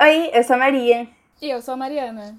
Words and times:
Oi, 0.00 0.30
eu 0.32 0.42
sou 0.42 0.56
a 0.56 0.58
Maria. 0.58 1.06
E 1.40 1.50
eu 1.50 1.60
sou 1.60 1.74
a 1.74 1.76
Mariana. 1.76 2.36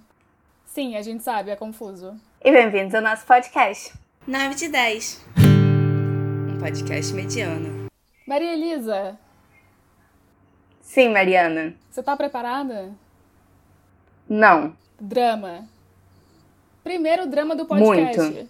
Sim, 0.65 0.95
a 0.95 1.01
gente 1.01 1.23
sabe, 1.23 1.51
é 1.51 1.55
confuso. 1.55 2.19
E 2.43 2.51
bem-vindos 2.51 2.95
ao 2.95 3.01
nosso 3.01 3.25
podcast. 3.25 3.93
9 4.27 4.55
de 4.55 4.67
10. 4.69 5.25
Um 6.49 6.59
podcast 6.59 7.13
mediano. 7.13 7.87
Maria 8.25 8.53
Elisa, 8.53 9.17
Sim, 10.81 11.09
Mariana. 11.09 11.73
você 11.89 12.01
tá 12.03 12.15
preparada? 12.15 12.91
Não. 14.27 14.75
Drama. 14.99 15.67
Primeiro 16.83 17.27
drama 17.27 17.55
do 17.55 17.65
podcast. 17.65 18.19
Muito. 18.21 18.49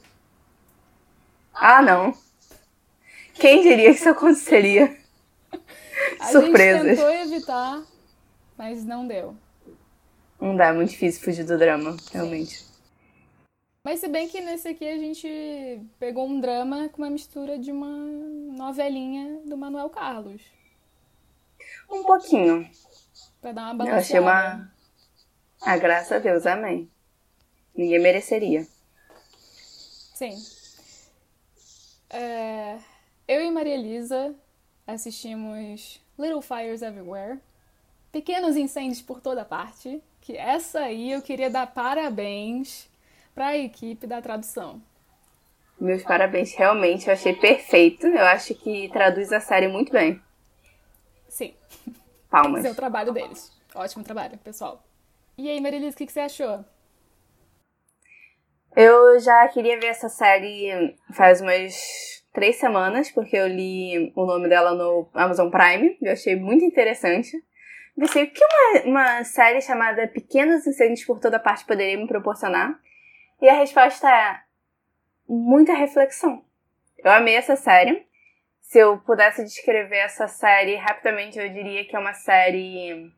Ah, 1.53 1.81
não. 1.81 2.13
Quem 3.33 3.61
diria 3.61 3.91
que 3.93 3.99
isso 3.99 4.09
aconteceria? 4.09 4.95
A 6.19 6.25
Surpresas. 6.27 6.83
gente 6.87 6.97
tentou 6.97 7.13
evitar, 7.13 7.81
mas 8.61 8.85
não 8.85 9.07
deu. 9.07 9.35
Não 10.39 10.55
dá, 10.55 10.67
é 10.67 10.71
muito 10.71 10.91
difícil 10.91 11.19
fugir 11.23 11.43
do 11.43 11.57
drama, 11.57 11.97
realmente. 12.11 12.63
Mas 13.83 13.99
se 13.99 14.07
bem 14.07 14.27
que 14.27 14.39
nesse 14.39 14.67
aqui 14.67 14.87
a 14.87 14.99
gente 14.99 15.81
pegou 15.97 16.27
um 16.27 16.39
drama 16.39 16.87
com 16.89 17.01
uma 17.01 17.09
mistura 17.09 17.57
de 17.57 17.71
uma 17.71 17.87
novelinha 18.55 19.41
do 19.47 19.57
Manuel 19.57 19.89
Carlos. 19.89 20.43
Um 21.89 22.03
pouquinho. 22.03 22.69
Pra 23.41 23.51
dar 23.51 23.63
uma 23.63 23.71
Eu 23.71 23.77
balanceada. 23.77 23.99
achei 23.99 24.19
uma. 24.19 24.71
Ah, 25.59 25.77
graças 25.77 26.11
a 26.11 26.19
Deus, 26.19 26.45
amém. 26.45 26.87
Ninguém 27.75 27.99
mereceria. 27.99 28.67
Sim. 30.13 30.37
É, 32.11 32.77
eu 33.27 33.41
e 33.41 33.49
Maria 33.49 33.73
Elisa 33.73 34.35
assistimos 34.85 35.99
Little 36.15 36.43
Fires 36.43 36.83
Everywhere. 36.83 37.39
Pequenos 38.11 38.57
incêndios 38.57 39.01
por 39.01 39.21
toda 39.21 39.45
parte. 39.45 40.01
Que 40.19 40.37
essa 40.37 40.81
aí 40.81 41.11
eu 41.11 41.21
queria 41.21 41.49
dar 41.49 41.67
parabéns 41.67 42.87
pra 43.33 43.57
equipe 43.57 44.05
da 44.05 44.21
tradução. 44.21 44.81
Meus 45.79 46.03
parabéns, 46.03 46.53
realmente, 46.53 47.07
eu 47.07 47.13
achei 47.13 47.33
perfeito. 47.33 48.05
Eu 48.05 48.25
acho 48.25 48.53
que 48.53 48.87
traduz 48.89 49.31
a 49.31 49.39
série 49.39 49.67
muito 49.67 49.91
bem. 49.91 50.21
Sim, 51.27 51.55
Palmas. 52.29 52.59
esse 52.59 52.67
é 52.67 52.71
o 52.71 52.75
trabalho 52.75 53.11
deles. 53.11 53.51
Ótimo 53.73 54.03
trabalho, 54.03 54.37
pessoal. 54.37 54.83
E 55.37 55.49
aí, 55.49 55.59
Maria 55.59 55.79
Elisa, 55.79 55.95
o 55.95 55.97
que, 55.97 56.05
que 56.05 56.11
você 56.11 56.19
achou? 56.19 56.63
Eu 58.75 59.19
já 59.19 59.47
queria 59.47 59.79
ver 59.79 59.87
essa 59.87 60.07
série 60.07 60.95
faz 61.13 61.41
umas 61.41 61.73
três 62.31 62.57
semanas, 62.57 63.09
porque 63.11 63.35
eu 63.35 63.47
li 63.47 64.13
o 64.15 64.25
nome 64.25 64.47
dela 64.47 64.75
no 64.75 65.09
Amazon 65.13 65.49
Prime. 65.49 65.97
Eu 66.01 66.11
achei 66.11 66.35
muito 66.35 66.63
interessante. 66.63 67.31
Pensei, 68.01 68.23
o 68.23 68.31
que 68.31 68.43
uma, 68.43 68.89
uma 68.89 69.23
série 69.23 69.61
chamada 69.61 70.07
Pequenos 70.07 70.65
Incêndios 70.65 71.05
por 71.05 71.19
Toda 71.19 71.39
Parte 71.39 71.63
poderia 71.63 71.95
me 71.95 72.07
proporcionar? 72.07 72.79
E 73.39 73.47
a 73.47 73.53
resposta 73.53 74.09
é 74.09 74.39
muita 75.29 75.75
reflexão. 75.75 76.43
Eu 76.97 77.11
amei 77.11 77.35
essa 77.35 77.55
série. 77.55 78.03
Se 78.59 78.79
eu 78.79 78.97
pudesse 79.01 79.43
descrever 79.43 79.97
essa 79.97 80.27
série 80.27 80.77
rapidamente, 80.77 81.37
eu 81.37 81.47
diria 81.53 81.85
que 81.85 81.95
é 81.95 81.99
uma 81.99 82.15
série. 82.15 83.13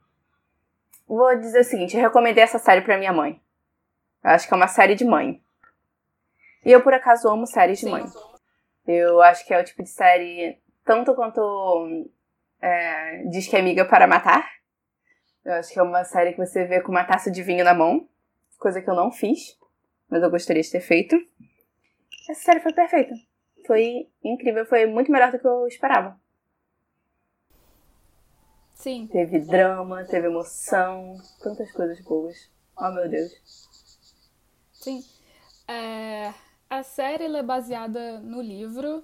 Vou 1.07 1.33
dizer 1.39 1.61
o 1.61 1.63
seguinte: 1.63 1.95
eu 1.95 2.03
recomendei 2.03 2.43
essa 2.43 2.59
série 2.59 2.81
pra 2.81 2.97
minha 2.97 3.13
mãe. 3.13 3.41
Eu 4.21 4.31
acho 4.31 4.45
que 4.45 4.53
é 4.53 4.57
uma 4.57 4.67
série 4.67 4.95
de 4.95 5.05
mãe. 5.05 5.41
E 6.65 6.69
eu, 6.73 6.81
por 6.83 6.93
acaso, 6.93 7.29
amo 7.29 7.47
séries 7.47 7.79
de 7.79 7.85
mãe. 7.85 8.03
Eu 8.85 9.21
acho 9.21 9.47
que 9.47 9.53
é 9.53 9.61
o 9.61 9.63
tipo 9.63 9.81
de 9.81 9.89
série, 9.89 10.61
tanto 10.83 11.15
quanto 11.15 12.05
é, 12.61 13.23
Diz 13.29 13.47
que 13.47 13.55
é 13.55 13.59
amiga 13.61 13.85
para 13.85 14.07
matar. 14.07 14.61
Eu 15.45 15.53
acho 15.53 15.73
que 15.73 15.79
é 15.79 15.83
uma 15.83 16.03
série 16.03 16.31
que 16.31 16.45
você 16.45 16.65
vê 16.65 16.81
com 16.81 16.91
uma 16.91 17.03
taça 17.03 17.29
de 17.29 17.43
vinho 17.43 17.63
na 17.63 17.73
mão. 17.73 18.07
Coisa 18.57 18.81
que 18.81 18.89
eu 18.89 18.95
não 18.95 19.11
fiz, 19.11 19.57
mas 20.09 20.23
eu 20.23 20.31
gostaria 20.31 20.61
de 20.61 20.71
ter 20.71 20.79
feito. 20.79 21.15
Essa 22.29 22.41
série 22.41 22.61
foi 22.61 22.71
perfeita. 22.71 23.13
Foi 23.67 24.09
incrível, 24.23 24.65
foi 24.65 24.85
muito 24.85 25.11
melhor 25.11 25.31
do 25.31 25.39
que 25.39 25.47
eu 25.47 25.67
esperava. 25.67 26.19
Sim, 28.73 29.07
Teve 29.07 29.39
drama, 29.39 30.03
teve 30.03 30.27
emoção, 30.27 31.17
tantas 31.41 31.71
coisas 31.71 32.01
boas. 32.01 32.51
Oh, 32.77 32.91
meu 32.91 33.07
Deus. 33.07 33.31
sim. 34.73 35.01
É, 35.67 36.33
a 36.69 36.83
série 36.83 37.25
é 37.25 37.43
baseada 37.43 38.19
no 38.19 38.41
livro 38.41 39.03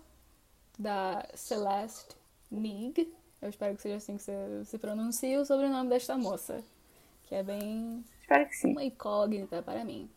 da 0.77 1.25
Celeste 1.33 2.15
Nig. 2.51 3.13
Eu 3.41 3.49
espero 3.49 3.75
que 3.75 3.81
seja 3.81 3.95
assim 3.95 4.17
que 4.17 4.23
você 4.23 4.65
se 4.65 4.77
pronuncia 4.77 5.39
o 5.39 5.45
sobrenome 5.45 5.89
desta 5.89 6.17
moça. 6.17 6.61
Que 7.25 7.35
é 7.35 7.43
bem 7.43 8.03
Espero 8.21 8.47
que 8.47 8.55
sim. 8.55 8.71
uma 8.71 8.83
incógnita 8.83 9.63
para 9.63 9.83
mim. 9.83 10.07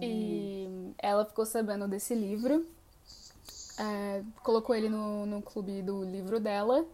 E 0.00 0.94
ela 0.98 1.24
ficou 1.26 1.44
sabendo 1.44 1.86
desse 1.86 2.14
livro, 2.14 2.66
é, 3.78 4.22
colocou 4.42 4.74
ele 4.74 4.88
no, 4.88 5.26
no 5.26 5.42
clube 5.42 5.82
do 5.82 6.02
livro 6.02 6.40
dela 6.40 6.86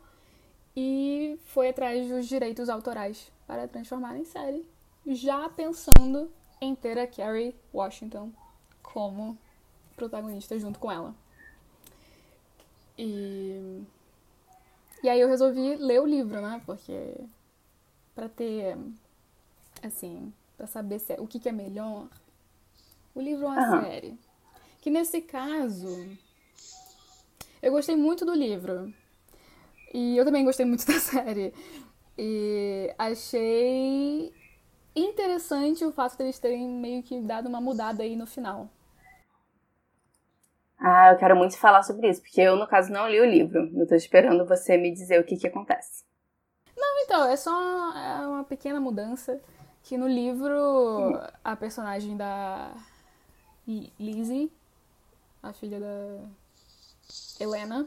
e 0.77 1.39
foi 1.45 1.69
atrás 1.69 2.09
dos 2.09 2.27
direitos 2.27 2.69
autorais 2.69 3.31
para 3.47 3.69
transformar 3.69 4.17
em 4.19 4.25
série, 4.25 4.67
já 5.07 5.49
pensando 5.49 6.31
em 6.61 6.75
ter 6.75 6.99
a 6.99 7.07
Carrie 7.07 7.55
Washington 7.73 8.33
como 8.83 9.39
protagonista 9.95 10.59
junto 10.59 10.79
com 10.79 10.91
ela. 10.91 11.15
E, 12.99 13.83
e 15.03 15.09
aí 15.09 15.21
eu 15.21 15.29
resolvi 15.29 15.77
ler 15.77 16.01
o 16.01 16.07
livro, 16.07 16.41
né? 16.41 16.61
Porque 16.67 17.15
para 18.15 18.29
ter 18.29 18.77
assim, 19.83 20.33
para 20.57 20.67
saber 20.67 20.99
se 20.99 21.15
é- 21.15 21.21
o 21.21 21.27
que, 21.27 21.41
que 21.41 21.49
é 21.49 21.53
melhor, 21.53 22.09
o 23.15 23.21
livro 23.21 23.47
ou 23.47 23.51
a 23.53 23.61
Aham. 23.61 23.83
série. 23.83 24.19
Que 24.81 24.91
nesse 24.91 25.21
caso 25.21 25.89
eu 27.63 27.73
gostei 27.73 27.97
muito 27.97 28.25
do 28.25 28.35
livro. 28.35 28.93
E 29.95 30.17
eu 30.17 30.25
também 30.25 30.45
gostei 30.45 30.67
muito 30.67 30.85
da 30.87 30.99
série. 30.99 31.53
E 32.17 32.95
achei 32.99 34.33
interessante 34.95 35.85
o 35.85 35.93
fato 35.93 36.17
deles 36.19 36.39
terem 36.39 36.69
meio 36.69 37.03
que 37.03 37.21
dado 37.21 37.49
uma 37.49 37.61
mudada 37.61 38.03
aí 38.03 38.17
no 38.17 38.27
final. 38.27 38.69
Ah, 40.85 41.13
eu 41.13 41.19
quero 41.19 41.37
muito 41.37 41.57
falar 41.59 41.83
sobre 41.85 42.11
isso, 42.11 42.21
porque 42.21 42.41
eu, 42.41 42.57
no 42.57 42.67
caso, 42.67 42.93
não 42.93 43.09
li 43.09 43.21
o 43.21 43.25
livro. 43.25 43.71
Eu 43.75 43.87
tô 43.87 43.95
esperando 43.95 44.45
você 44.45 44.77
me 44.77 44.93
dizer 44.93 45.21
o 45.21 45.25
que 45.25 45.37
que 45.37 45.47
acontece. 45.47 46.03
Então, 47.05 47.25
é 47.29 47.37
só 47.37 47.51
uma, 47.51 48.01
é 48.01 48.27
uma 48.27 48.45
pequena 48.45 48.81
mudança 48.81 49.41
que 49.83 49.99
no 49.99 50.07
livro 50.07 51.21
a 51.45 51.55
personagem 51.57 52.17
da 52.17 52.73
Lizzie, 53.67 54.51
a 55.43 55.53
filha 55.53 55.81
da 55.81 56.21
Helena, 57.39 57.87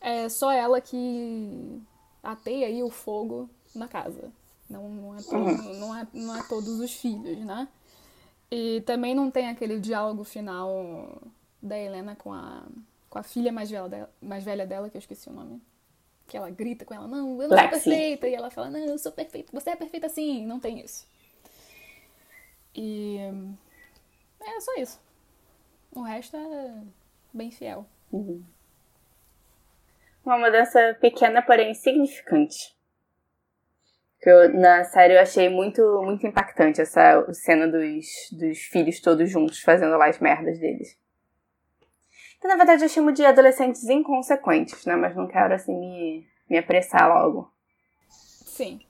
é 0.00 0.28
só 0.28 0.50
ela 0.50 0.80
que 0.80 1.80
ateia 2.22 2.66
aí 2.66 2.82
o 2.82 2.90
fogo 2.90 3.48
na 3.74 3.86
casa. 3.86 4.32
Não, 4.68 4.88
não, 4.88 5.14
é, 5.14 5.22
todo, 5.22 5.36
uhum. 5.36 5.78
não, 5.78 5.96
é, 5.96 6.08
não 6.12 6.36
é 6.36 6.42
todos 6.48 6.80
os 6.80 6.92
filhos, 6.92 7.38
né? 7.44 7.68
E 8.50 8.80
também 8.80 9.14
não 9.14 9.30
tem 9.30 9.48
aquele 9.48 9.78
diálogo 9.78 10.24
final 10.24 11.22
da 11.62 11.78
Helena 11.78 12.16
com 12.16 12.32
a, 12.32 12.66
com 13.08 13.18
a 13.18 13.22
filha 13.22 13.52
mais 13.52 13.70
velha, 13.70 13.88
dela, 13.88 14.10
mais 14.20 14.44
velha 14.44 14.66
dela, 14.66 14.90
que 14.90 14.96
eu 14.96 15.00
esqueci 15.00 15.28
o 15.28 15.32
nome. 15.32 15.62
Que 16.26 16.36
ela 16.36 16.50
grita 16.50 16.84
com 16.84 16.92
ela, 16.94 17.06
não, 17.06 17.40
eu 17.40 17.48
não 17.48 17.56
Lexi. 17.56 17.62
sou 17.62 17.70
perfeita. 17.70 18.28
E 18.28 18.34
ela 18.34 18.50
fala, 18.50 18.70
não, 18.70 18.80
eu 18.80 18.98
sou 18.98 19.12
perfeita. 19.12 19.50
Você 19.52 19.70
é 19.70 19.76
perfeita 19.76 20.08
sim. 20.08 20.44
Não 20.44 20.58
tem 20.58 20.80
isso. 20.80 21.06
E 22.74 23.18
é 24.40 24.60
só 24.60 24.74
isso. 24.76 25.00
O 25.94 26.02
resto 26.02 26.36
é 26.36 26.82
bem 27.32 27.50
fiel. 27.50 27.86
Uhum. 28.12 28.44
Uma 30.24 30.38
mudança 30.38 30.96
pequena, 31.00 31.40
porém 31.40 31.72
significante. 31.72 32.76
Que 34.20 34.28
eu, 34.28 34.52
na 34.52 34.84
série 34.84 35.14
eu 35.14 35.20
achei 35.20 35.48
muito, 35.48 35.80
muito 36.02 36.26
impactante 36.26 36.80
essa 36.80 37.24
cena 37.32 37.68
dos, 37.68 38.06
dos 38.32 38.58
filhos 38.58 39.00
todos 39.00 39.30
juntos 39.30 39.60
fazendo 39.60 39.96
lá 39.96 40.08
as 40.08 40.18
merdas 40.18 40.58
deles. 40.58 40.98
Que 42.40 42.48
na 42.48 42.56
verdade 42.56 42.84
eu 42.84 42.88
chamo 42.88 43.12
de 43.12 43.24
adolescentes 43.24 43.84
inconsequentes, 43.88 44.84
né? 44.84 44.96
Mas 44.96 45.16
não 45.16 45.26
quero 45.26 45.54
assim 45.54 45.78
me, 45.78 46.26
me 46.48 46.58
apressar 46.58 47.08
logo. 47.08 47.50
Sim. 48.08 48.80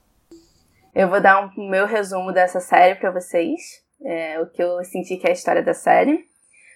Eu 0.93 1.09
vou 1.09 1.21
dar 1.21 1.45
um 1.45 1.69
meu 1.69 1.85
resumo 1.85 2.31
dessa 2.31 2.59
série 2.59 2.95
para 2.95 3.11
vocês. 3.11 3.85
É, 4.03 4.39
o 4.39 4.47
que 4.47 4.61
eu 4.61 4.83
senti 4.83 5.17
que 5.17 5.27
é 5.27 5.31
a 5.31 5.33
história 5.33 5.61
da 5.61 5.73
série. 5.73 6.27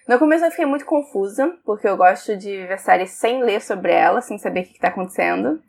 No 0.08 0.18
começo 0.18 0.44
eu 0.44 0.50
fiquei 0.50 0.66
muito 0.66 0.84
confusa, 0.84 1.56
porque 1.64 1.88
eu 1.88 1.96
gosto 1.96 2.36
de 2.36 2.66
ver 2.66 2.78
séries 2.78 3.10
sem 3.12 3.42
ler 3.42 3.60
sobre 3.60 3.92
ela, 3.92 4.20
sem 4.20 4.36
saber 4.36 4.60
o 4.60 4.64
que, 4.64 4.72
está 4.72 4.88
acontecendo. 4.88 5.62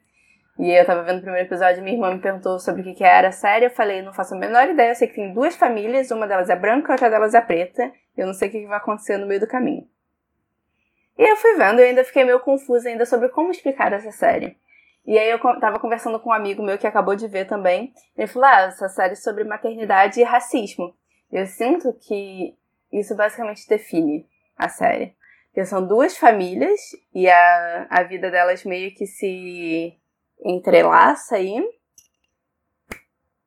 E 0.58 0.72
eu 0.72 0.86
tava 0.86 1.04
vendo 1.04 1.20
o 1.20 1.22
primeiro 1.22 1.48
episódio 1.48 1.80
e 1.80 1.84
minha 1.84 1.96
irmã 1.96 2.14
me 2.14 2.20
perguntou 2.20 2.60
sobre 2.60 2.82
o 2.82 2.84
que, 2.84 2.96
que 2.96 3.04
era 3.04 3.30
a 3.30 3.32
série. 3.32 3.66
Eu 3.66 3.72
falei, 3.72 4.02
não 4.02 4.14
faço 4.14 4.34
a 4.34 4.38
menor 4.38 4.68
ideia, 4.70 4.90
eu 4.90 4.96
sei 4.96 5.08
que 5.08 5.16
tem 5.16 5.34
duas 5.34 5.56
famílias, 5.56 6.12
uma 6.12 6.28
delas 6.28 6.50
é 6.50 6.56
branca, 6.56 6.92
outra 6.92 7.10
delas 7.10 7.34
é 7.34 7.42
preta. 7.42 7.92
Eu 8.18 8.28
não 8.28 8.34
sei 8.34 8.50
o 8.50 8.52
que, 8.52 8.62
que 8.62 8.68
vai 8.68 8.78
acontecer 8.78 9.18
no 9.18 9.28
meio 9.28 9.40
do 9.40 9.48
caminho. 9.48 9.88
E 11.18 11.24
eu 11.24 11.36
fui 11.36 11.56
vendo 11.56 11.80
e 11.80 11.83
ainda 11.83 12.04
fiquei 12.04 12.24
meio 12.24 12.39
confusa 12.39 12.89
ainda 12.89 13.06
sobre 13.06 13.30
como 13.30 13.51
explicar 13.51 13.94
essa 13.94 14.12
série. 14.12 14.57
E 15.06 15.18
aí 15.18 15.30
eu 15.30 15.39
tava 15.60 15.80
conversando 15.80 16.19
com 16.19 16.30
um 16.30 16.33
amigo 16.33 16.63
meu 16.63 16.77
que 16.77 16.88
acabou 16.88 17.15
de 17.15 17.27
ver 17.27 17.45
também. 17.45 17.94
Ele 18.18 18.27
falou, 18.27 18.48
ah, 18.48 18.62
essa 18.62 18.88
série 18.88 19.13
é 19.13 19.15
sobre 19.15 19.44
maternidade 19.44 20.19
e 20.19 20.24
racismo. 20.24 20.95
Eu 21.31 21.45
sinto 21.45 21.94
que 21.94 22.56
isso 22.92 23.15
basicamente 23.15 23.68
define 23.68 24.25
a 24.57 24.69
série. 24.69 25.15
Porque 25.48 25.65
são 25.65 25.86
duas 25.86 26.18
famílias 26.18 26.80
e 27.13 27.30
a, 27.30 27.88
a 27.89 28.04
vida 28.04 28.31
delas 28.31 28.63
meio 28.63 28.94
que 28.95 29.06
se 29.06 29.98
entrelaça 30.44 31.36
aí. 31.36 31.63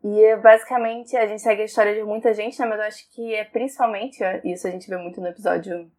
E 0.04 0.36
basicamente 0.36 1.16
a 1.16 1.26
gente 1.26 1.42
segue 1.42 1.62
a 1.62 1.64
história 1.64 1.94
de 1.94 2.04
muita 2.04 2.32
gente, 2.32 2.60
né? 2.60 2.66
Mas 2.66 2.78
eu 2.78 2.84
acho 2.84 3.14
que 3.14 3.34
é 3.34 3.44
principalmente, 3.44 4.18
isso 4.44 4.68
a 4.68 4.70
gente 4.70 4.88
vê 4.88 4.96
muito 4.96 5.20
no 5.20 5.26
episódio 5.26 5.90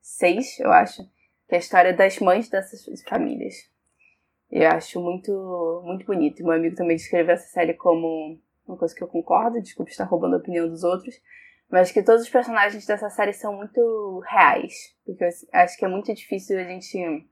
6, 0.00 0.60
eu 0.60 0.72
acho, 0.72 1.02
que 1.48 1.54
é 1.54 1.56
a 1.56 1.60
história 1.60 1.92
das 1.92 2.18
mães 2.18 2.48
dessas 2.48 2.84
famílias. 3.02 3.54
Eu 4.50 4.70
acho 4.70 5.00
muito, 5.00 5.82
muito 5.84 6.06
bonito. 6.06 6.42
Meu 6.42 6.52
amigo 6.52 6.74
também 6.74 6.96
descreveu 6.96 7.34
essa 7.34 7.48
série 7.48 7.74
como 7.74 8.38
uma 8.66 8.76
coisa 8.76 8.94
que 8.94 9.02
eu 9.02 9.08
concordo, 9.08 9.60
desculpe 9.60 9.90
estar 9.90 10.04
roubando 10.04 10.36
a 10.36 10.38
opinião 10.38 10.68
dos 10.68 10.84
outros, 10.84 11.14
mas 11.70 11.92
que 11.92 12.02
todos 12.02 12.22
os 12.22 12.30
personagens 12.30 12.86
dessa 12.86 13.10
série 13.10 13.32
são 13.32 13.54
muito 13.54 14.20
reais. 14.26 14.94
Porque 15.04 15.24
eu 15.24 15.28
acho 15.52 15.76
que 15.76 15.84
é 15.84 15.88
muito 15.88 16.14
difícil 16.14 16.58
a 16.58 16.64
gente 16.64 17.28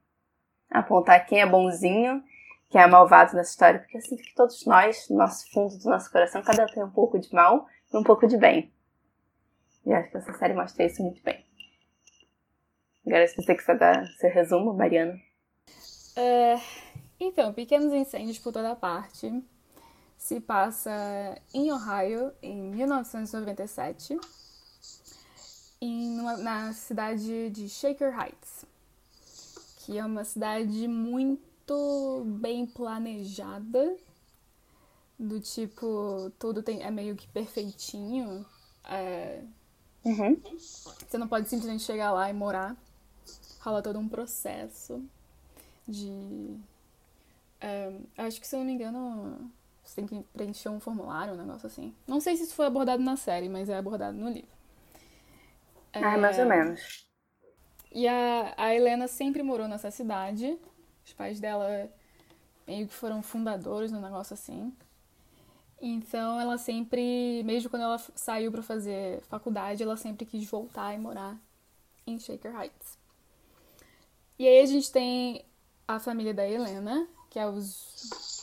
apontar 0.71 1.27
quem 1.27 1.41
é 1.41 1.47
bonzinho, 1.47 2.23
quem 2.69 2.81
é 2.81 2.87
malvado 2.87 3.35
nessa 3.35 3.51
história. 3.51 3.81
Porque 3.81 3.97
eu 3.97 4.03
sinto 4.03 4.23
que 4.23 4.35
todos 4.35 4.67
nós, 4.67 5.09
no 5.09 5.17
nosso 5.17 5.51
fundo 5.53 5.79
do 5.79 5.89
nosso 5.89 6.11
coração, 6.11 6.43
cada 6.43 6.65
um 6.65 6.67
tem 6.67 6.85
um 6.85 6.91
pouco 6.91 7.19
de 7.19 7.33
mal 7.33 7.67
e 7.93 7.97
um 7.97 8.03
pouco 8.03 8.27
de 8.27 8.37
bem. 8.37 8.73
E 9.87 9.93
acho 9.93 10.11
que 10.11 10.17
essa 10.19 10.33
série 10.35 10.53
mostra 10.53 10.85
isso 10.85 11.03
muito 11.03 11.23
bem. 11.23 11.46
Agora, 13.07 13.27
se 13.29 13.37
você 13.37 13.55
quiser 13.55 13.79
dar 13.79 14.07
seu 14.19 14.31
resumo, 14.31 14.75
Mariana. 14.75 15.21
É, 16.17 16.57
então, 17.21 17.53
Pequenos 17.53 17.93
Incêndios 17.93 18.39
por 18.39 18.53
toda 18.53 18.75
parte 18.75 19.43
se 20.19 20.41
passa 20.41 21.41
em 21.55 21.71
Ohio, 21.71 22.33
em 22.43 22.61
1997, 22.71 24.19
em 25.81 26.19
uma, 26.19 26.37
na 26.39 26.73
cidade 26.73 27.51
de 27.51 27.69
Shaker 27.69 28.13
Heights, 28.19 28.65
que 29.79 29.99
é 29.99 30.05
uma 30.05 30.25
cidade 30.25 30.89
muito 30.89 32.25
bem 32.41 32.67
planejada, 32.67 33.97
do 35.19 35.41
tipo, 35.41 36.31
tudo 36.39 36.63
tem, 36.63 36.83
é 36.83 36.91
meio 36.91 37.15
que 37.15 37.29
perfeitinho. 37.29 38.45
É, 38.85 39.43
uhum. 40.05 40.41
Você 40.59 41.17
não 41.17 41.29
pode 41.29 41.49
simplesmente 41.49 41.85
chegar 41.85 42.13
lá 42.13 42.29
e 42.29 42.33
morar. 42.33 42.77
Rola 43.67 43.83
todo 43.83 43.99
um 43.99 44.09
processo 44.09 45.05
de. 45.89 46.57
É, 47.61 47.93
acho 48.19 48.41
que, 48.41 48.47
se 48.47 48.55
eu 48.55 48.61
não 48.61 48.67
me 48.67 48.73
engano, 48.73 49.51
você 49.83 49.97
tem 49.97 50.07
que 50.07 50.25
preencher 50.33 50.69
um 50.69 50.79
formulário, 50.79 51.35
um 51.35 51.37
negócio 51.37 51.67
assim. 51.67 51.93
Não 52.07 52.21
sei 52.21 52.37
se 52.37 52.45
isso 52.45 52.55
foi 52.55 52.67
abordado 52.67 53.03
na 53.03 53.17
série, 53.17 53.49
mas 53.49 53.69
é 53.69 53.77
abordado 53.77 54.17
no 54.17 54.29
livro. 54.29 54.49
Ah, 55.93 56.15
é... 56.15 56.17
mais 56.17 56.39
ou 56.39 56.47
menos. 56.47 57.09
E 57.91 58.07
a, 58.07 58.55
a 58.57 58.73
Helena 58.73 59.09
sempre 59.09 59.43
morou 59.43 59.67
nessa 59.67 59.91
cidade. 59.91 60.57
Os 61.05 61.13
pais 61.13 61.41
dela 61.41 61.91
meio 62.69 62.87
que 62.87 62.95
foram 62.95 63.21
fundadores 63.21 63.91
no 63.91 64.01
negócio 64.01 64.35
assim. 64.35 64.73
Então 65.81 66.41
ela 66.41 66.57
sempre, 66.57 67.43
mesmo 67.43 67.69
quando 67.69 67.83
ela 67.83 67.99
saiu 67.99 68.53
para 68.53 68.63
fazer 68.63 69.23
faculdade, 69.23 69.83
ela 69.83 69.97
sempre 69.97 70.25
quis 70.25 70.49
voltar 70.49 70.95
e 70.95 70.99
morar 70.99 71.37
em 72.07 72.17
Shaker 72.17 72.55
Heights. 72.55 73.06
E 74.39 74.47
aí 74.47 74.61
a 74.61 74.67
gente 74.67 74.91
tem 74.93 75.45
a 75.89 75.99
família 75.99 76.35
da 76.35 76.47
Helena, 76.49 77.07
que 77.31 77.39
é 77.39 77.47
os 77.47 78.43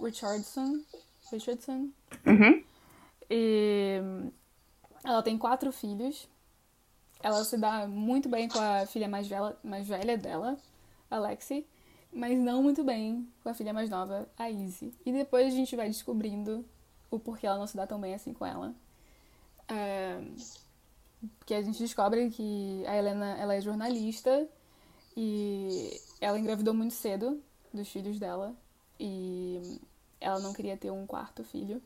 Richardson. 0.00 0.80
Richardson. 1.30 1.90
Uhum. 2.26 2.64
E 3.30 4.00
ela 5.04 5.22
tem 5.22 5.38
quatro 5.38 5.70
filhos. 5.72 6.28
Ela 7.20 7.44
se 7.44 7.56
dá 7.56 7.86
muito 7.86 8.28
bem 8.28 8.48
com 8.48 8.58
a 8.58 8.86
filha 8.86 9.08
mais 9.08 9.26
velha, 9.26 9.56
mais 9.62 9.88
velha 9.88 10.16
dela, 10.16 10.56
Alexi, 11.10 11.66
mas 12.12 12.38
não 12.38 12.62
muito 12.62 12.84
bem 12.84 13.28
com 13.42 13.48
a 13.48 13.54
filha 13.54 13.72
mais 13.72 13.90
nova, 13.90 14.28
a 14.38 14.48
Izzy. 14.48 14.94
E 15.04 15.12
depois 15.12 15.52
a 15.52 15.56
gente 15.56 15.74
vai 15.74 15.88
descobrindo 15.88 16.64
o 17.10 17.18
porquê 17.18 17.46
ela 17.46 17.58
não 17.58 17.66
se 17.66 17.76
dá 17.76 17.86
tão 17.86 18.00
bem 18.00 18.14
assim 18.14 18.32
com 18.32 18.46
ela. 18.46 18.72
É, 19.68 20.20
porque 21.38 21.54
a 21.54 21.62
gente 21.62 21.78
descobre 21.78 22.30
que 22.30 22.84
a 22.86 22.96
Helena 22.96 23.36
ela 23.36 23.54
é 23.54 23.60
jornalista 23.60 24.48
e 25.20 26.00
ela 26.20 26.38
engravidou 26.38 26.72
muito 26.72 26.94
cedo 26.94 27.42
dos 27.74 27.88
filhos 27.88 28.20
dela. 28.20 28.54
E 29.00 29.80
ela 30.20 30.38
não 30.38 30.52
queria 30.52 30.76
ter 30.76 30.92
um 30.92 31.08
quarto 31.08 31.42
filho. 31.42 31.82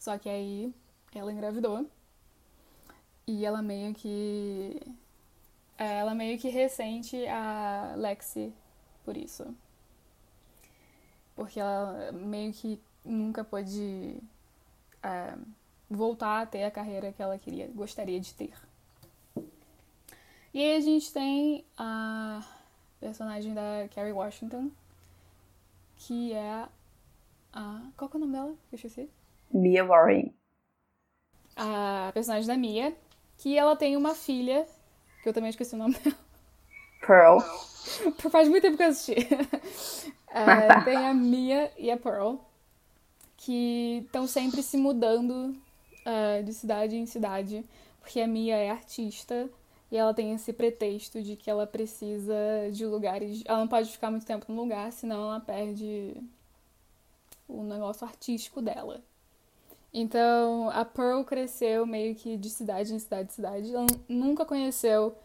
Só 0.00 0.18
que 0.18 0.28
aí 0.28 0.74
ela 1.14 1.32
engravidou. 1.32 1.88
E 3.24 3.46
ela 3.46 3.62
meio 3.62 3.94
que. 3.94 4.82
É, 5.78 5.98
ela 5.98 6.12
meio 6.12 6.36
que 6.40 6.48
ressente 6.48 7.24
a 7.28 7.94
Lexi 7.96 8.52
por 9.04 9.16
isso. 9.16 9.54
Porque 11.36 11.60
ela 11.60 12.10
meio 12.10 12.52
que 12.52 12.80
nunca 13.04 13.44
pôde 13.44 14.20
é, 15.04 15.38
voltar 15.88 16.42
a 16.42 16.46
ter 16.46 16.64
a 16.64 16.70
carreira 16.70 17.12
que 17.12 17.22
ela 17.22 17.38
queria, 17.38 17.68
gostaria 17.68 18.18
de 18.18 18.34
ter. 18.34 18.67
E 20.52 20.62
aí 20.62 20.76
a 20.76 20.80
gente 20.80 21.12
tem 21.12 21.64
a 21.76 22.42
personagem 22.98 23.52
da 23.52 23.86
Carrie 23.94 24.12
Washington, 24.12 24.70
que 25.96 26.32
é 26.32 26.66
a. 27.52 27.82
Qual 27.96 28.08
que 28.08 28.16
é 28.16 28.18
o 28.18 28.20
nome 28.20 28.32
dela? 28.32 28.54
Eu 28.72 28.76
esqueci. 28.76 29.10
Mia 29.52 29.84
Warren. 29.84 30.32
A 31.54 32.10
personagem 32.14 32.46
da 32.46 32.56
Mia, 32.56 32.96
que 33.36 33.58
ela 33.58 33.76
tem 33.76 33.96
uma 33.96 34.14
filha, 34.14 34.66
que 35.22 35.28
eu 35.28 35.34
também 35.34 35.50
esqueci 35.50 35.74
o 35.74 35.78
nome 35.78 35.94
dela. 35.98 36.16
Pearl. 37.06 37.40
Faz 38.30 38.48
muito 38.48 38.62
tempo 38.62 38.76
que 38.76 38.82
eu 38.82 38.88
assisti. 38.88 39.28
é, 40.28 40.80
tem 40.84 40.96
a 40.96 41.12
Mia 41.12 41.70
e 41.76 41.90
a 41.90 41.96
Pearl, 41.96 42.36
que 43.36 44.02
estão 44.06 44.26
sempre 44.26 44.62
se 44.62 44.76
mudando 44.76 45.54
uh, 46.06 46.42
de 46.42 46.54
cidade 46.54 46.96
em 46.96 47.06
cidade, 47.06 47.64
porque 48.00 48.20
a 48.20 48.26
Mia 48.26 48.56
é 48.56 48.70
artista 48.70 49.48
e 49.90 49.96
ela 49.96 50.12
tem 50.12 50.34
esse 50.34 50.52
pretexto 50.52 51.22
de 51.22 51.36
que 51.36 51.50
ela 51.50 51.66
precisa 51.66 52.34
de 52.72 52.84
lugares. 52.84 53.42
Ela 53.46 53.60
não 53.60 53.68
pode 53.68 53.90
ficar 53.90 54.10
muito 54.10 54.26
tempo 54.26 54.50
no 54.52 54.60
lugar, 54.60 54.92
senão 54.92 55.24
ela 55.24 55.40
perde 55.40 56.14
o 57.48 57.62
negócio 57.62 58.06
artístico 58.06 58.60
dela. 58.60 59.00
Então, 59.92 60.68
a 60.70 60.84
Pearl 60.84 61.22
cresceu 61.24 61.86
meio 61.86 62.14
que 62.14 62.36
de 62.36 62.50
cidade 62.50 62.94
em 62.94 62.98
cidade 62.98 63.30
em 63.30 63.32
cidade. 63.32 63.74
Ela 63.74 63.86
nunca 64.06 64.44
conheceu 64.44 65.16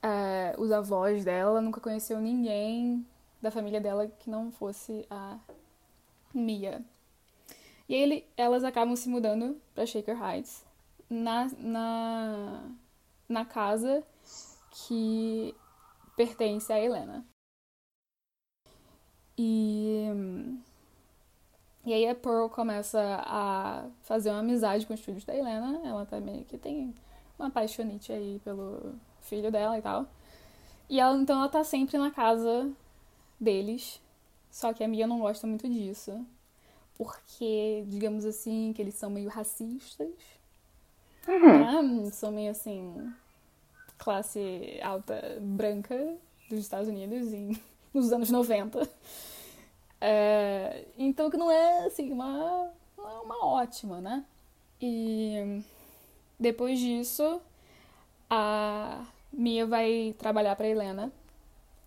é, 0.00 0.54
os 0.58 0.70
avós 0.70 1.24
dela, 1.24 1.60
nunca 1.60 1.80
conheceu 1.80 2.20
ninguém 2.20 3.04
da 3.42 3.50
família 3.50 3.80
dela 3.80 4.06
que 4.06 4.30
não 4.30 4.52
fosse 4.52 5.04
a 5.10 5.38
Mia. 6.32 6.84
E 7.88 7.94
ele, 7.94 8.26
elas 8.36 8.64
acabam 8.64 8.96
se 8.96 9.08
mudando 9.08 9.60
para 9.74 9.84
Shaker 9.86 10.16
Heights, 10.20 10.64
na, 11.10 11.50
na, 11.58 12.62
na 13.28 13.44
casa 13.44 14.02
que 14.70 15.54
pertence 16.16 16.72
a 16.72 16.80
Helena. 16.80 17.24
E, 19.36 20.06
e 21.84 21.92
aí 21.92 22.08
a 22.08 22.14
Pearl 22.14 22.48
começa 22.48 23.00
a 23.26 23.88
fazer 24.02 24.30
uma 24.30 24.40
amizade 24.40 24.86
com 24.86 24.94
os 24.94 25.00
filhos 25.00 25.24
da 25.24 25.34
Helena. 25.34 25.80
Ela 25.84 26.06
também 26.06 26.44
que 26.44 26.56
tem 26.56 26.94
uma 27.38 27.50
paixonite 27.50 28.12
aí 28.12 28.40
pelo 28.44 28.94
filho 29.20 29.50
dela 29.50 29.78
e 29.78 29.82
tal. 29.82 30.06
E 30.88 31.00
ela, 31.00 31.16
então 31.16 31.38
ela 31.38 31.48
tá 31.48 31.64
sempre 31.64 31.98
na 31.98 32.10
casa 32.10 32.70
deles. 33.40 34.00
Só 34.50 34.72
que 34.72 34.84
a 34.84 34.88
Mia 34.88 35.06
não 35.06 35.18
gosta 35.18 35.46
muito 35.46 35.68
disso. 35.68 36.24
Porque, 36.96 37.84
digamos 37.88 38.24
assim, 38.24 38.72
que 38.72 38.80
eles 38.80 38.94
são 38.94 39.10
meio 39.10 39.28
racistas. 39.28 40.08
Uhum. 41.26 42.02
Né? 42.04 42.10
São 42.10 42.30
meio 42.30 42.50
assim. 42.50 43.12
classe 43.98 44.78
alta 44.82 45.38
branca 45.40 46.16
dos 46.48 46.60
Estados 46.60 46.88
Unidos 46.88 47.32
em, 47.32 47.58
nos 47.92 48.12
anos 48.12 48.30
90. 48.30 48.88
É, 50.00 50.84
então 50.98 51.30
que 51.30 51.36
não 51.36 51.50
é 51.50 51.86
assim 51.86 52.12
uma, 52.12 52.70
uma 52.96 53.46
ótima, 53.46 54.00
né? 54.00 54.24
E 54.80 55.62
depois 56.38 56.78
disso, 56.78 57.40
a 58.28 59.06
Mia 59.32 59.66
vai 59.66 60.14
trabalhar 60.18 60.56
para 60.56 60.68
Helena 60.68 61.12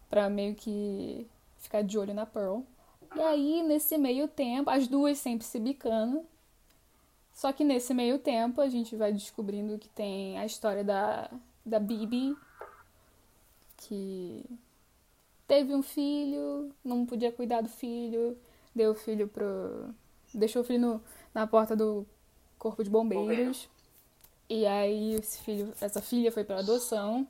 para 0.09 0.29
meio 0.29 0.55
que 0.55 1.27
ficar 1.57 1.83
de 1.83 1.97
olho 1.97 2.13
na 2.13 2.25
Pearl. 2.25 2.61
E 3.15 3.21
aí, 3.21 3.63
nesse 3.63 3.97
meio 3.97 4.27
tempo, 4.27 4.69
as 4.69 4.87
duas 4.87 5.17
sempre 5.17 5.45
se 5.45 5.59
bicando. 5.59 6.25
Só 7.37 7.53
que 7.53 7.63
nesse 7.63 7.93
meio 7.93 8.17
tempo, 8.17 8.59
a 8.59 8.67
gente 8.67 8.95
vai 8.95 9.13
descobrindo 9.13 9.77
que 9.77 9.87
tem 9.89 10.39
a 10.39 10.45
história 10.47 10.83
da, 10.83 11.29
da 11.63 11.77
Bibi, 11.77 12.35
que 13.77 14.43
teve 15.47 15.75
um 15.75 15.83
filho, 15.83 16.71
não 16.83 17.05
podia 17.05 17.31
cuidar 17.31 17.61
do 17.61 17.69
filho, 17.69 18.35
deu 18.73 18.93
o 18.93 18.95
filho 18.95 19.27
pro. 19.27 19.93
deixou 20.33 20.63
o 20.63 20.65
filho 20.65 20.79
no, 20.79 21.03
na 21.31 21.45
porta 21.45 21.75
do 21.75 22.07
corpo 22.57 22.83
de 22.83 22.89
bombeiros. 22.89 23.69
E 24.49 24.65
aí 24.65 25.13
esse 25.13 25.39
filho, 25.43 25.71
essa 25.79 26.01
filha 26.01 26.31
foi 26.31 26.43
para 26.43 26.57
adoção 26.57 27.27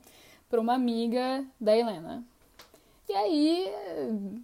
para 0.48 0.58
uma 0.58 0.72
amiga 0.72 1.44
da 1.60 1.76
Helena. 1.76 2.24
E 3.06 3.12
aí, 3.12 3.70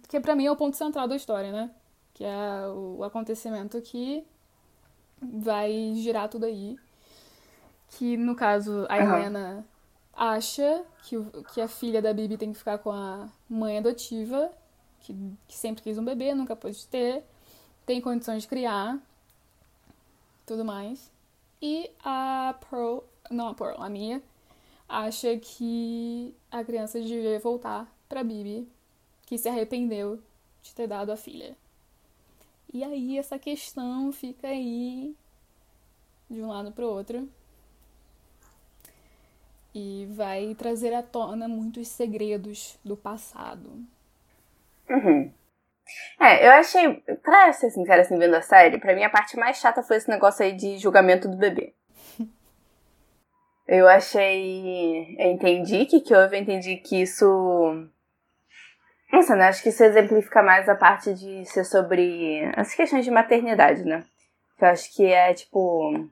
que 0.07 0.19
para 0.19 0.35
mim 0.35 0.45
é 0.45 0.51
o 0.51 0.55
ponto 0.55 0.77
central 0.77 1.07
da 1.07 1.15
história, 1.15 1.51
né? 1.51 1.71
Que 2.13 2.23
é 2.23 2.67
o 2.67 3.03
acontecimento 3.03 3.81
que 3.81 4.23
vai 5.21 5.93
girar 5.95 6.29
tudo 6.29 6.45
aí. 6.45 6.77
Que 7.89 8.17
no 8.17 8.35
caso 8.35 8.85
a 8.89 8.97
uhum. 8.97 9.15
Helena 9.15 9.65
acha 10.13 10.83
que, 11.03 11.17
que 11.53 11.61
a 11.61 11.67
filha 11.67 12.01
da 12.01 12.13
Bibi 12.13 12.37
tem 12.37 12.51
que 12.51 12.57
ficar 12.57 12.77
com 12.77 12.91
a 12.91 13.29
mãe 13.49 13.77
adotiva, 13.77 14.51
que, 15.01 15.15
que 15.47 15.55
sempre 15.55 15.83
quis 15.83 15.97
um 15.97 16.05
bebê, 16.05 16.33
nunca 16.33 16.55
pôde 16.55 16.85
ter, 16.87 17.23
tem 17.85 18.01
condições 18.01 18.43
de 18.43 18.47
criar, 18.47 18.97
tudo 20.45 20.63
mais. 20.63 21.11
E 21.61 21.89
a 22.03 22.55
Pearl, 22.69 22.99
não 23.29 23.49
a 23.49 23.53
Pearl, 23.53 23.81
a 23.81 23.89
Mia, 23.89 24.21
acha 24.87 25.37
que 25.37 26.33
a 26.51 26.63
criança 26.63 26.99
devia 26.99 27.39
voltar 27.39 27.91
para 28.07 28.23
Bibi, 28.23 28.67
que 29.25 29.37
se 29.37 29.49
arrependeu 29.49 30.19
de 30.61 30.73
ter 30.73 30.87
dado 30.87 31.11
a 31.11 31.17
filha. 31.17 31.55
E 32.75 32.83
aí 32.83 33.17
essa 33.17 33.39
questão 33.39 34.11
fica 34.11 34.49
aí 34.49 35.15
de 36.29 36.41
um 36.41 36.49
lado 36.49 36.73
para 36.73 36.83
o 36.83 36.89
outro 36.89 37.25
e 39.73 40.05
vai 40.11 40.53
trazer 40.55 40.93
à 40.93 41.01
tona 41.01 41.47
muitos 41.47 41.87
segredos 41.87 42.77
do 42.83 42.97
passado. 42.97 43.81
Uhum. 44.89 45.31
É, 46.19 46.45
eu 46.45 46.51
achei, 46.51 46.95
pra 47.23 47.53
ser 47.53 47.69
sincera, 47.69 48.01
assim, 48.01 48.19
vendo 48.19 48.35
a 48.35 48.41
série, 48.41 48.77
pra 48.77 48.93
mim 48.93 49.03
a 49.03 49.09
parte 49.09 49.37
mais 49.37 49.55
chata 49.55 49.81
foi 49.81 49.95
esse 49.95 50.09
negócio 50.09 50.43
aí 50.43 50.51
de 50.51 50.77
julgamento 50.77 51.29
do 51.29 51.37
bebê. 51.37 51.73
eu 53.69 53.87
achei. 53.87 55.15
Eu 55.17 55.31
entendi 55.31 55.85
que, 55.85 56.01
que 56.01 56.13
houve, 56.13 56.35
eu 56.35 56.41
entendi 56.41 56.75
que 56.75 57.01
isso. 57.01 57.89
Nossa, 59.15 59.35
né? 59.35 59.47
Acho 59.47 59.63
que 59.63 59.69
isso 59.69 59.83
exemplifica 59.83 60.43
mais 60.43 60.67
a 60.67 60.75
parte 60.75 61.13
de 61.13 61.45
ser 61.45 61.63
sobre 61.63 62.51
as 62.55 62.73
questões 62.73 63.05
de 63.05 63.11
maternidade, 63.11 63.83
né? 63.83 64.03
Que 64.57 64.65
eu 64.65 64.69
acho 64.69 64.95
que 64.95 65.05
é 65.05 65.33
tipo. 65.33 66.07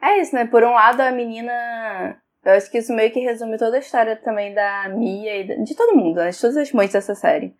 É 0.00 0.18
isso, 0.18 0.34
né? 0.34 0.46
Por 0.46 0.62
um 0.64 0.72
lado, 0.72 1.00
a 1.00 1.10
menina. 1.10 2.20
Eu 2.44 2.54
acho 2.54 2.70
que 2.70 2.78
isso 2.78 2.92
meio 2.92 3.12
que 3.12 3.20
resume 3.20 3.56
toda 3.56 3.76
a 3.76 3.80
história 3.80 4.16
também 4.16 4.52
da 4.52 4.88
Mia 4.88 5.36
e 5.36 5.64
de 5.64 5.74
todo 5.76 5.96
mundo, 5.96 6.16
né? 6.16 6.30
De 6.30 6.40
todas 6.40 6.56
as 6.56 6.72
mães 6.72 6.92
dessa 6.92 7.14
série 7.14 7.54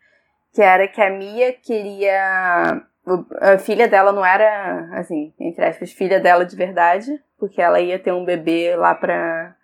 que 0.53 0.63
era 0.63 0.87
que 0.87 1.01
a 1.01 1.11
Mia 1.11 1.53
queria. 1.53 2.83
A 3.41 3.59
filha 3.59 3.89
dela 3.89 4.13
não 4.13 4.25
era, 4.25 4.89
assim, 4.99 5.35
entre 5.41 5.65
aspas, 5.65 5.91
filha 5.91 6.21
dela 6.21 6.47
de 6.47 6.55
verdade, 6.55 7.21
porque 7.37 7.61
ela 7.61 7.81
ia 7.81 7.99
ter 7.99 8.13
um 8.13 8.25
bebê 8.25 8.77
lá 8.77 8.95
pra. 8.95 9.57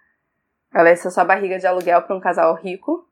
Ela 0.75 0.91
ia 0.91 0.97
ser 0.97 1.11
só 1.11 1.25
barriga 1.25 1.59
de 1.59 1.67
aluguel 1.67 2.03
pra 2.03 2.17
um 2.17 2.21
casal 2.21 2.55
rico. 2.55 3.07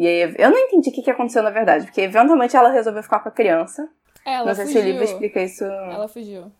E 0.00 0.06
aí, 0.06 0.34
eu 0.38 0.50
não 0.50 0.56
entendi 0.58 0.88
o 0.88 0.92
que, 0.94 1.02
que 1.02 1.10
aconteceu 1.10 1.42
na 1.42 1.50
verdade, 1.50 1.84
porque 1.84 2.00
eventualmente 2.00 2.56
ela 2.56 2.70
resolveu 2.70 3.02
ficar 3.02 3.20
com 3.20 3.28
a 3.28 3.32
criança. 3.32 3.86
Ela 4.24 4.46
não 4.46 4.54
sei 4.54 4.64
fugiu. 4.64 4.80
se 4.80 4.86
o 4.86 4.90
livro 4.90 5.04
explica 5.04 5.42
isso. 5.42 5.62
Ela 5.64 6.08
fugiu. 6.08 6.50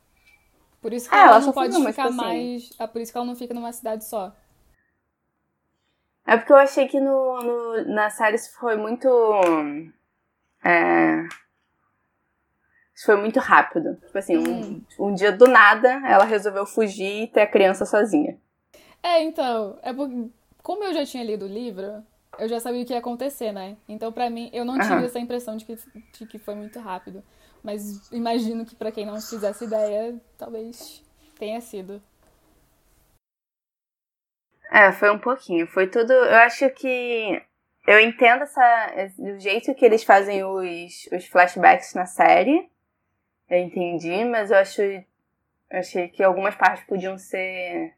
Por 0.82 0.92
isso 0.92 1.08
que 1.08 1.14
É, 1.14 1.18
ela, 1.20 1.28
ela 1.36 1.40
não 1.40 1.52
pode 1.52 1.72
fugiu, 1.72 1.88
ficar 1.88 2.04
assim- 2.08 2.16
mais. 2.16 2.70
É 2.78 2.86
por 2.86 3.00
isso 3.00 3.10
que 3.10 3.16
ela 3.16 3.26
não 3.26 3.34
fica 3.34 3.54
numa 3.54 3.72
cidade 3.72 4.04
só. 4.04 4.34
É 6.26 6.36
porque 6.36 6.52
eu 6.52 6.56
achei 6.56 6.86
que 6.86 7.00
no, 7.00 7.40
no- 7.42 7.94
na 7.94 8.10
série 8.10 8.36
isso 8.36 8.52
foi 8.60 8.76
muito. 8.76 9.08
É... 10.62 11.22
Isso 12.94 13.06
foi 13.06 13.16
muito 13.16 13.40
rápido. 13.40 13.96
Tipo 14.04 14.18
assim, 14.18 14.36
Hum. 14.36 14.82
um, 14.98 15.06
um 15.08 15.14
dia 15.14 15.32
do 15.32 15.46
nada 15.48 15.88
ela 16.06 16.24
resolveu 16.24 16.66
fugir 16.66 17.22
e 17.22 17.26
ter 17.26 17.40
a 17.40 17.46
criança 17.46 17.86
sozinha. 17.86 18.38
É, 19.02 19.22
então, 19.22 19.78
é 19.82 19.92
porque, 19.94 20.28
como 20.62 20.84
eu 20.84 20.92
já 20.92 21.06
tinha 21.06 21.24
lido 21.24 21.46
o 21.46 21.48
livro, 21.48 22.04
eu 22.40 22.48
já 22.48 22.58
sabia 22.58 22.82
o 22.82 22.84
que 22.86 22.92
ia 22.92 22.98
acontecer, 22.98 23.52
né? 23.52 23.76
Então, 23.88 24.10
pra 24.12 24.30
mim, 24.30 24.50
eu 24.52 24.64
não 24.64 24.78
tive 24.78 24.94
Aham. 24.94 25.04
essa 25.04 25.18
impressão 25.18 25.56
de 25.56 25.64
que, 25.64 25.76
de 26.12 26.26
que 26.26 26.38
foi 26.38 26.54
muito 26.54 26.78
rápido. 26.78 27.22
Mas 27.62 28.10
imagino 28.10 28.64
que 28.64 28.74
pra 28.74 28.90
quem 28.90 29.04
não 29.04 29.20
fizesse 29.20 29.64
ideia, 29.64 30.18
talvez 30.38 31.02
tenha 31.38 31.60
sido. 31.60 32.02
É, 34.70 34.92
foi 34.92 35.10
um 35.10 35.18
pouquinho. 35.18 35.66
Foi 35.66 35.88
tudo. 35.88 36.12
Eu 36.12 36.36
acho 36.36 36.70
que. 36.70 37.42
Eu 37.86 37.98
entendo 37.98 38.42
essa, 38.42 38.94
o 39.18 39.40
jeito 39.40 39.74
que 39.74 39.84
eles 39.84 40.04
fazem 40.04 40.44
os, 40.44 41.08
os 41.12 41.26
flashbacks 41.26 41.94
na 41.94 42.06
série. 42.06 42.70
Eu 43.48 43.58
entendi, 43.58 44.24
mas 44.24 44.50
eu 44.50 44.58
acho. 44.58 44.80
eu 44.80 45.04
achei 45.72 46.08
que 46.08 46.22
algumas 46.22 46.54
partes 46.54 46.84
podiam 46.84 47.18
ser. 47.18 47.94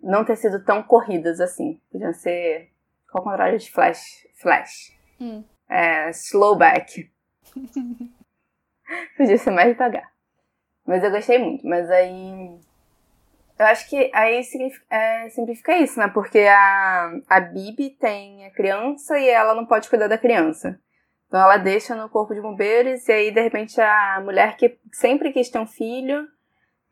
Não 0.00 0.24
ter 0.24 0.36
sido 0.36 0.64
tão 0.64 0.82
corridas 0.82 1.40
assim. 1.40 1.80
Podiam 1.90 2.12
ser. 2.12 2.70
Ao 3.12 3.22
contrário 3.22 3.58
de 3.58 3.70
flash. 3.70 4.26
Flash. 4.36 4.92
Hum. 5.20 5.44
É, 5.68 6.10
slowback. 6.10 7.10
Podia 9.16 9.38
ser 9.38 9.50
mais 9.50 9.68
devagar. 9.68 10.10
Mas 10.86 11.04
eu 11.04 11.10
gostei 11.10 11.38
muito. 11.38 11.66
Mas 11.66 11.90
aí. 11.90 12.58
Eu 13.58 13.66
acho 13.66 13.88
que 13.88 14.10
aí 14.14 14.42
significa, 14.42 14.84
é, 14.90 15.28
simplifica 15.28 15.76
isso, 15.76 15.98
né? 15.98 16.08
Porque 16.08 16.38
a, 16.40 17.12
a 17.28 17.40
Bibi 17.40 17.90
tem 17.90 18.46
a 18.46 18.50
criança 18.50 19.18
e 19.18 19.28
ela 19.28 19.54
não 19.54 19.66
pode 19.66 19.88
cuidar 19.88 20.08
da 20.08 20.16
criança. 20.16 20.80
Então 21.28 21.40
ela 21.40 21.58
deixa 21.58 21.94
no 21.94 22.08
corpo 22.08 22.34
de 22.34 22.40
bombeiros 22.40 23.06
e 23.06 23.12
aí 23.12 23.30
de 23.30 23.40
repente 23.40 23.80
a 23.80 24.20
mulher 24.24 24.56
que 24.56 24.78
sempre 24.92 25.32
quis 25.32 25.48
ter 25.48 25.60
um 25.60 25.66
filho 25.66 26.26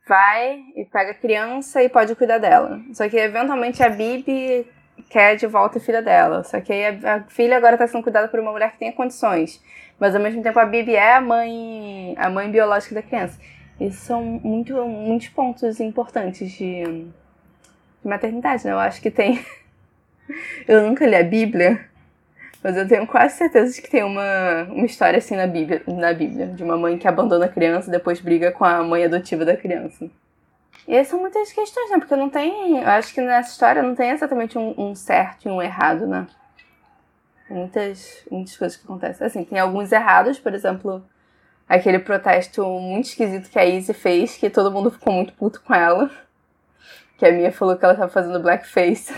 vai 0.06 0.60
e 0.76 0.84
pega 0.84 1.10
a 1.10 1.14
criança 1.14 1.82
e 1.82 1.88
pode 1.88 2.14
cuidar 2.14 2.38
dela. 2.38 2.80
Só 2.92 3.08
que 3.08 3.16
eventualmente 3.16 3.82
a 3.82 3.88
Bibi 3.88 4.66
quer 5.08 5.36
de 5.36 5.46
volta 5.46 5.78
a 5.78 5.80
filha 5.80 6.02
dela. 6.02 6.44
Só 6.44 6.60
que 6.60 6.72
aí 6.72 6.86
a, 6.86 7.16
a 7.16 7.20
filha 7.24 7.56
agora 7.56 7.74
está 7.74 7.86
sendo 7.86 8.02
cuidada 8.02 8.28
por 8.28 8.40
uma 8.40 8.52
mulher 8.52 8.72
que 8.72 8.78
tenha 8.78 8.92
condições. 8.92 9.62
Mas 9.98 10.14
ao 10.14 10.22
mesmo 10.22 10.42
tempo 10.42 10.58
a 10.58 10.64
Bibi 10.64 10.94
é 10.94 11.14
a 11.14 11.20
mãe, 11.20 12.14
a 12.16 12.30
mãe 12.30 12.50
biológica 12.50 12.94
da 12.94 13.02
criança. 13.02 13.38
Esses 13.80 14.00
são 14.00 14.22
muito, 14.22 14.74
muitos 14.86 15.28
pontos 15.28 15.80
importantes 15.80 16.50
de, 16.50 16.84
de 16.84 18.08
maternidade, 18.08 18.64
né? 18.64 18.72
Eu 18.72 18.78
acho 18.78 19.00
que 19.00 19.10
tem. 19.10 19.44
Eu 20.68 20.82
nunca 20.82 21.06
li 21.06 21.16
a 21.16 21.22
Bíblia, 21.22 21.88
Mas 22.62 22.76
eu 22.76 22.86
tenho 22.86 23.06
quase 23.06 23.38
certeza 23.38 23.74
de 23.74 23.80
que 23.80 23.88
tem 23.88 24.02
uma, 24.02 24.64
uma 24.64 24.84
história 24.84 25.18
assim 25.18 25.36
na 25.36 25.46
Bíblia, 25.46 25.82
na 25.86 26.12
Bíblia, 26.12 26.48
de 26.48 26.62
uma 26.62 26.76
mãe 26.76 26.98
que 26.98 27.08
abandona 27.08 27.46
a 27.46 27.48
criança 27.48 27.88
e 27.88 27.92
depois 27.92 28.20
briga 28.20 28.52
com 28.52 28.64
a 28.64 28.82
mãe 28.82 29.04
adotiva 29.04 29.44
da 29.44 29.56
criança. 29.56 30.10
E 30.88 30.96
essas 30.96 31.10
são 31.10 31.20
muitas 31.20 31.52
questões, 31.52 31.90
né? 31.90 31.98
Porque 31.98 32.16
não 32.16 32.30
tem. 32.30 32.78
Eu 32.80 32.88
acho 32.88 33.12
que 33.12 33.20
nessa 33.20 33.50
história 33.50 33.82
não 33.82 33.94
tem 33.94 34.08
exatamente 34.08 34.56
um, 34.56 34.74
um 34.78 34.94
certo 34.94 35.46
e 35.46 35.50
um 35.50 35.60
errado, 35.60 36.06
né? 36.06 36.26
Muitas, 37.50 38.24
muitas 38.30 38.56
coisas 38.56 38.78
que 38.78 38.84
acontecem. 38.84 39.26
Assim, 39.26 39.44
tem 39.44 39.58
alguns 39.58 39.92
errados, 39.92 40.38
por 40.38 40.54
exemplo, 40.54 41.04
aquele 41.68 41.98
protesto 41.98 42.64
muito 42.64 43.08
esquisito 43.08 43.50
que 43.50 43.58
a 43.58 43.66
Izzy 43.66 43.92
fez, 43.92 44.36
que 44.38 44.48
todo 44.48 44.72
mundo 44.72 44.90
ficou 44.90 45.12
muito 45.12 45.34
puto 45.34 45.60
com 45.60 45.74
ela. 45.74 46.10
Que 47.18 47.26
a 47.26 47.32
Mia 47.32 47.52
falou 47.52 47.76
que 47.76 47.84
ela 47.84 47.94
tava 47.94 48.08
fazendo 48.08 48.40
blackface. 48.40 49.12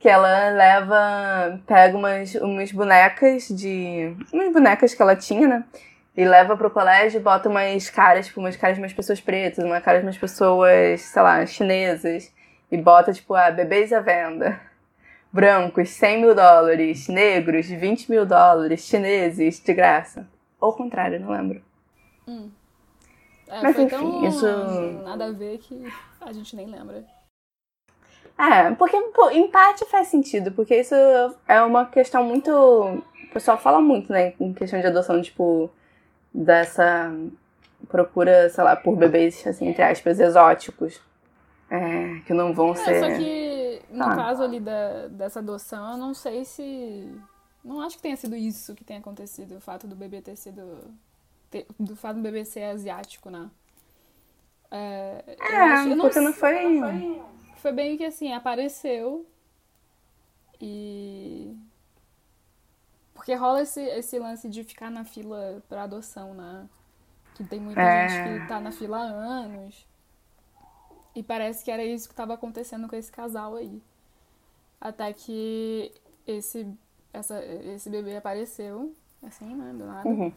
que 0.00 0.08
ela 0.08 0.48
leva, 0.48 1.60
pega 1.66 1.94
umas, 1.94 2.34
umas 2.36 2.72
bonecas 2.72 3.48
de. 3.48 4.16
umas 4.32 4.50
bonecas 4.50 4.94
que 4.94 5.02
ela 5.02 5.14
tinha, 5.14 5.46
né? 5.46 5.64
E 6.16 6.24
leva 6.24 6.56
pro 6.56 6.70
colégio 6.70 7.18
e 7.20 7.22
bota 7.22 7.48
umas 7.48 7.88
caras, 7.88 8.26
tipo, 8.26 8.40
umas 8.40 8.56
caras 8.56 8.76
de 8.76 8.82
umas 8.82 8.92
pessoas 8.92 9.20
pretas, 9.20 9.64
uma 9.64 9.80
cara 9.80 9.98
de 10.00 10.06
umas 10.06 10.18
pessoas, 10.18 11.00
sei 11.02 11.22
lá, 11.22 11.44
chinesas. 11.46 12.32
E 12.70 12.76
bota, 12.76 13.12
tipo, 13.12 13.34
ah, 13.34 13.50
bebês 13.50 13.92
à 13.92 14.00
venda. 14.00 14.60
Brancos, 15.32 15.90
100 15.90 16.20
mil 16.20 16.34
dólares. 16.34 17.06
Negros, 17.08 17.66
20 17.66 18.10
mil 18.10 18.26
dólares. 18.26 18.82
Chineses, 18.82 19.60
de 19.60 19.72
graça. 19.72 20.26
Ou 20.60 20.70
o 20.70 20.72
contrário, 20.76 21.20
não 21.20 21.30
lembro. 21.30 21.62
Hum. 22.26 22.50
É, 23.48 23.62
Mas 23.62 23.78
enfim, 23.78 23.88
tão 23.88 24.24
isso- 24.26 24.46
nada 25.04 25.26
a 25.26 25.32
ver 25.32 25.58
que 25.58 25.84
a 26.20 26.32
gente 26.32 26.54
nem 26.54 26.66
lembra. 26.66 27.04
É, 28.38 28.70
porque 28.72 28.96
pô, 29.14 29.30
empate 29.30 29.84
faz 29.86 30.08
sentido, 30.08 30.52
porque 30.52 30.76
isso 30.76 30.94
é 31.46 31.60
uma 31.62 31.86
questão 31.86 32.24
muito. 32.24 32.50
O 32.50 33.02
pessoal 33.32 33.58
fala 33.58 33.80
muito, 33.80 34.12
né, 34.12 34.32
em 34.40 34.52
questão 34.52 34.80
de 34.80 34.86
adoção, 34.86 35.20
tipo, 35.20 35.70
dessa 36.32 37.12
procura, 37.88 38.48
sei 38.50 38.64
lá, 38.64 38.76
por 38.76 38.96
bebês, 38.96 39.46
assim, 39.46 39.68
entre 39.68 39.82
aspas, 39.82 40.20
exóticos. 40.20 41.00
É, 41.70 42.18
que 42.26 42.34
não 42.34 42.52
vão 42.52 42.72
É, 42.72 42.74
ser. 42.74 43.00
só 43.00 43.16
que 43.16 43.82
no 43.90 44.04
Ah. 44.04 44.16
caso 44.16 44.42
ali 44.42 44.58
da, 44.58 45.06
dessa 45.06 45.38
adoção, 45.38 45.92
eu 45.92 45.98
não 45.98 46.12
sei 46.14 46.44
se. 46.44 47.14
Não 47.64 47.80
acho 47.80 47.96
que 47.96 48.02
tenha 48.02 48.16
sido 48.16 48.34
isso 48.34 48.74
que 48.74 48.82
tenha 48.82 48.98
acontecido, 48.98 49.56
o 49.56 49.60
fato 49.60 49.86
do 49.86 49.94
bebê 49.94 50.20
ter 50.20 50.34
sido. 50.36 50.62
ter- 51.50 51.66
do 51.78 51.94
fato 51.96 52.16
do 52.16 52.22
bebê 52.22 52.44
ser 52.44 52.64
asiático, 52.64 53.28
né? 53.30 53.50
É, 54.70 55.24
É, 55.38 55.56
acho- 55.56 55.88
eu 55.90 55.96
porque 55.98 56.20
não 56.20 56.32
sei- 56.32 56.80
foi. 56.80 57.22
Foi 57.56 57.72
bem 57.72 57.96
que 57.96 58.04
assim, 58.04 58.32
apareceu 58.32 59.26
e. 60.60 61.56
Porque 63.20 63.34
rola 63.34 63.60
esse, 63.60 63.82
esse 63.82 64.18
lance 64.18 64.48
de 64.48 64.64
ficar 64.64 64.90
na 64.90 65.04
fila 65.04 65.62
pra 65.68 65.82
adoção, 65.82 66.32
né? 66.32 66.66
Que 67.34 67.44
tem 67.44 67.60
muita 67.60 67.82
É. 67.82 68.08
gente 68.08 68.40
que 68.40 68.48
tá 68.48 68.58
na 68.58 68.72
fila 68.72 68.96
há 68.96 69.02
anos. 69.02 69.86
E 71.14 71.22
parece 71.22 71.62
que 71.62 71.70
era 71.70 71.84
isso 71.84 72.08
que 72.08 72.14
tava 72.14 72.32
acontecendo 72.32 72.88
com 72.88 72.96
esse 72.96 73.12
casal 73.12 73.56
aí. 73.56 73.82
Até 74.80 75.12
que 75.12 75.92
esse, 76.26 76.66
essa, 77.12 77.44
esse 77.44 77.90
bebê 77.90 78.16
apareceu, 78.16 78.96
assim, 79.22 79.54
né? 79.54 79.74
Do 79.74 79.84
nada. 79.84 80.08
Uhum. 80.08 80.32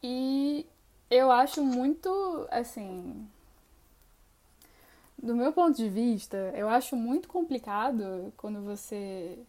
E 0.00 0.64
eu 1.10 1.32
acho 1.32 1.60
muito, 1.60 2.08
assim. 2.52 3.28
Do 5.20 5.34
meu 5.34 5.52
ponto 5.52 5.76
de 5.76 5.88
vista, 5.88 6.36
eu 6.54 6.68
acho 6.68 6.94
muito 6.94 7.26
complicado 7.26 8.32
quando 8.36 8.62
você 8.62 9.44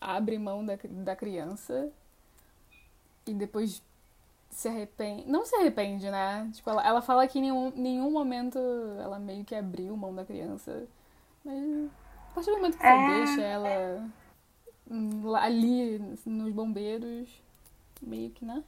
abre 0.00 0.38
mão 0.38 0.64
da, 0.64 0.78
da 1.04 1.16
criança 1.16 1.92
e 3.26 3.34
depois 3.34 3.82
se 4.50 4.68
arrepende. 4.68 5.26
Não 5.28 5.44
se 5.46 5.56
arrepende, 5.56 6.10
né? 6.10 6.50
Tipo, 6.54 6.70
ela, 6.70 6.86
ela 6.86 7.02
fala 7.02 7.28
que 7.28 7.38
em 7.38 7.42
nenhum, 7.42 7.72
nenhum 7.76 8.10
momento 8.10 8.58
ela 9.00 9.18
meio 9.18 9.44
que 9.44 9.54
abriu 9.54 9.96
mão 9.96 10.14
da 10.14 10.24
criança. 10.24 10.86
Mas 11.44 11.90
a 12.32 12.34
partir 12.34 12.50
do 12.50 12.56
momento 12.58 12.78
que 12.78 12.84
você 12.84 12.96
É. 12.96 12.98
deixa 12.98 13.42
ela 13.42 14.10
ali 15.40 15.98
nos 16.26 16.52
bombeiros, 16.52 17.28
meio 18.02 18.30
que, 18.30 18.44
né? 18.44 18.64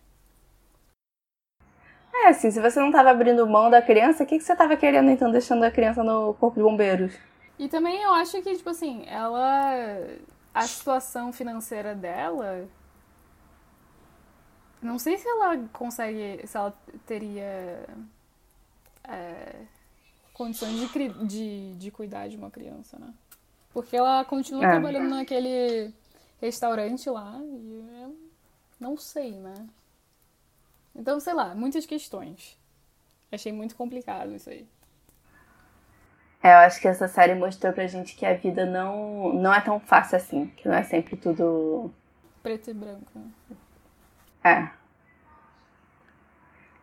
É, 2.14 2.29
assim, 2.29 2.51
se 2.53 2.61
você 2.61 2.79
não 2.79 2.90
tava 2.93 3.11
abrindo 3.11 3.47
mão 3.47 3.69
da 3.71 3.83
criança, 3.83 4.23
o 4.23 4.27
que, 4.27 4.38
que 4.38 4.45
você 4.45 4.55
tava 4.55 4.77
querendo, 4.77 5.11
então, 5.11 5.31
deixando 5.31 5.64
a 5.64 5.71
criança 5.71 6.05
no 6.05 6.35
corpo 6.35 6.57
de 6.57 6.62
bombeiros? 6.62 7.14
E 7.59 7.69
também 7.69 8.03
eu 8.03 8.12
acho 8.14 8.40
que, 8.43 8.57
tipo 8.57 8.71
assim, 8.71 9.05
ela. 9.07 9.75
A 10.55 10.67
situação 10.67 11.33
financeira 11.33 11.95
dela. 11.95 12.69
Não 14.83 14.99
sei 14.99 15.19
se 15.19 15.29
ela 15.29 15.57
consegue. 15.73 16.47
Se 16.47 16.57
ela 16.57 16.73
teria. 17.07 17.87
é, 19.05 19.65
condições 20.33 20.79
de, 20.91 21.09
de, 21.27 21.75
de 21.75 21.91
cuidar 21.91 22.29
de 22.29 22.37
uma 22.37 22.51
criança, 22.51 22.99
né? 22.99 23.13
Porque 23.73 23.97
ela 23.97 24.25
continua 24.25 24.65
É. 24.65 24.71
trabalhando 24.71 25.11
naquele 25.11 25.93
restaurante 26.41 27.09
lá 27.11 27.39
e 27.43 28.03
eu 28.03 28.17
não 28.81 28.97
sei, 28.97 29.33
né? 29.33 29.69
Então, 30.97 31.21
sei 31.21 31.35
lá, 31.35 31.55
muitas 31.55 31.85
questões. 31.87 32.59
Achei 33.31 33.53
muito 33.53 33.77
complicado 33.77 34.35
isso 34.35 34.51
aí. 34.51 34.67
É, 36.42 36.53
eu 36.55 36.59
acho 36.59 36.81
que 36.81 36.88
essa 36.88 37.07
série 37.07 37.35
mostrou 37.35 37.72
pra 37.72 37.87
gente 37.87 38.16
que 38.16 38.24
a 38.24 38.35
vida 38.35 38.64
não, 38.64 39.33
não 39.35 39.53
é 39.53 39.61
tão 39.61 39.79
fácil 39.79 40.16
assim, 40.16 40.46
que 40.57 40.66
não 40.66 40.74
é 40.74 40.83
sempre 40.83 41.16
tudo. 41.16 41.90
Preto 42.42 42.70
e 42.70 42.74
branco. 42.74 43.11
né? 43.14 43.57
É. 44.42 44.81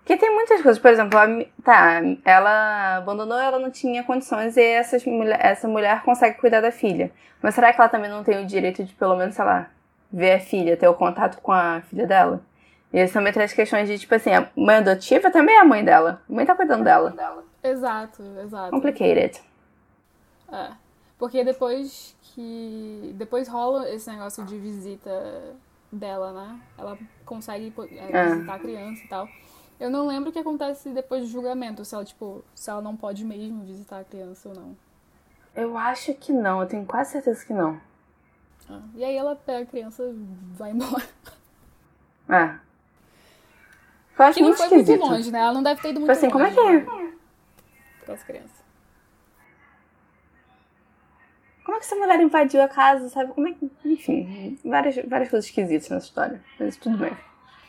Que 0.06 0.16
tem 0.16 0.34
muitas 0.34 0.62
coisas, 0.62 0.82
por 0.82 0.90
exemplo, 0.92 1.20
a 1.20 1.28
tá, 1.64 2.00
ela 2.24 2.98
abandonou, 2.98 3.38
ela 3.38 3.60
não 3.60 3.70
tinha 3.70 4.04
condições 4.04 4.56
e 4.56 4.62
essas 4.62 5.04
mulher, 5.06 5.40
essa 5.42 5.68
mulher 5.68 6.02
consegue 6.04 6.38
cuidar 6.38 6.62
da 6.62 6.72
filha. 6.72 7.12
Mas 7.42 7.56
será 7.56 7.74
que 7.74 7.82
ela 7.82 7.90
também 7.90 8.10
não 8.10 8.24
tem 8.24 8.42
o 8.42 8.46
direito 8.46 8.84
de, 8.84 8.94
pelo 8.94 9.18
menos, 9.18 9.36
sei 9.36 9.44
lá, 9.44 9.70
ver 10.12 10.34
a 10.34 10.40
filha, 10.40 10.78
ter 10.78 10.88
o 10.88 10.94
contato 10.94 11.42
com 11.42 11.52
a 11.52 11.82
filha 11.90 12.08
dela? 12.08 12.42
E 12.94 13.04
isso 13.04 13.14
também 13.14 13.34
traz 13.34 13.52
questões 13.52 13.90
de, 13.90 14.00
tipo 14.00 14.16
assim, 14.16 14.32
a 14.34 14.48
mãe 14.56 14.78
adotiva 14.78 15.30
também 15.30 15.56
é 15.56 15.60
a 15.60 15.66
mãe 15.66 15.84
dela. 15.84 16.22
A 16.30 16.34
mãe 16.34 16.46
tá 16.46 16.56
cuidando 16.56 16.84
dela. 16.86 17.14
Exato, 17.70 18.24
exato. 18.44 18.72
Complicated. 18.72 19.42
É. 20.52 20.72
Porque 21.18 21.44
depois 21.44 22.16
que. 22.22 23.14
Depois 23.18 23.48
rola 23.48 23.90
esse 23.90 24.10
negócio 24.10 24.44
de 24.46 24.58
visita 24.58 25.56
dela, 25.92 26.32
né? 26.32 26.60
Ela 26.78 26.98
consegue 27.26 27.74
é, 27.92 28.12
É. 28.12 28.30
visitar 28.34 28.54
a 28.56 28.60
criança 28.60 29.04
e 29.04 29.08
tal. 29.08 29.28
Eu 29.80 29.90
não 29.90 30.08
lembro 30.08 30.30
o 30.30 30.34
que 30.34 30.40
acontece 30.40 30.90
depois 30.90 31.22
do 31.24 31.28
julgamento, 31.28 31.84
se 31.86 31.94
ela, 31.94 32.04
tipo, 32.06 32.44
se 32.56 32.70
ela 32.70 32.82
não 32.82 32.96
pode 32.96 33.24
mesmo 33.24 33.64
visitar 33.64 34.00
a 34.00 34.04
criança 34.04 34.50
ou 34.50 34.56
não. 34.56 34.76
Eu 35.56 35.78
acho 35.78 36.14
que 36.16 36.32
não, 36.32 36.62
eu 36.62 36.68
tenho 36.68 36.86
quase 36.86 37.12
certeza 37.14 37.44
que 37.46 37.54
não. 37.54 37.80
Ah, 38.70 38.82
E 38.96 39.04
aí 39.04 39.16
ela 39.16 39.36
pega 39.36 39.64
a 39.64 39.66
criança 39.66 40.04
e 40.04 40.14
vai 40.56 40.72
embora. 40.74 41.04
É. 42.30 42.60
Eu 44.20 44.26
acho 44.26 44.34
Que 44.36 44.42
não 44.42 44.48
muito 44.50 44.58
foi 44.58 44.68
muito 44.70 44.82
esquisito. 44.82 45.00
longe, 45.10 45.32
né? 45.32 45.40
Ela 45.40 45.54
não 45.54 45.64
deve 45.64 45.82
ter 45.82 45.90
ido 45.92 46.00
muito 46.00 46.12
Tipo 46.14 46.26
assim, 46.26 46.32
como 46.32 46.44
é 46.44 46.50
longe. 46.50 46.86
que 46.86 46.92
é? 46.92 47.07
Com 48.08 48.14
as 48.14 48.24
crianças. 48.24 48.66
Como 51.66 51.76
é 51.76 51.80
que 51.82 51.86
essa 51.86 51.98
mulher 51.98 52.22
invadiu 52.22 52.62
a 52.62 52.70
casa, 52.70 53.10
sabe? 53.10 53.34
Como 53.34 53.46
é 53.46 53.52
que. 53.52 53.70
Enfim, 53.84 54.58
várias, 54.64 54.96
várias 55.06 55.30
coisas 55.30 55.50
esquisitas 55.50 55.90
nessa 55.90 56.06
história. 56.06 56.42
Mas 56.58 56.78
tudo 56.78 56.98
bem. 56.98 57.12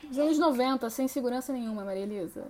Nos 0.04 0.16
anos 0.16 0.38
90, 0.38 0.88
sem 0.88 1.08
segurança 1.08 1.52
nenhuma, 1.52 1.84
Maria 1.84 2.04
Elisa. 2.04 2.46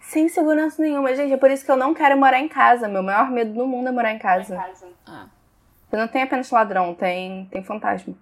Sem 0.00 0.28
segurança 0.28 0.82
nenhuma, 0.82 1.14
gente. 1.14 1.32
É 1.32 1.36
por 1.36 1.52
isso 1.52 1.64
que 1.64 1.70
eu 1.70 1.76
não 1.76 1.94
quero 1.94 2.18
morar 2.18 2.40
em 2.40 2.48
casa. 2.48 2.88
Meu 2.88 3.02
maior 3.02 3.30
medo 3.30 3.54
no 3.54 3.66
mundo 3.66 3.88
é 3.88 3.92
morar 3.92 4.12
em 4.12 4.18
casa. 4.18 4.58
Ah. 5.06 5.28
Porque 5.82 5.96
não 5.96 6.08
tem 6.08 6.22
apenas 6.22 6.50
ladrão, 6.50 6.92
tem, 6.94 7.46
tem 7.46 7.62
fantasma. 7.62 8.14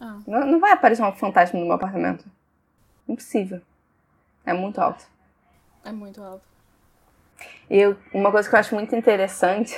Ah. 0.00 0.18
Não, 0.26 0.44
não 0.44 0.58
vai 0.58 0.72
aparecer 0.72 1.04
um 1.04 1.12
fantasma 1.12 1.60
no 1.60 1.66
meu 1.66 1.76
apartamento. 1.76 2.28
Impossível. 3.08 3.62
É 4.44 4.52
muito 4.52 4.80
alto. 4.80 5.06
É 5.84 5.92
muito 5.92 6.20
alto. 6.20 6.51
E 7.72 7.78
eu- 7.78 7.96
uma 8.12 8.30
coisa 8.30 8.46
que 8.46 8.54
eu 8.54 8.60
acho 8.60 8.74
muito 8.74 8.94
interessante 8.94 9.74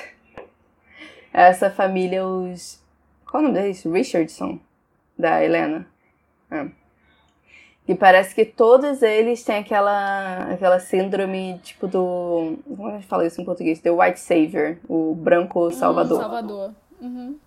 é 1.32 1.42
essa 1.44 1.70
família, 1.70 2.26
os. 2.26 2.82
Qual 3.24 3.40
é 3.40 3.46
o 3.46 3.48
nome 3.48 3.60
deles? 3.62 3.84
Richardson, 3.84 4.58
da 5.16 5.40
Helena. 5.44 5.86
É. 6.50 6.66
E 7.86 7.94
parece 7.94 8.34
que 8.34 8.44
todos 8.44 9.00
eles 9.00 9.44
têm 9.44 9.58
aquela, 9.58 10.38
aquela 10.52 10.80
síndrome, 10.80 11.60
tipo, 11.62 11.86
do. 11.86 12.58
Como 12.66 12.88
é 12.88 12.90
que 12.90 12.96
a 12.96 12.98
gente 12.98 13.08
fala 13.08 13.26
isso 13.28 13.40
em 13.40 13.44
português? 13.44 13.78
The 13.78 13.92
White 13.92 14.18
Savior, 14.18 14.76
o 14.88 15.14
branco 15.14 15.70
salvador. 15.70 16.18
Hum, 16.18 16.22
Salvador. 16.22 16.74
Uhum. 17.00 17.38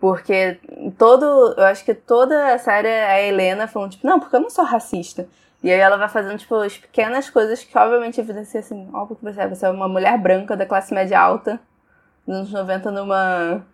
Porque 0.00 0.58
todo. 0.98 1.54
Eu 1.56 1.66
acho 1.66 1.84
que 1.84 1.94
toda 1.94 2.52
a 2.52 2.58
série 2.58 2.88
é 2.88 3.04
a 3.06 3.22
Helena 3.22 3.68
falando, 3.68 3.92
tipo, 3.92 4.04
não, 4.06 4.18
porque 4.18 4.34
eu 4.34 4.40
não 4.40 4.50
sou 4.50 4.64
racista. 4.64 5.28
E 5.64 5.72
aí 5.72 5.80
ela 5.80 5.96
vai 5.96 6.10
fazendo, 6.10 6.38
tipo, 6.38 6.54
as 6.56 6.76
pequenas 6.76 7.30
coisas 7.30 7.64
que 7.64 7.78
obviamente 7.78 8.20
evidenciam 8.20 8.60
assim, 8.60 8.90
óbvio 8.92 9.16
que 9.16 9.24
você 9.24 9.40
é. 9.40 9.48
Você 9.48 9.64
é 9.64 9.70
uma 9.70 9.88
mulher 9.88 10.18
branca 10.18 10.54
da 10.54 10.66
classe 10.66 10.92
média 10.92 11.18
alta, 11.18 11.58
nos 12.26 12.36
anos 12.36 12.52
90, 12.52 12.90
numa, 12.90 13.66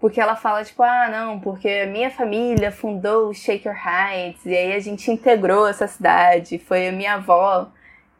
Porque 0.00 0.18
ela 0.18 0.36
fala, 0.36 0.64
tipo, 0.64 0.82
ah, 0.82 1.10
não, 1.10 1.38
porque 1.38 1.84
minha 1.84 2.10
família 2.10 2.72
fundou 2.72 3.28
o 3.28 3.34
Shaker 3.34 3.76
Heights, 3.76 4.46
e 4.46 4.56
aí 4.56 4.72
a 4.72 4.80
gente 4.80 5.10
integrou 5.10 5.68
essa 5.68 5.86
cidade. 5.86 6.58
Foi 6.58 6.88
a 6.88 6.92
minha 6.92 7.16
avó 7.16 7.70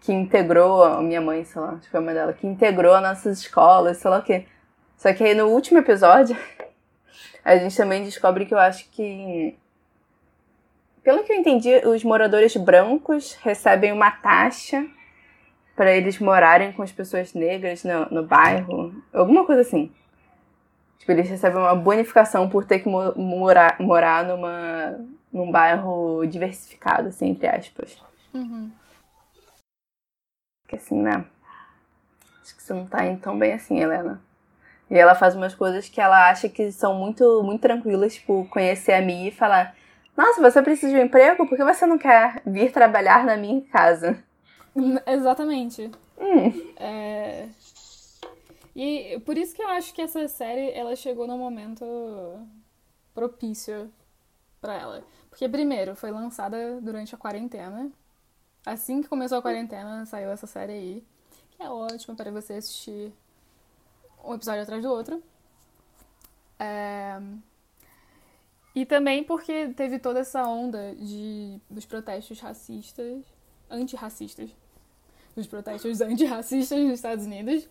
que 0.01 0.13
integrou, 0.13 0.85
a 0.85 1.01
minha 1.01 1.21
mãe, 1.23 1.45
sei 1.47 1.63
lá, 1.63 1.81
foi 1.91 1.99
a 1.99 2.03
mãe 2.03 2.15
dela, 2.15 2.35
que 2.35 2.47
integrou 2.47 2.93
as 2.93 3.03
nossas 3.03 3.39
escolas, 3.39 3.97
sei 3.97 4.11
lá 4.11 4.19
o 4.19 4.23
quê. 4.23 4.45
Só 4.99 5.15
que 5.15 5.25
aí 5.25 5.35
no 5.35 5.47
último 5.47 5.79
episódio, 5.79 6.37
a 7.43 7.57
gente 7.57 7.75
também 7.75 8.05
descobre 8.05 8.45
que 8.45 8.53
eu 8.53 8.59
acho 8.59 8.87
que. 8.91 9.57
Pelo 11.03 11.25
que 11.25 11.33
eu 11.33 11.37
entendi, 11.37 11.77
os 11.87 12.05
moradores 12.05 12.57
brancos 12.57 13.35
recebem 13.43 13.93
uma 13.93 14.11
taxa 14.11 14.87
para 15.75 15.93
eles 15.93 16.19
morarem 16.19 16.73
com 16.73 16.83
as 16.83 16.93
pessoas 16.93 17.33
negras 17.33 17.85
no, 17.85 18.07
no 18.11 18.27
bairro. 18.27 18.95
Alguma 19.13 19.47
coisa 19.47 19.63
assim. 19.63 19.91
Tipo, 20.99 21.13
eles 21.13 21.31
recebem 21.31 21.59
uma 21.59 21.75
bonificação 21.75 22.51
por 22.51 22.67
ter 22.67 22.81
que 22.81 22.89
morar, 22.89 23.81
morar 23.81 24.25
numa, 24.25 25.01
num 25.33 25.51
bairro 25.51 26.27
diversificado, 26.27 27.09
assim, 27.09 27.31
entre 27.31 27.49
aspas. 27.49 27.99
Uhum. 28.35 28.71
Que 30.69 30.77
assim, 30.77 31.01
né? 31.01 31.25
Acho 32.43 32.55
que 32.55 32.63
você 32.63 32.75
não 32.75 32.87
tá 32.87 33.07
indo 33.07 33.21
tão 33.21 33.39
bem 33.39 33.55
assim, 33.55 33.81
Helena. 33.81 34.21
E 34.91 34.99
ela 34.99 35.15
faz 35.15 35.35
umas 35.35 35.55
coisas 35.55 35.89
que 35.89 36.01
ela 36.01 36.29
acha 36.29 36.49
que 36.49 36.71
são 36.71 36.95
muito, 36.95 37.43
muito 37.43 37.63
tranquilas, 37.63 38.15
tipo, 38.15 38.47
conhecer 38.51 38.93
a 38.93 39.01
Mia 39.01 39.29
e 39.29 39.33
falar: 39.33 39.75
Nossa, 40.21 40.43
você 40.43 40.61
precisa 40.61 40.93
de 40.93 40.99
um 40.99 41.05
emprego? 41.07 41.49
Por 41.49 41.57
que 41.57 41.65
você 41.65 41.87
não 41.87 41.97
quer 41.97 42.43
vir 42.45 42.71
trabalhar 42.71 43.25
na 43.25 43.39
minha 43.39 43.63
casa? 43.63 44.23
Exatamente. 45.07 45.91
Hum. 46.19 46.75
É... 46.77 47.49
E 48.77 49.19
por 49.25 49.39
isso 49.39 49.57
que 49.57 49.63
eu 49.63 49.69
acho 49.69 49.95
que 49.95 50.03
essa 50.03 50.29
série 50.29 50.73
ela 50.73 50.95
chegou 50.95 51.27
num 51.27 51.39
momento 51.39 51.87
propício 53.15 53.91
para 54.61 54.75
ela. 54.75 55.05
Porque, 55.31 55.49
primeiro, 55.49 55.97
foi 55.97 56.11
lançada 56.11 56.79
durante 56.83 57.15
a 57.15 57.19
quarentena. 57.19 57.91
Assim 58.67 59.01
que 59.01 59.09
começou 59.09 59.39
a 59.39 59.43
quarentena, 59.43 60.05
saiu 60.05 60.31
essa 60.31 60.47
série 60.47 60.73
aí. 60.73 61.05
Que 61.53 61.63
é 61.63 61.71
ótima 61.71 62.15
para 62.15 62.31
você 62.31 62.53
assistir 62.53 63.11
um 64.23 64.35
episódio 64.35 64.65
atrás 64.65 64.83
do 64.83 64.91
outro. 64.91 65.23
É... 66.59 67.19
E 68.75 68.87
também 68.87 69.25
porque 69.25 69.69
teve 69.75 69.99
toda 69.99 70.21
essa 70.21 70.47
onda 70.47 70.95
de, 70.95 71.61
dos 71.69 71.85
protestos 71.85 72.39
racistas, 72.39 73.25
antirracistas, 73.69 74.51
dos 75.35 75.47
protestos 75.47 76.01
antirracistas 76.01 76.79
nos 76.79 76.95
Estados 76.95 77.27
Unidos. 77.27 77.69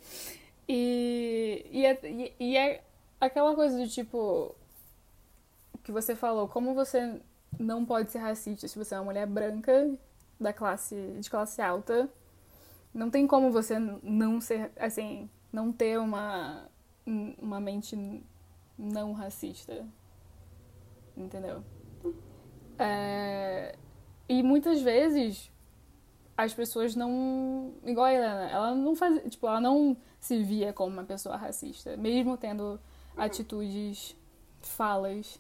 E, 0.68 1.66
e, 1.72 1.86
é, 1.86 2.34
e 2.40 2.58
é 2.58 2.84
aquela 3.20 3.56
coisa 3.56 3.78
do 3.78 3.88
tipo 3.88 4.56
que 5.84 5.92
você 5.92 6.16
falou, 6.16 6.48
como 6.48 6.74
você 6.74 7.20
não 7.58 7.84
pode 7.86 8.12
ser 8.12 8.20
racista 8.20 8.68
se 8.68 8.78
você 8.78 8.94
é 8.94 9.00
uma 9.00 9.06
mulher 9.06 9.26
branca 9.26 9.92
da 10.40 10.54
classe 10.54 10.96
de 11.20 11.30
classe 11.30 11.62
alta, 11.62 12.10
não 12.94 13.10
tem 13.10 13.26
como 13.26 13.52
você 13.52 13.78
não 13.80 14.40
ser 14.40 14.72
assim 14.78 15.30
não 15.52 15.72
ter 15.72 15.98
uma, 15.98 16.70
uma 17.06 17.60
mente 17.60 18.24
não 18.78 19.14
racista. 19.14 19.86
Entendeu? 21.20 21.64
É, 22.78 23.76
e 24.28 24.42
muitas 24.42 24.82
vezes 24.82 25.52
as 26.38 26.54
pessoas 26.54 26.96
não. 26.96 27.74
Igual 27.86 28.06
a 28.06 28.14
Helena, 28.14 28.50
ela 28.50 28.76
não 28.76 28.96
faz. 28.96 29.22
Tipo, 29.30 29.48
ela 29.48 29.60
não 29.60 29.98
se 30.20 30.42
via 30.42 30.72
como 30.72 30.94
uma 30.94 31.04
pessoa 31.04 31.36
racista, 31.36 31.98
mesmo 31.98 32.38
tendo 32.38 32.80
atitudes, 33.18 34.16
falas 34.62 35.40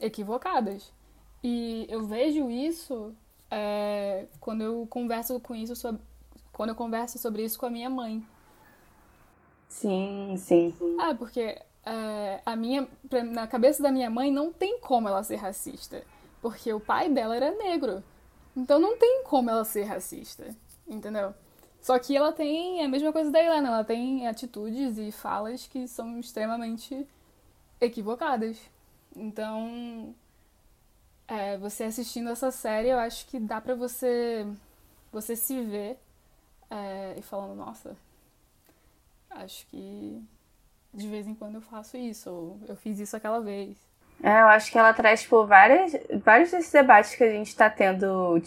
equivocadas. 0.00 0.92
E 1.44 1.86
eu 1.88 2.04
vejo 2.04 2.50
isso 2.50 3.14
é, 3.50 4.26
quando 4.40 4.62
eu 4.62 4.86
converso 4.90 5.38
com 5.38 5.54
isso 5.54 5.76
sobre, 5.76 6.02
quando 6.52 6.70
eu 6.70 6.74
converso 6.74 7.18
sobre 7.18 7.44
isso 7.44 7.58
com 7.58 7.66
a 7.66 7.70
minha 7.70 7.88
mãe. 7.88 8.26
Sim, 9.68 10.34
sim. 10.36 10.74
Ah, 11.00 11.14
porque 11.14 11.60
é, 11.84 12.40
a 12.44 12.54
minha, 12.56 12.88
na 13.32 13.46
cabeça 13.46 13.82
da 13.82 13.90
minha 13.90 14.10
mãe 14.10 14.30
não 14.30 14.52
tem 14.52 14.78
como 14.80 15.08
ela 15.08 15.22
ser 15.22 15.36
racista, 15.36 16.02
porque 16.40 16.72
o 16.72 16.80
pai 16.80 17.08
dela 17.08 17.36
era 17.36 17.50
negro. 17.50 18.02
Então 18.56 18.78
não 18.78 18.96
tem 18.96 19.24
como 19.24 19.50
ela 19.50 19.64
ser 19.64 19.84
racista, 19.84 20.54
entendeu? 20.86 21.34
Só 21.80 21.98
que 21.98 22.16
ela 22.16 22.32
tem 22.32 22.84
a 22.84 22.88
mesma 22.88 23.12
coisa 23.12 23.30
da 23.30 23.42
Helena, 23.42 23.68
ela 23.68 23.84
tem 23.84 24.28
atitudes 24.28 24.98
e 24.98 25.10
falas 25.10 25.66
que 25.66 25.88
são 25.88 26.20
extremamente 26.20 27.06
equivocadas. 27.80 28.56
Então, 29.16 30.14
é, 31.26 31.56
você 31.58 31.84
assistindo 31.84 32.30
essa 32.30 32.50
série, 32.52 32.88
eu 32.88 32.98
acho 32.98 33.26
que 33.26 33.40
dá 33.40 33.60
pra 33.60 33.74
você, 33.74 34.46
você 35.10 35.34
se 35.34 35.60
ver 35.62 35.98
é, 36.70 37.14
e 37.18 37.22
falando, 37.22 37.56
nossa, 37.56 37.96
acho 39.30 39.66
que 39.66 40.22
de 40.92 41.08
vez 41.08 41.26
em 41.26 41.34
quando 41.34 41.56
eu 41.56 41.60
faço 41.60 41.96
isso, 41.96 42.30
ou 42.30 42.60
eu 42.68 42.76
fiz 42.76 42.98
isso 42.98 43.16
aquela 43.16 43.40
vez. 43.40 43.76
É, 44.22 44.40
eu 44.40 44.48
acho 44.48 44.70
que 44.70 44.78
ela 44.78 44.92
traz, 44.92 45.22
tipo, 45.22 45.44
várias, 45.46 45.96
vários 46.24 46.50
desses 46.50 46.70
debates 46.70 47.14
que 47.14 47.24
a 47.24 47.30
gente 47.30 47.48
está 47.48 47.68
tendo 47.68 48.40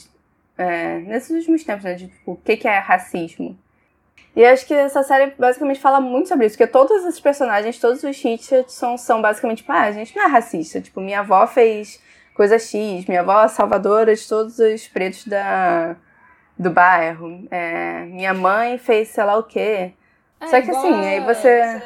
é, 0.57 0.99
nesses 0.99 1.31
últimos 1.31 1.63
tempos, 1.63 1.83
né? 1.83 1.95
De, 1.95 2.07
tipo, 2.07 2.31
o 2.31 2.37
que, 2.37 2.55
que 2.55 2.67
é 2.67 2.77
racismo. 2.77 3.57
E 4.35 4.41
eu 4.41 4.49
acho 4.49 4.65
que 4.65 4.73
essa 4.73 5.01
série 5.03 5.33
basicamente 5.37 5.79
fala 5.79 5.99
muito 6.01 6.27
sobre 6.27 6.45
isso, 6.45 6.57
porque 6.57 6.71
todos 6.71 7.05
os 7.05 7.19
personagens, 7.19 7.79
todos 7.79 8.03
os 8.03 8.23
hits 8.23 8.49
são, 8.67 8.97
são 8.97 9.21
basicamente, 9.21 9.59
tipo, 9.59 9.71
ah, 9.71 9.83
a 9.83 9.91
gente 9.91 10.15
não 10.15 10.25
é 10.25 10.27
racista. 10.27 10.81
Tipo, 10.81 11.01
minha 11.01 11.21
avó 11.21 11.47
fez 11.47 12.01
coisa 12.33 12.59
X, 12.59 13.05
minha 13.05 13.21
avó 13.21 13.43
é 13.43 13.47
salvadora 13.47 14.13
de 14.13 14.27
todos 14.27 14.59
os 14.59 14.87
pretos 14.87 15.25
da, 15.25 15.95
do 16.59 16.69
bairro. 16.69 17.47
É, 17.49 18.05
minha 18.05 18.33
mãe 18.33 18.77
fez 18.77 19.09
sei 19.09 19.23
lá 19.23 19.37
o 19.37 19.43
quê. 19.43 19.93
É, 20.41 20.47
Só 20.47 20.61
que 20.61 20.69
assim, 20.69 21.05
aí 21.05 21.19
você. 21.21 21.81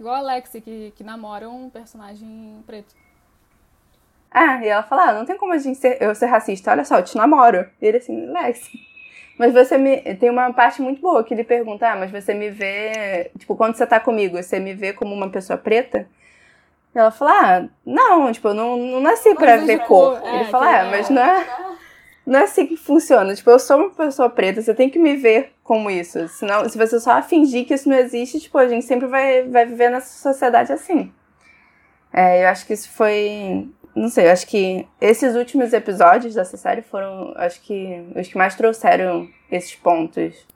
Igual 0.00 0.14
a 0.14 0.18
Alexi, 0.18 0.62
que, 0.62 0.94
que 0.96 1.04
namora 1.04 1.46
um 1.50 1.68
personagem 1.68 2.64
preto. 2.66 2.94
Ah, 4.30 4.64
e 4.64 4.68
ela 4.68 4.82
fala, 4.82 5.10
ah, 5.10 5.12
não 5.12 5.26
tem 5.26 5.36
como 5.36 5.52
a 5.52 5.58
gente 5.58 5.78
ser, 5.78 5.98
eu 6.00 6.14
ser 6.14 6.24
racista, 6.24 6.70
olha 6.70 6.86
só, 6.86 6.96
eu 6.98 7.04
te 7.04 7.14
namoro. 7.18 7.68
E 7.82 7.86
ele 7.86 7.98
assim, 7.98 8.34
Alexi. 8.34 8.80
Mas 9.38 9.52
você 9.52 9.76
me. 9.76 9.98
Tem 10.16 10.30
uma 10.30 10.52
parte 10.54 10.80
muito 10.80 11.02
boa 11.02 11.22
que 11.22 11.34
ele 11.34 11.44
pergunta, 11.44 11.86
ah, 11.86 11.96
mas 11.96 12.10
você 12.10 12.32
me 12.32 12.48
vê. 12.48 13.30
Tipo, 13.38 13.54
quando 13.56 13.74
você 13.74 13.86
tá 13.86 14.00
comigo, 14.00 14.42
você 14.42 14.58
me 14.58 14.72
vê 14.72 14.94
como 14.94 15.14
uma 15.14 15.28
pessoa 15.28 15.58
preta? 15.58 16.08
E 16.94 16.98
ela 16.98 17.10
fala, 17.10 17.58
ah, 17.58 17.68
não, 17.84 18.32
tipo, 18.32 18.48
eu 18.48 18.54
não, 18.54 18.78
não 18.78 19.00
nasci 19.00 19.34
pra 19.34 19.58
ver 19.58 19.80
cor. 19.80 20.18
É, 20.24 20.36
ele 20.36 20.44
fala, 20.46 20.80
ah, 20.80 20.84
mas 20.90 21.10
não 21.10 21.22
é. 21.22 21.46
Não 22.26 22.38
é 22.38 22.44
assim 22.44 22.66
que 22.66 22.76
funciona. 22.76 23.34
Tipo, 23.34 23.50
eu 23.50 23.58
sou 23.58 23.78
uma 23.78 23.90
pessoa 23.90 24.30
preta, 24.30 24.62
você 24.62 24.74
tem 24.74 24.88
que 24.90 24.98
me 24.98 25.16
ver 25.16 25.52
como 25.64 25.90
isso. 25.90 26.28
Senão, 26.28 26.68
se 26.68 26.76
você 26.76 27.00
só 27.00 27.20
fingir 27.22 27.66
que 27.66 27.74
isso 27.74 27.88
não 27.88 27.96
existe, 27.96 28.40
tipo, 28.40 28.58
a 28.58 28.68
gente 28.68 28.84
sempre 28.84 29.06
vai, 29.06 29.42
vai 29.44 29.66
viver 29.66 29.90
nessa 29.90 30.18
sociedade 30.18 30.72
assim. 30.72 31.12
É, 32.12 32.44
eu 32.44 32.48
acho 32.48 32.66
que 32.66 32.72
isso 32.72 32.90
foi. 32.90 33.68
Não 33.94 34.08
sei, 34.08 34.26
eu 34.26 34.32
acho 34.32 34.46
que 34.46 34.86
esses 35.00 35.34
últimos 35.34 35.72
episódios 35.72 36.34
dessa 36.34 36.56
série 36.56 36.82
foram, 36.82 37.32
acho 37.36 37.60
que, 37.62 38.04
os 38.14 38.28
que 38.28 38.38
mais 38.38 38.54
trouxeram 38.54 39.28
esses 39.50 39.74
pontos 39.74 40.46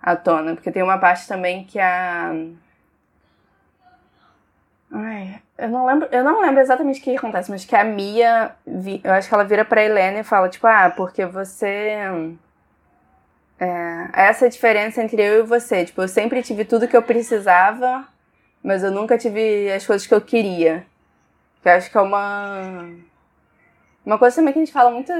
à 0.00 0.14
tona. 0.16 0.54
Porque 0.54 0.70
tem 0.70 0.82
uma 0.82 0.98
parte 0.98 1.26
também 1.26 1.64
que 1.64 1.78
a. 1.78 2.34
Ai, 4.92 5.40
eu 5.56 5.70
não 5.70 5.86
lembro, 5.86 6.06
eu 6.12 6.22
não 6.22 6.42
lembro 6.42 6.60
exatamente 6.60 7.00
o 7.00 7.02
que 7.02 7.16
acontece, 7.16 7.50
mas 7.50 7.64
que 7.64 7.74
a 7.74 7.82
Mia, 7.82 8.54
eu 9.02 9.12
acho 9.12 9.26
que 9.26 9.34
ela 9.34 9.44
vira 9.44 9.64
pra 9.64 9.82
Helena 9.82 10.20
e 10.20 10.24
fala, 10.24 10.50
tipo, 10.50 10.66
ah, 10.66 10.90
porque 10.94 11.24
você. 11.24 11.96
É, 13.58 14.10
essa 14.12 14.44
é 14.44 14.48
a 14.48 14.50
diferença 14.50 15.02
entre 15.02 15.22
eu 15.22 15.40
e 15.40 15.46
você. 15.46 15.84
Tipo, 15.86 16.02
eu 16.02 16.08
sempre 16.08 16.42
tive 16.42 16.64
tudo 16.64 16.86
que 16.86 16.96
eu 16.96 17.02
precisava, 17.02 18.06
mas 18.62 18.82
eu 18.84 18.90
nunca 18.90 19.16
tive 19.16 19.72
as 19.72 19.86
coisas 19.86 20.06
que 20.06 20.12
eu 20.14 20.20
queria. 20.20 20.86
Que 21.62 21.68
eu 21.70 21.72
acho 21.72 21.90
que 21.90 21.96
é 21.96 22.00
uma. 22.00 22.90
Uma 24.04 24.18
coisa 24.18 24.36
também 24.36 24.52
que 24.52 24.58
a 24.58 24.64
gente 24.64 24.72
fala 24.74 24.90
muito. 24.90 25.12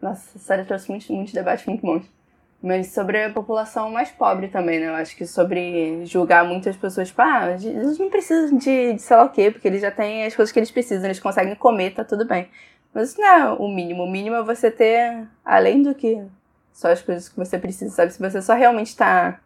Nossa, 0.00 0.38
a 0.38 0.40
série 0.40 0.64
trouxe 0.64 0.88
muitos, 0.90 1.08
muitos 1.10 1.32
debates 1.32 1.66
muito 1.66 1.82
bons 1.84 2.21
mas 2.62 2.92
sobre 2.94 3.24
a 3.24 3.30
população 3.30 3.90
mais 3.90 4.10
pobre 4.12 4.46
também, 4.46 4.78
né? 4.78 4.86
Eu 4.86 4.94
acho 4.94 5.16
que 5.16 5.26
sobre 5.26 6.06
julgar 6.06 6.44
muitas 6.44 6.76
pessoas, 6.76 7.08
tipo, 7.08 7.20
ah, 7.20 7.50
eles 7.50 7.98
não 7.98 8.08
precisam 8.08 8.56
de, 8.56 8.92
de 8.94 9.02
sei 9.02 9.16
lá 9.16 9.24
o 9.24 9.30
quê, 9.30 9.50
porque 9.50 9.66
eles 9.66 9.82
já 9.82 9.90
têm 9.90 10.24
as 10.24 10.36
coisas 10.36 10.52
que 10.52 10.60
eles 10.60 10.70
precisam, 10.70 11.06
eles 11.06 11.18
conseguem 11.18 11.56
comer, 11.56 11.92
tá 11.92 12.04
tudo 12.04 12.24
bem. 12.24 12.48
Mas 12.94 13.10
isso 13.10 13.20
não 13.20 13.26
é 13.26 13.52
o 13.54 13.66
mínimo. 13.66 14.04
O 14.04 14.10
mínimo 14.10 14.36
é 14.36 14.42
você 14.44 14.70
ter, 14.70 15.26
além 15.44 15.82
do 15.82 15.92
que 15.92 16.24
só 16.72 16.92
as 16.92 17.02
coisas 17.02 17.28
que 17.28 17.36
você 17.36 17.58
precisa, 17.58 17.92
sabe? 17.92 18.12
Se 18.12 18.20
você 18.20 18.40
só 18.40 18.54
realmente 18.54 18.96
tá 18.96 19.40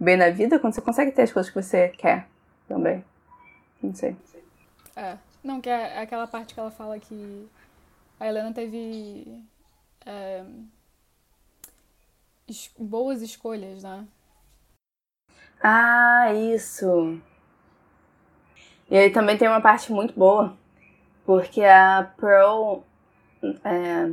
bem 0.00 0.16
na 0.16 0.30
vida, 0.30 0.58
quando 0.58 0.74
você 0.74 0.80
consegue 0.80 1.12
ter 1.12 1.22
as 1.22 1.32
coisas 1.32 1.52
que 1.52 1.60
você 1.60 1.88
quer 1.90 2.26
também. 2.66 3.04
Não 3.82 3.94
sei. 3.94 4.16
É. 4.96 5.18
Não, 5.42 5.60
que 5.60 5.68
é 5.68 5.98
aquela 5.98 6.26
parte 6.26 6.54
que 6.54 6.60
ela 6.60 6.70
fala 6.70 6.98
que 6.98 7.46
a 8.18 8.26
Helena 8.26 8.54
teve. 8.54 9.44
É 10.06 10.42
es 12.48 12.70
boas 12.78 13.22
escolhas, 13.22 13.82
né? 13.82 14.06
Ah, 15.62 16.32
isso. 16.32 17.18
E 18.90 18.96
aí 18.96 19.10
também 19.10 19.38
tem 19.38 19.48
uma 19.48 19.60
parte 19.60 19.90
muito 19.90 20.14
boa, 20.18 20.56
porque 21.24 21.62
a 21.62 22.12
Pearl. 22.18 22.80
É, 23.64 24.06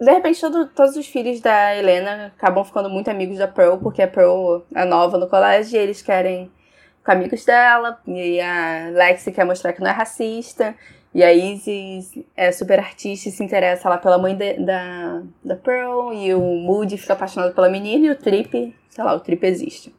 de 0.00 0.10
repente, 0.10 0.40
todo, 0.40 0.66
todos 0.68 0.96
os 0.96 1.06
filhos 1.06 1.40
da 1.40 1.76
Helena 1.76 2.32
acabam 2.36 2.64
ficando 2.64 2.90
muito 2.90 3.08
amigos 3.10 3.38
da 3.38 3.46
Pearl, 3.46 3.78
porque 3.78 4.02
a 4.02 4.08
Pearl 4.08 4.62
é 4.74 4.84
nova 4.84 5.18
no 5.18 5.28
colégio 5.28 5.76
e 5.76 5.82
eles 5.82 6.02
querem 6.02 6.50
ficar 6.98 7.12
amigos 7.12 7.44
dela. 7.44 8.00
E 8.06 8.40
a 8.40 8.90
Lexi 8.90 9.32
quer 9.32 9.44
mostrar 9.44 9.72
que 9.72 9.80
não 9.80 9.90
é 9.90 9.92
racista. 9.92 10.74
E 11.14 11.22
a 11.22 11.32
Isis 11.32 12.12
é 12.36 12.50
super 12.50 12.80
artista 12.80 13.28
e 13.28 13.32
se 13.32 13.42
interessa 13.44 13.88
lá 13.88 13.98
pela 13.98 14.18
mãe 14.18 14.34
de, 14.34 14.54
da, 14.54 15.22
da 15.44 15.54
Pearl. 15.54 16.12
E 16.12 16.34
o 16.34 16.40
Moody 16.40 16.98
fica 16.98 17.12
apaixonado 17.12 17.54
pela 17.54 17.68
menina. 17.68 18.06
E 18.06 18.10
o 18.10 18.16
Trip, 18.16 18.74
sei 18.90 19.04
lá, 19.04 19.14
o 19.14 19.20
Trip 19.20 19.46
existe. 19.46 19.94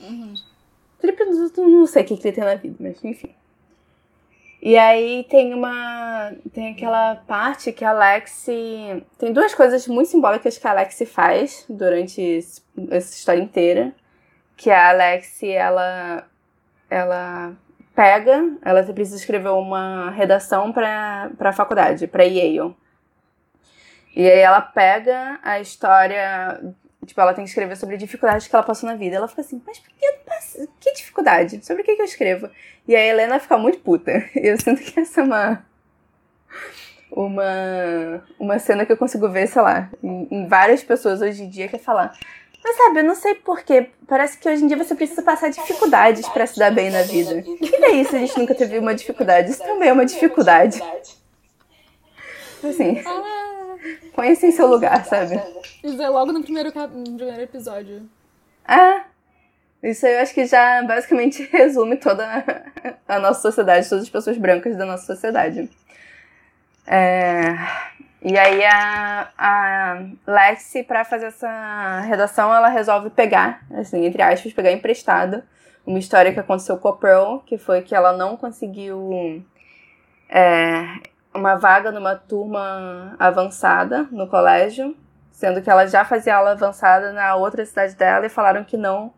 Uhum. 0.00 0.34
Trip, 0.98 1.20
eu 1.20 1.68
não 1.68 1.86
sei 1.86 2.02
o 2.02 2.04
que, 2.04 2.16
que 2.16 2.26
ele 2.26 2.34
tem 2.34 2.44
na 2.44 2.56
vida, 2.56 2.74
mas 2.80 3.04
enfim. 3.04 3.30
E 4.60 4.76
aí 4.76 5.24
tem 5.30 5.54
uma. 5.54 6.32
Tem 6.52 6.72
aquela 6.72 7.14
parte 7.14 7.70
que 7.70 7.84
a 7.84 7.92
Lexi. 7.92 9.04
Tem 9.18 9.32
duas 9.32 9.54
coisas 9.54 9.86
muito 9.86 10.10
simbólicas 10.10 10.58
que 10.58 10.66
a 10.66 10.72
Lexi 10.72 11.06
faz 11.06 11.64
durante 11.68 12.20
esse, 12.20 12.60
essa 12.90 13.14
história 13.14 13.40
inteira. 13.40 13.94
Que 14.56 14.68
a 14.70 14.90
Lexi, 14.90 15.50
ela. 15.50 16.26
Ela 16.90 17.56
pega, 17.96 18.58
ela 18.62 18.82
precisa 18.82 19.16
escrever 19.16 19.48
uma 19.48 20.10
redação 20.10 20.70
para 20.70 21.30
a 21.40 21.52
faculdade, 21.52 22.06
para 22.06 22.24
Yale. 22.24 22.76
E 24.14 24.30
aí 24.30 24.38
ela 24.38 24.60
pega 24.60 25.40
a 25.42 25.58
história, 25.58 26.60
tipo, 27.04 27.20
ela 27.20 27.32
tem 27.34 27.44
que 27.44 27.50
escrever 27.50 27.76
sobre 27.76 27.96
dificuldades 27.96 28.46
que 28.46 28.54
ela 28.54 28.64
passou 28.64 28.88
na 28.88 28.96
vida. 28.96 29.16
Ela 29.16 29.28
fica 29.28 29.40
assim, 29.40 29.60
mas 29.66 29.78
que, 29.78 30.68
que 30.80 30.92
dificuldade? 30.94 31.64
Sobre 31.64 31.82
o 31.82 31.84
que, 31.84 31.96
que 31.96 32.02
eu 32.02 32.06
escrevo? 32.06 32.50
E 32.86 32.94
a 32.94 33.00
Helena 33.00 33.40
fica 33.40 33.56
muito 33.56 33.78
puta. 33.78 34.12
Eu 34.34 34.58
sinto 34.60 34.82
que 34.82 35.00
essa 35.00 35.20
é 35.20 35.24
uma, 35.24 35.66
uma, 37.10 38.24
uma 38.38 38.58
cena 38.58 38.84
que 38.86 38.92
eu 38.92 38.96
consigo 38.96 39.28
ver, 39.28 39.46
sei 39.48 39.62
lá, 39.62 39.90
em, 40.02 40.28
em 40.30 40.48
várias 40.48 40.84
pessoas 40.84 41.20
hoje 41.20 41.42
em 41.42 41.48
dia 41.48 41.68
que 41.68 41.76
é 41.76 41.78
falar, 41.78 42.16
mas 42.62 42.76
sabe, 42.76 43.00
eu 43.00 43.04
não 43.04 43.14
sei 43.14 43.34
porquê. 43.34 43.90
Parece 44.06 44.38
que 44.38 44.48
hoje 44.48 44.64
em 44.64 44.66
dia 44.66 44.76
você 44.76 44.94
precisa 44.94 45.22
passar 45.22 45.50
dificuldades 45.50 46.28
para 46.28 46.46
se 46.46 46.58
dar 46.58 46.72
bem 46.72 46.90
na 46.90 47.02
vida. 47.02 47.42
E 47.46 47.80
daí 47.80 48.04
se 48.04 48.16
a 48.16 48.18
gente 48.18 48.38
nunca 48.38 48.54
teve 48.54 48.78
uma 48.78 48.94
dificuldade? 48.94 49.50
Isso 49.50 49.62
também 49.62 49.88
é 49.88 49.92
uma 49.92 50.06
dificuldade. 50.06 50.82
Assim, 52.64 53.02
põe-se 54.14 54.46
em 54.46 54.50
seu 54.50 54.66
lugar, 54.66 55.04
sabe? 55.04 55.40
Isso 55.82 56.02
é 56.02 56.08
logo 56.08 56.32
no 56.32 56.42
primeiro, 56.42 56.72
no 56.74 57.16
primeiro 57.16 57.42
episódio. 57.42 58.08
Ah, 58.66 59.04
isso 59.82 60.06
aí 60.06 60.14
eu 60.14 60.20
acho 60.20 60.34
que 60.34 60.46
já 60.46 60.82
basicamente 60.82 61.44
resume 61.52 61.96
toda 61.96 62.44
a 63.06 63.18
nossa 63.20 63.42
sociedade, 63.42 63.88
todas 63.88 64.04
as 64.04 64.10
pessoas 64.10 64.36
brancas 64.36 64.76
da 64.76 64.84
nossa 64.84 65.06
sociedade. 65.06 65.70
É... 66.86 67.54
E 68.22 68.36
aí 68.38 68.64
a, 68.64 69.28
a 69.36 70.02
Lexi, 70.26 70.82
para 70.82 71.04
fazer 71.04 71.26
essa 71.26 72.00
redação, 72.00 72.52
ela 72.54 72.68
resolve 72.68 73.10
pegar, 73.10 73.60
assim, 73.72 74.04
entre 74.04 74.22
aspas, 74.22 74.52
pegar 74.52 74.72
emprestado 74.72 75.42
uma 75.86 75.98
história 75.98 76.32
que 76.32 76.40
aconteceu 76.40 76.76
com 76.78 76.88
a 76.88 76.96
Pearl, 76.96 77.38
que 77.46 77.56
foi 77.56 77.82
que 77.82 77.94
ela 77.94 78.12
não 78.12 78.36
conseguiu 78.36 79.44
é, 80.28 80.84
uma 81.32 81.54
vaga 81.54 81.92
numa 81.92 82.16
turma 82.16 83.14
avançada 83.18 84.08
no 84.10 84.26
colégio, 84.26 84.96
sendo 85.30 85.62
que 85.62 85.70
ela 85.70 85.86
já 85.86 86.04
fazia 86.04 86.34
aula 86.34 86.52
avançada 86.52 87.12
na 87.12 87.36
outra 87.36 87.64
cidade 87.64 87.94
dela 87.94 88.26
e 88.26 88.30
falaram 88.30 88.64
que 88.64 88.76
não, 88.76 89.12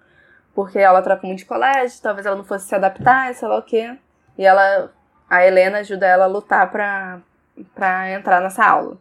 porque 0.54 0.78
ela 0.78 1.00
troca 1.00 1.26
muito 1.26 1.38
de 1.38 1.46
colégio, 1.46 2.02
talvez 2.02 2.26
ela 2.26 2.37
não 2.37 2.44
fosse 2.44 2.66
se 2.68 2.74
adaptar, 2.74 3.32
sei 3.34 3.48
lá 3.48 3.58
o 3.58 3.62
quê. 3.62 3.96
E 4.37 4.44
ela, 4.44 4.92
a 5.30 5.46
Helena 5.46 5.78
ajuda 5.78 6.06
ela 6.06 6.24
a 6.24 6.28
lutar 6.28 6.70
pra, 6.70 7.20
pra 7.75 8.11
entrar 8.11 8.40
nessa 8.40 8.64
aula. 8.64 8.97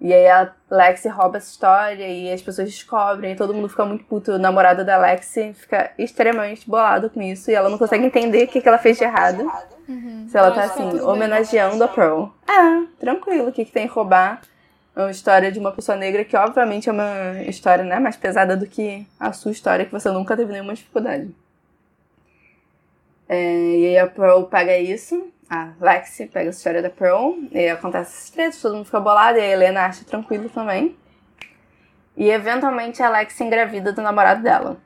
E 0.00 0.12
aí 0.12 0.28
a 0.28 0.52
Lexi 0.68 1.08
rouba 1.08 1.36
essa 1.36 1.48
história 1.48 2.08
e 2.08 2.32
as 2.32 2.42
pessoas 2.42 2.68
descobrem, 2.68 3.32
e 3.32 3.36
todo 3.36 3.54
mundo 3.54 3.68
fica 3.68 3.84
muito 3.84 4.04
puto. 4.04 4.32
O 4.32 4.38
namorado 4.38 4.84
da 4.84 4.98
Lexi 4.98 5.54
fica 5.54 5.92
extremamente 5.96 6.68
bolado 6.68 7.08
com 7.08 7.22
isso 7.22 7.50
e 7.50 7.54
ela 7.54 7.68
não 7.68 7.78
consegue 7.78 8.04
entender 8.04 8.44
o 8.44 8.48
que, 8.48 8.60
que 8.60 8.68
ela 8.68 8.78
fez 8.78 8.98
de 8.98 9.04
errado. 9.04 9.48
Uhum. 9.88 10.26
Se 10.28 10.36
ela 10.36 10.50
tá 10.50 10.64
assim, 10.64 11.00
homenageando 11.00 11.84
a 11.84 11.86
Pearl. 11.88 12.24
Ah, 12.48 12.84
tranquilo, 12.98 13.48
o 13.48 13.52
que, 13.52 13.64
que 13.64 13.70
tem 13.70 13.84
em 13.84 13.88
roubar 13.88 14.40
uma 14.94 15.10
história 15.10 15.50
de 15.50 15.58
uma 15.58 15.72
pessoa 15.72 15.96
negra 15.96 16.24
que 16.24 16.36
obviamente 16.36 16.88
é 16.88 16.92
uma 16.92 17.42
história 17.46 17.84
né, 17.84 17.98
mais 17.98 18.16
pesada 18.16 18.56
do 18.56 18.66
que 18.66 19.06
a 19.18 19.32
sua 19.32 19.52
história, 19.52 19.84
que 19.84 19.92
você 19.92 20.10
nunca 20.10 20.36
teve 20.36 20.52
nenhuma 20.52 20.74
dificuldade. 20.74 21.34
É, 23.28 23.76
e 23.76 23.86
aí 23.86 23.98
a 23.98 24.06
Pearl 24.06 24.42
pega 24.42 24.76
isso 24.76 25.28
a 25.52 25.74
Lexi 25.78 26.26
pega 26.26 26.48
a 26.48 26.50
história 26.50 26.80
da 26.80 26.88
Pearl, 26.88 27.34
e 27.50 27.68
acontece 27.68 28.14
esses 28.14 28.30
três, 28.30 28.62
todo 28.62 28.74
mundo 28.74 28.86
fica 28.86 28.98
bolado, 28.98 29.36
e 29.36 29.42
a 29.42 29.46
Helena 29.46 29.84
acha 29.84 30.02
tranquilo 30.02 30.48
também. 30.48 30.96
E 32.16 32.30
eventualmente 32.30 33.02
a 33.02 33.10
Lexi 33.10 33.44
engravida 33.44 33.92
do 33.92 34.00
namorado 34.00 34.42
dela. 34.42 34.78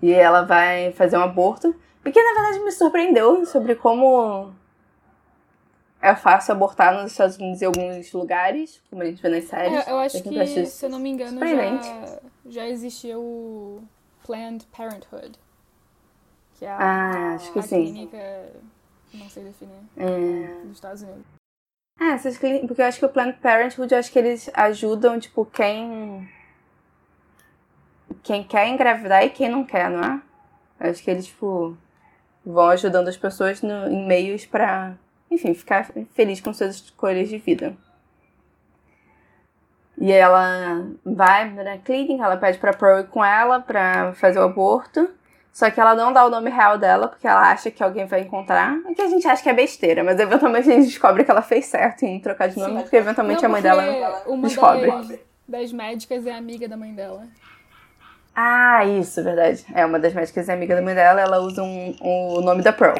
E 0.00 0.10
ela 0.10 0.42
vai 0.42 0.92
fazer 0.92 1.18
um 1.18 1.22
aborto, 1.22 1.74
porque 2.02 2.22
na 2.22 2.32
verdade 2.32 2.64
me 2.64 2.72
surpreendeu 2.72 3.44
sobre 3.44 3.74
como 3.74 4.54
é 6.00 6.14
fácil 6.14 6.52
abortar 6.52 6.94
nos 6.94 7.12
Estados 7.12 7.36
Unidos 7.36 7.60
em 7.60 7.66
alguns 7.66 8.10
lugares, 8.10 8.82
como 8.88 9.02
a 9.02 9.04
gente 9.04 9.20
vê 9.20 9.28
nas 9.28 9.44
séries. 9.44 9.86
É, 9.86 9.90
eu 9.90 9.98
acho 9.98 10.22
que, 10.22 10.66
se 10.66 10.86
eu 10.86 10.88
não 10.88 10.98
me 10.98 11.10
engano, 11.10 11.38
já, 11.38 12.20
já 12.46 12.68
existia 12.68 13.18
o 13.18 13.82
Planned 14.24 14.66
Parenthood. 14.74 15.38
Que 16.54 16.64
é 16.64 16.70
a, 16.70 16.78
ah, 16.78 17.34
acho 17.34 17.52
que 17.52 17.58
a 17.58 17.62
sim. 17.62 17.84
clínica 17.84 18.18
não 19.14 19.28
sei 19.28 19.44
definir. 19.44 19.80
É. 19.96 20.64
Nos 20.64 20.76
Estados 20.76 21.02
Unidos. 21.02 21.24
É, 22.00 22.04
essas 22.06 22.38
clínicas, 22.38 22.66
porque 22.66 22.82
eu 22.82 22.86
acho 22.86 22.98
que 22.98 23.06
o 23.06 23.08
Planned 23.08 23.38
Parenthood, 23.38 23.92
eu 23.92 23.98
acho 23.98 24.10
que 24.10 24.18
eles 24.18 24.50
ajudam, 24.54 25.20
tipo, 25.20 25.44
quem. 25.44 26.28
Quem 28.22 28.44
quer 28.44 28.68
engravidar 28.68 29.24
e 29.24 29.30
quem 29.30 29.48
não 29.48 29.64
quer, 29.64 29.90
não 29.90 30.02
é? 30.02 30.22
Eu 30.80 30.90
acho 30.90 31.02
que 31.02 31.10
eles, 31.10 31.26
tipo, 31.26 31.76
vão 32.44 32.68
ajudando 32.70 33.08
as 33.08 33.16
pessoas 33.16 33.62
no, 33.62 33.88
em 33.88 34.06
meios 34.06 34.46
pra, 34.46 34.96
enfim, 35.30 35.54
ficar 35.54 35.90
feliz 36.14 36.40
com 36.40 36.52
suas 36.52 36.76
escolhas 36.76 37.28
de 37.28 37.38
vida. 37.38 37.76
E 39.98 40.10
ela 40.10 40.86
vai 41.04 41.48
na 41.50 41.78
clínica, 41.78 42.24
ela 42.24 42.36
pede 42.36 42.58
pra 42.58 42.72
Pearl 42.72 43.00
ir 43.00 43.08
com 43.08 43.24
ela 43.24 43.60
pra 43.60 44.12
fazer 44.14 44.38
o 44.38 44.42
aborto. 44.42 45.08
Só 45.52 45.70
que 45.70 45.78
ela 45.78 45.94
não 45.94 46.12
dá 46.12 46.24
o 46.24 46.30
nome 46.30 46.48
real 46.48 46.78
dela, 46.78 47.08
porque 47.08 47.28
ela 47.28 47.50
acha 47.50 47.70
que 47.70 47.82
alguém 47.82 48.06
vai 48.06 48.22
encontrar. 48.22 48.74
O 48.86 48.94
que 48.94 49.02
a 49.02 49.06
gente 49.06 49.28
acha 49.28 49.42
que 49.42 49.50
é 49.50 49.52
besteira, 49.52 50.02
mas 50.02 50.18
eventualmente 50.18 50.70
a 50.70 50.72
gente 50.72 50.86
descobre 50.86 51.24
que 51.24 51.30
ela 51.30 51.42
fez 51.42 51.66
certo 51.66 52.04
em 52.04 52.18
trocar 52.18 52.48
de 52.48 52.58
nome, 52.58 52.76
Sim. 52.76 52.82
porque 52.82 52.96
eventualmente 52.96 53.42
não, 53.42 53.48
a 53.50 53.52
mãe 53.52 53.62
dela 53.62 54.22
uma 54.26 54.48
descobre. 54.48 54.90
Das, 54.90 55.18
das 55.46 55.72
médicas 55.72 56.26
é 56.26 56.32
amiga 56.32 56.66
da 56.66 56.76
mãe 56.76 56.94
dela. 56.94 57.26
Ah, 58.34 58.82
isso, 58.86 59.22
verdade. 59.22 59.66
É, 59.74 59.84
uma 59.84 59.98
das 59.98 60.14
médicas 60.14 60.48
é 60.48 60.54
amiga 60.54 60.74
da 60.74 60.80
mãe 60.80 60.94
dela, 60.94 61.20
ela 61.20 61.38
usa 61.40 61.62
um, 61.62 61.94
um, 62.00 62.38
o 62.38 62.40
nome 62.40 62.62
da 62.62 62.72
Pearl. 62.72 62.96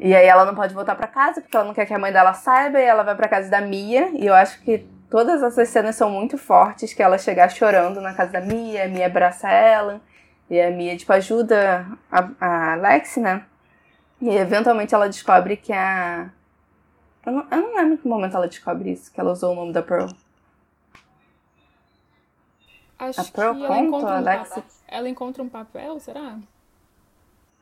E 0.00 0.16
aí 0.16 0.26
ela 0.26 0.44
não 0.44 0.56
pode 0.56 0.74
voltar 0.74 0.96
para 0.96 1.06
casa, 1.06 1.40
porque 1.40 1.56
ela 1.56 1.66
não 1.66 1.72
quer 1.72 1.86
que 1.86 1.94
a 1.94 1.98
mãe 2.00 2.12
dela 2.12 2.34
saiba, 2.34 2.80
e 2.80 2.84
ela 2.84 3.04
vai 3.04 3.14
para 3.14 3.28
casa 3.28 3.48
da 3.48 3.60
Mia, 3.60 4.10
e 4.14 4.26
eu 4.26 4.34
acho 4.34 4.60
que 4.62 4.84
todas 5.08 5.40
essas 5.40 5.68
cenas 5.68 5.94
são 5.94 6.10
muito 6.10 6.36
fortes, 6.36 6.92
que 6.92 7.00
ela 7.00 7.16
chegar 7.16 7.48
chorando 7.48 8.00
na 8.00 8.12
casa 8.12 8.32
da 8.32 8.40
Mia, 8.40 8.86
a 8.86 8.88
Mia 8.88 9.06
abraça 9.06 9.48
ela. 9.48 10.00
E 10.50 10.60
a 10.60 10.70
Mia, 10.70 10.96
tipo, 10.96 11.12
ajuda 11.12 11.86
a, 12.10 12.72
a 12.72 12.74
Lexi, 12.76 13.20
né? 13.20 13.46
E 14.20 14.28
eventualmente 14.30 14.94
ela 14.94 15.08
descobre 15.08 15.56
que 15.56 15.72
a. 15.72 16.30
Eu 17.24 17.32
não, 17.32 17.46
eu 17.50 17.60
não 17.62 17.76
lembro 17.76 17.94
em 17.94 17.96
que 17.96 18.06
momento 18.06 18.36
ela 18.36 18.48
descobre 18.48 18.92
isso, 18.92 19.12
que 19.12 19.20
ela 19.20 19.32
usou 19.32 19.52
o 19.52 19.54
nome 19.54 19.72
da 19.72 19.82
Pearl. 19.82 20.08
Acho 22.98 23.20
a 23.20 23.24
Pearl 23.24 23.54
que 23.54 23.64
ela 23.64 23.68
conta, 23.68 23.86
encontra, 23.86 24.16
a 24.16 24.20
um 24.20 24.24
Lexi... 24.24 24.62
ela 24.86 25.08
encontra 25.08 25.42
um 25.42 25.48
papel, 25.48 25.98
será? 25.98 26.38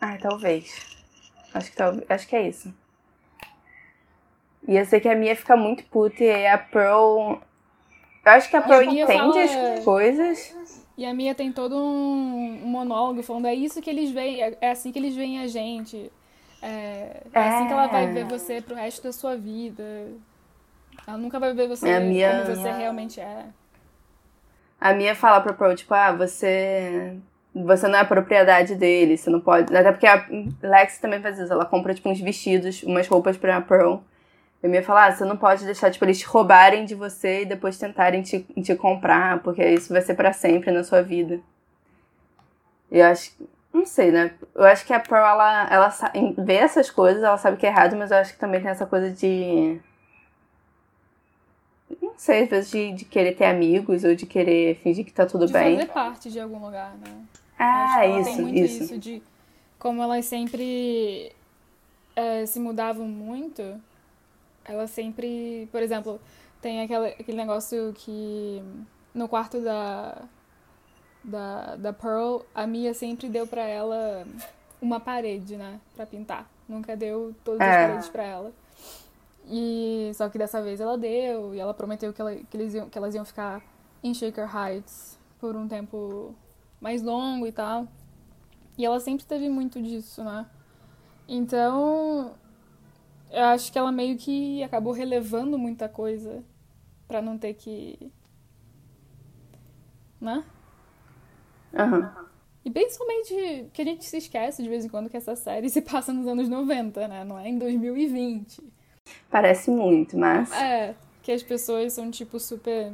Ai, 0.00 0.18
talvez. 0.18 0.98
Acho 1.54 1.70
que, 1.70 1.76
talvez, 1.76 2.10
acho 2.10 2.28
que 2.28 2.36
é 2.36 2.48
isso. 2.48 2.74
E 4.68 4.76
eu 4.76 4.84
sei 4.84 5.00
que 5.00 5.08
a 5.08 5.16
Mia 5.16 5.34
fica 5.34 5.56
muito 5.56 5.84
puta 5.84 6.22
e 6.22 6.46
a 6.46 6.58
Pearl. 6.58 7.38
Eu 8.24 8.32
acho 8.32 8.50
que 8.50 8.56
a 8.56 8.62
Pearl 8.62 8.82
entende 8.82 9.48
fala... 9.48 9.74
as 9.74 9.84
coisas. 9.84 10.79
E 11.00 11.06
a 11.06 11.14
Mia 11.14 11.34
tem 11.34 11.50
todo 11.50 11.74
um, 11.74 12.60
monólogo 12.62 13.22
falando, 13.22 13.46
é 13.46 13.54
isso 13.54 13.80
que 13.80 13.88
eles 13.88 14.10
veem, 14.10 14.42
é, 14.42 14.58
é 14.60 14.70
assim 14.70 14.92
que 14.92 14.98
eles 14.98 15.16
veem 15.16 15.40
a 15.40 15.46
gente. 15.46 16.12
É, 16.60 17.22
é, 17.32 17.40
assim 17.40 17.66
que 17.66 17.72
ela 17.72 17.86
vai 17.86 18.06
ver 18.08 18.26
você 18.26 18.60
pro 18.60 18.74
resto 18.74 19.04
da 19.04 19.10
sua 19.10 19.34
vida. 19.34 19.82
Ela 21.06 21.16
nunca 21.16 21.40
vai 21.40 21.54
ver 21.54 21.68
você 21.68 21.90
a 21.90 22.00
Mia, 22.00 22.42
como 22.44 22.54
você 22.54 22.70
realmente 22.70 23.18
é. 23.18 23.46
A 24.78 24.92
Mia 24.92 25.14
fala 25.14 25.40
pra 25.40 25.54
Pearl, 25.54 25.74
tipo, 25.74 25.94
ah, 25.94 26.12
você. 26.12 27.16
Você 27.54 27.88
não 27.88 27.98
é 27.98 28.04
propriedade 28.04 28.74
dele, 28.74 29.16
você 29.16 29.30
não 29.30 29.40
pode. 29.40 29.74
Até 29.74 29.92
porque 29.92 30.06
a 30.06 30.26
Lex 30.62 30.98
também 30.98 31.22
faz 31.22 31.38
isso, 31.38 31.50
ela 31.50 31.64
compra, 31.64 31.94
tipo, 31.94 32.10
uns 32.10 32.20
vestidos, 32.20 32.82
umas 32.82 33.08
roupas 33.08 33.38
pra 33.38 33.58
Pearl. 33.62 34.00
Eu 34.62 34.72
ia 34.72 34.82
falar, 34.82 35.06
ah, 35.06 35.12
você 35.12 35.24
não 35.24 35.36
pode 35.36 35.64
deixar, 35.64 35.90
tipo, 35.90 36.04
eles 36.04 36.18
te 36.18 36.26
roubarem 36.26 36.84
de 36.84 36.94
você 36.94 37.42
e 37.42 37.46
depois 37.46 37.78
tentarem 37.78 38.22
te, 38.22 38.40
te 38.62 38.74
comprar, 38.76 39.42
porque 39.42 39.64
isso 39.66 39.92
vai 39.92 40.02
ser 40.02 40.14
para 40.14 40.32
sempre 40.32 40.70
na 40.70 40.84
sua 40.84 41.02
vida. 41.02 41.40
Eu 42.90 43.06
acho 43.06 43.32
Não 43.72 43.86
sei, 43.86 44.10
né? 44.10 44.32
Eu 44.54 44.64
acho 44.64 44.84
que 44.84 44.92
a 44.92 45.00
Pearl, 45.00 45.24
ela, 45.24 45.68
ela 45.70 45.94
vê 46.38 46.54
essas 46.54 46.90
coisas, 46.90 47.22
ela 47.22 47.38
sabe 47.38 47.56
que 47.56 47.66
é 47.66 47.70
errado, 47.70 47.96
mas 47.96 48.10
eu 48.10 48.18
acho 48.18 48.34
que 48.34 48.38
também 48.40 48.60
tem 48.60 48.70
essa 48.70 48.84
coisa 48.84 49.10
de. 49.10 49.80
Não 52.02 52.12
sei, 52.16 52.42
às 52.42 52.48
vezes 52.50 52.70
de, 52.70 52.92
de 52.92 53.04
querer 53.04 53.36
ter 53.36 53.46
amigos 53.46 54.04
ou 54.04 54.14
de 54.14 54.26
querer 54.26 54.76
fingir 54.76 55.04
que 55.04 55.12
tá 55.12 55.24
tudo 55.24 55.46
de 55.46 55.52
bem. 55.52 55.76
fazer 55.76 55.88
parte 55.88 56.30
de 56.30 56.38
algum 56.40 56.64
lugar, 56.64 56.94
né? 56.98 57.22
Ah, 57.58 58.06
isso, 58.06 58.24
tem 58.24 58.40
muito 58.42 58.58
isso. 58.58 58.84
isso 58.84 58.98
de 58.98 59.22
como 59.78 60.02
elas 60.02 60.24
sempre 60.26 61.32
é, 62.14 62.44
se 62.46 62.60
mudavam 62.60 63.06
muito, 63.06 63.62
elas 64.70 64.90
sempre, 64.90 65.68
por 65.72 65.82
exemplo, 65.82 66.20
tem 66.60 66.82
aquela, 66.82 67.08
aquele 67.08 67.36
negócio 67.36 67.92
que 67.94 68.62
no 69.14 69.28
quarto 69.28 69.60
da, 69.60 70.22
da, 71.24 71.76
da 71.76 71.92
Pearl, 71.92 72.42
a 72.54 72.66
Mia 72.66 72.94
sempre 72.94 73.28
deu 73.28 73.46
pra 73.46 73.62
ela 73.62 74.26
uma 74.80 75.00
parede, 75.00 75.56
né, 75.56 75.80
pra 75.94 76.06
pintar. 76.06 76.48
Nunca 76.68 76.96
deu 76.96 77.34
todas 77.44 77.60
as 77.60 77.74
É. 77.74 77.86
paredes 77.86 78.08
pra 78.08 78.22
ela. 78.24 78.52
E 79.46 80.12
só 80.14 80.28
que 80.28 80.38
dessa 80.38 80.62
vez 80.62 80.80
ela 80.80 80.96
deu 80.96 81.54
e 81.54 81.58
ela 81.58 81.74
prometeu 81.74 82.12
que, 82.12 82.20
ela, 82.20 82.34
que, 82.36 82.56
eles 82.56 82.74
iam, 82.74 82.88
que 82.88 82.96
elas 82.96 83.14
iam 83.14 83.24
ficar 83.24 83.60
em 84.02 84.14
Shaker 84.14 84.48
Heights 84.54 85.18
por 85.40 85.56
um 85.56 85.66
tempo 85.66 86.34
mais 86.80 87.02
longo 87.02 87.46
e 87.46 87.52
tal. 87.52 87.88
E 88.78 88.84
ela 88.84 89.00
sempre 89.00 89.26
teve 89.26 89.48
muito 89.50 89.82
disso, 89.82 90.22
né? 90.22 90.46
Então, 91.28 92.32
eu 93.30 93.44
acho 93.44 93.72
que 93.72 93.78
ela 93.78 93.92
meio 93.92 94.16
que 94.16 94.62
acabou 94.62 94.92
relevando 94.92 95.58
muita 95.58 95.88
coisa 95.88 96.44
pra 97.06 97.22
não 97.22 97.38
ter 97.38 97.54
que. 97.54 98.10
Né? 100.20 100.44
Aham. 101.74 102.28
E 102.64 102.70
principalmente 102.70 103.70
que 103.72 103.80
a 103.80 103.84
gente 103.84 104.04
se 104.04 104.18
esquece 104.18 104.62
de 104.62 104.68
vez 104.68 104.84
em 104.84 104.88
quando 104.88 105.08
que 105.08 105.16
essa 105.16 105.34
série 105.34 105.70
se 105.70 105.80
passa 105.80 106.12
nos 106.12 106.26
anos 106.26 106.48
90, 106.48 107.08
né? 107.08 107.24
Não 107.24 107.38
é 107.38 107.48
em 107.48 107.58
2020. 107.58 108.62
Parece 109.30 109.70
muito, 109.70 110.16
mas. 110.16 110.52
É, 110.52 110.94
que 111.22 111.32
as 111.32 111.42
pessoas 111.42 111.92
são, 111.92 112.10
tipo, 112.10 112.38
super 112.38 112.92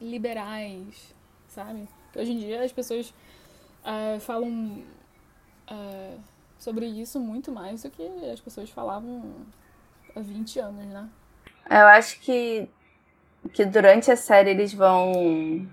liberais, 0.00 1.14
sabe? 1.48 1.88
Que 2.12 2.18
hoje 2.18 2.32
em 2.32 2.38
dia 2.38 2.62
as 2.62 2.72
pessoas 2.72 3.12
é, 3.84 4.18
falam 4.20 4.82
é, 5.68 6.16
sobre 6.58 6.86
isso 6.86 7.20
muito 7.20 7.52
mais 7.52 7.82
do 7.82 7.90
que 7.90 8.02
as 8.32 8.40
pessoas 8.40 8.70
falavam 8.70 9.22
há 10.14 10.20
20 10.20 10.58
anos, 10.58 10.86
né? 10.86 11.08
Eu 11.68 11.86
acho 11.88 12.20
que, 12.20 12.68
que 13.52 13.64
durante 13.64 14.10
a 14.10 14.16
série 14.16 14.50
eles 14.50 14.72
vão. 14.72 15.66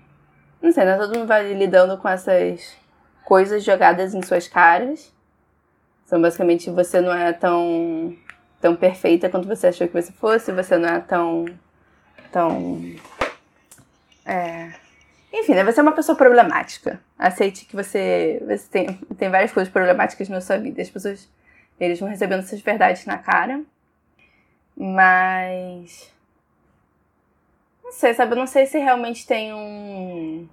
Não 0.60 0.72
sei, 0.72 0.84
né? 0.84 0.96
Todo 0.96 1.16
mundo 1.16 1.26
vai 1.26 1.52
lidando 1.52 1.96
com 1.98 2.08
essas 2.08 2.76
coisas 3.24 3.62
jogadas 3.62 4.14
em 4.14 4.22
suas 4.22 4.48
caras. 4.48 5.12
São 6.06 6.20
basicamente 6.20 6.70
você 6.70 7.00
não 7.00 7.12
é 7.12 7.32
tão, 7.32 8.16
tão 8.60 8.76
perfeita 8.76 9.28
quanto 9.28 9.48
você 9.48 9.68
achou 9.68 9.86
que 9.86 10.00
você 10.00 10.12
fosse, 10.12 10.52
você 10.52 10.76
não 10.76 10.88
é 10.88 11.00
tão. 11.00 11.44
tão. 12.30 12.80
É... 14.26 14.83
Enfim, 15.36 15.54
né? 15.54 15.64
Você 15.64 15.80
é 15.80 15.82
uma 15.82 15.92
pessoa 15.92 16.16
problemática. 16.16 17.00
Aceite 17.18 17.64
que 17.64 17.74
você, 17.74 18.40
você 18.46 18.68
tem, 18.70 18.94
tem 19.18 19.28
várias 19.28 19.50
coisas 19.50 19.72
problemáticas 19.72 20.28
na 20.28 20.40
sua 20.40 20.58
vida. 20.58 20.80
As 20.80 20.88
pessoas 20.88 21.28
eles 21.78 21.98
vão 21.98 22.08
recebendo 22.08 22.38
essas 22.38 22.60
verdades 22.60 23.04
na 23.04 23.18
cara. 23.18 23.60
Mas. 24.76 26.08
Não 27.82 27.90
sei, 27.90 28.14
sabe? 28.14 28.32
Eu 28.32 28.36
não 28.36 28.46
sei 28.46 28.66
se 28.66 28.78
realmente 28.78 29.26
tem 29.26 29.52
um. 29.52 30.48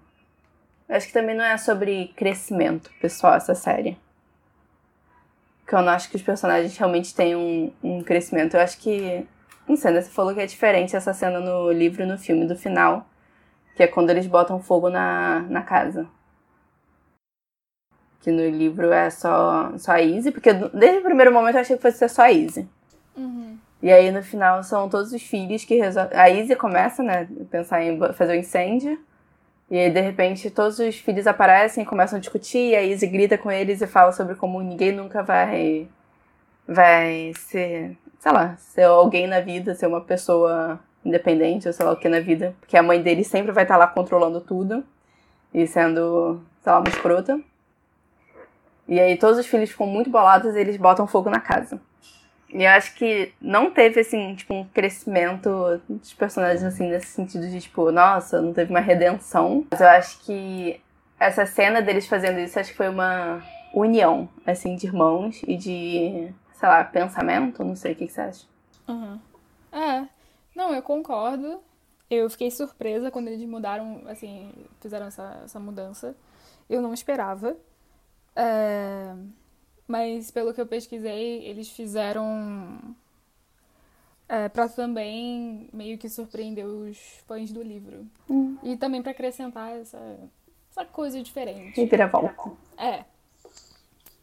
Eu 0.89 0.95
acho 0.95 1.07
que 1.07 1.13
também 1.13 1.35
não 1.35 1.45
é 1.45 1.57
sobre 1.57 2.11
crescimento 2.15 2.91
pessoal 2.99 3.35
essa 3.35 3.53
série. 3.53 3.95
Porque 5.59 5.75
eu 5.75 5.81
não 5.83 5.93
acho 5.93 6.09
que 6.09 6.15
os 6.15 6.23
personagens 6.23 6.75
realmente 6.75 7.13
têm 7.13 7.35
um, 7.35 7.71
um 7.83 8.03
crescimento. 8.03 8.55
Eu 8.55 8.61
acho 8.61 8.79
que. 8.79 9.27
Não 9.67 9.75
sei, 9.75 9.91
né? 9.91 10.01
Você 10.01 10.09
falou 10.09 10.33
que 10.33 10.41
é 10.41 10.45
diferente 10.47 10.95
essa 10.95 11.13
cena 11.13 11.39
no 11.39 11.71
livro 11.71 12.01
e 12.01 12.07
no 12.07 12.17
filme 12.17 12.47
do 12.47 12.57
final. 12.57 13.07
Que 13.75 13.83
é 13.83 13.87
quando 13.87 14.09
eles 14.09 14.27
botam 14.27 14.61
fogo 14.61 14.89
na, 14.89 15.41
na 15.49 15.61
casa. 15.61 16.07
Que 18.21 18.31
no 18.31 18.47
livro 18.47 18.91
é 18.91 19.09
só, 19.09 19.71
só 19.77 19.93
a 19.93 20.01
Izzy, 20.01 20.31
porque 20.31 20.53
desde 20.53 20.99
o 20.99 21.03
primeiro 21.03 21.33
momento 21.33 21.55
eu 21.55 21.61
achei 21.61 21.75
que 21.75 21.81
fosse 21.81 21.97
ser 21.97 22.09
só 22.09 22.23
a 22.23 22.31
Izzy. 22.31 22.67
Uhum. 23.17 23.57
E 23.81 23.91
aí 23.91 24.11
no 24.11 24.21
final 24.21 24.63
são 24.63 24.87
todos 24.87 25.11
os 25.11 25.21
filhos 25.21 25.65
que 25.65 25.75
resolvem. 25.75 26.17
A 26.17 26.29
Izzy 26.29 26.55
começa, 26.55 27.01
né? 27.01 27.27
a 27.41 27.45
Pensar 27.45 27.83
em 27.83 27.99
fazer 28.13 28.33
o 28.33 28.35
incêndio. 28.35 28.99
E 29.71 29.77
aí, 29.77 29.89
de 29.89 30.01
repente, 30.01 30.51
todos 30.51 30.79
os 30.79 30.97
filhos 30.97 31.25
aparecem 31.25 31.83
e 31.83 31.87
começam 31.87 32.17
a 32.17 32.19
discutir. 32.19 32.71
E 32.71 32.75
a 32.75 32.83
Izzy 32.83 33.07
grita 33.07 33.37
com 33.37 33.49
eles 33.49 33.81
e 33.81 33.87
fala 33.87 34.11
sobre 34.11 34.35
como 34.35 34.61
ninguém 34.61 34.91
nunca 34.91 35.23
vai. 35.23 35.87
Vai 36.67 37.31
ser. 37.35 37.97
Sei 38.19 38.31
lá, 38.31 38.55
ser 38.57 38.83
alguém 38.83 39.27
na 39.27 39.39
vida, 39.39 39.73
ser 39.73 39.87
uma 39.87 40.01
pessoa 40.01 40.79
independente 41.03 41.67
ou 41.67 41.73
sei 41.73 41.85
lá 41.85 41.91
o 41.91 41.97
que 41.97 42.09
na 42.09 42.19
vida. 42.19 42.55
Porque 42.59 42.77
a 42.77 42.83
mãe 42.83 43.01
deles 43.01 43.27
sempre 43.27 43.51
vai 43.51 43.63
estar 43.63 43.77
lá 43.77 43.87
controlando 43.87 44.41
tudo. 44.41 44.83
E 45.53 45.67
sendo, 45.67 46.41
sei 46.61 46.71
lá, 46.71 46.79
uma 46.79 46.89
escrota. 46.89 47.39
E 48.87 48.99
aí 48.99 49.17
todos 49.17 49.37
os 49.37 49.47
filhos 49.47 49.69
ficam 49.69 49.87
muito 49.87 50.09
bolados 50.09 50.55
e 50.55 50.59
eles 50.59 50.77
botam 50.77 51.07
fogo 51.07 51.29
na 51.29 51.39
casa. 51.39 51.79
E 52.53 52.63
eu 52.63 52.69
acho 52.71 52.95
que 52.95 53.33
não 53.41 53.71
teve, 53.71 54.01
assim, 54.01 54.35
tipo, 54.35 54.53
um 54.53 54.65
crescimento 54.65 55.81
dos 55.87 56.13
personagens, 56.13 56.63
assim, 56.63 56.89
nesse 56.89 57.07
sentido 57.07 57.47
de, 57.47 57.61
tipo, 57.61 57.91
nossa, 57.91 58.41
não 58.41 58.53
teve 58.53 58.69
uma 58.71 58.81
redenção. 58.81 59.65
Mas 59.71 59.79
eu 59.79 59.87
acho 59.87 60.19
que 60.25 60.81
essa 61.17 61.45
cena 61.45 61.81
deles 61.81 62.07
fazendo 62.07 62.39
isso, 62.39 62.59
acho 62.59 62.71
que 62.71 62.77
foi 62.77 62.89
uma 62.89 63.41
união, 63.73 64.27
assim, 64.45 64.75
de 64.75 64.87
irmãos 64.87 65.41
e 65.47 65.55
de, 65.55 66.33
sei 66.53 66.67
lá, 66.67 66.83
pensamento, 66.83 67.63
não 67.63 67.75
sei, 67.75 67.93
o 67.93 67.95
que, 67.95 68.07
que 68.07 68.11
você 68.11 68.21
acha? 68.21 68.45
Uhum. 68.87 69.19
É, 69.71 70.03
não, 70.55 70.73
eu 70.73 70.81
concordo. 70.81 71.61
Eu 72.09 72.29
fiquei 72.29 72.51
surpresa 72.51 73.09
quando 73.09 73.29
eles 73.29 73.47
mudaram, 73.47 74.01
assim, 74.07 74.51
fizeram 74.81 75.05
essa, 75.07 75.41
essa 75.45 75.59
mudança. 75.59 76.15
Eu 76.69 76.81
não 76.81 76.93
esperava. 76.93 77.55
É, 78.35 79.13
Mas 79.87 80.29
pelo 80.31 80.53
que 80.53 80.59
eu 80.59 80.65
pesquisei, 80.67 81.45
eles 81.45 81.69
fizeram 81.69 82.79
é, 84.27 84.49
para 84.49 84.67
também 84.69 85.69
meio 85.73 85.97
que 85.97 86.09
surpreender 86.09 86.65
os 86.65 86.97
fãs 87.27 87.51
do 87.51 87.61
livro. 87.61 88.05
E 88.63 88.75
também 88.77 89.01
para 89.01 89.11
acrescentar 89.11 89.71
essa, 89.77 90.17
essa 90.69 90.85
coisa 90.85 91.21
diferente. 91.21 91.79
E 91.79 91.85
vira 91.85 92.07
volta. 92.07 92.51
É. 92.77 93.05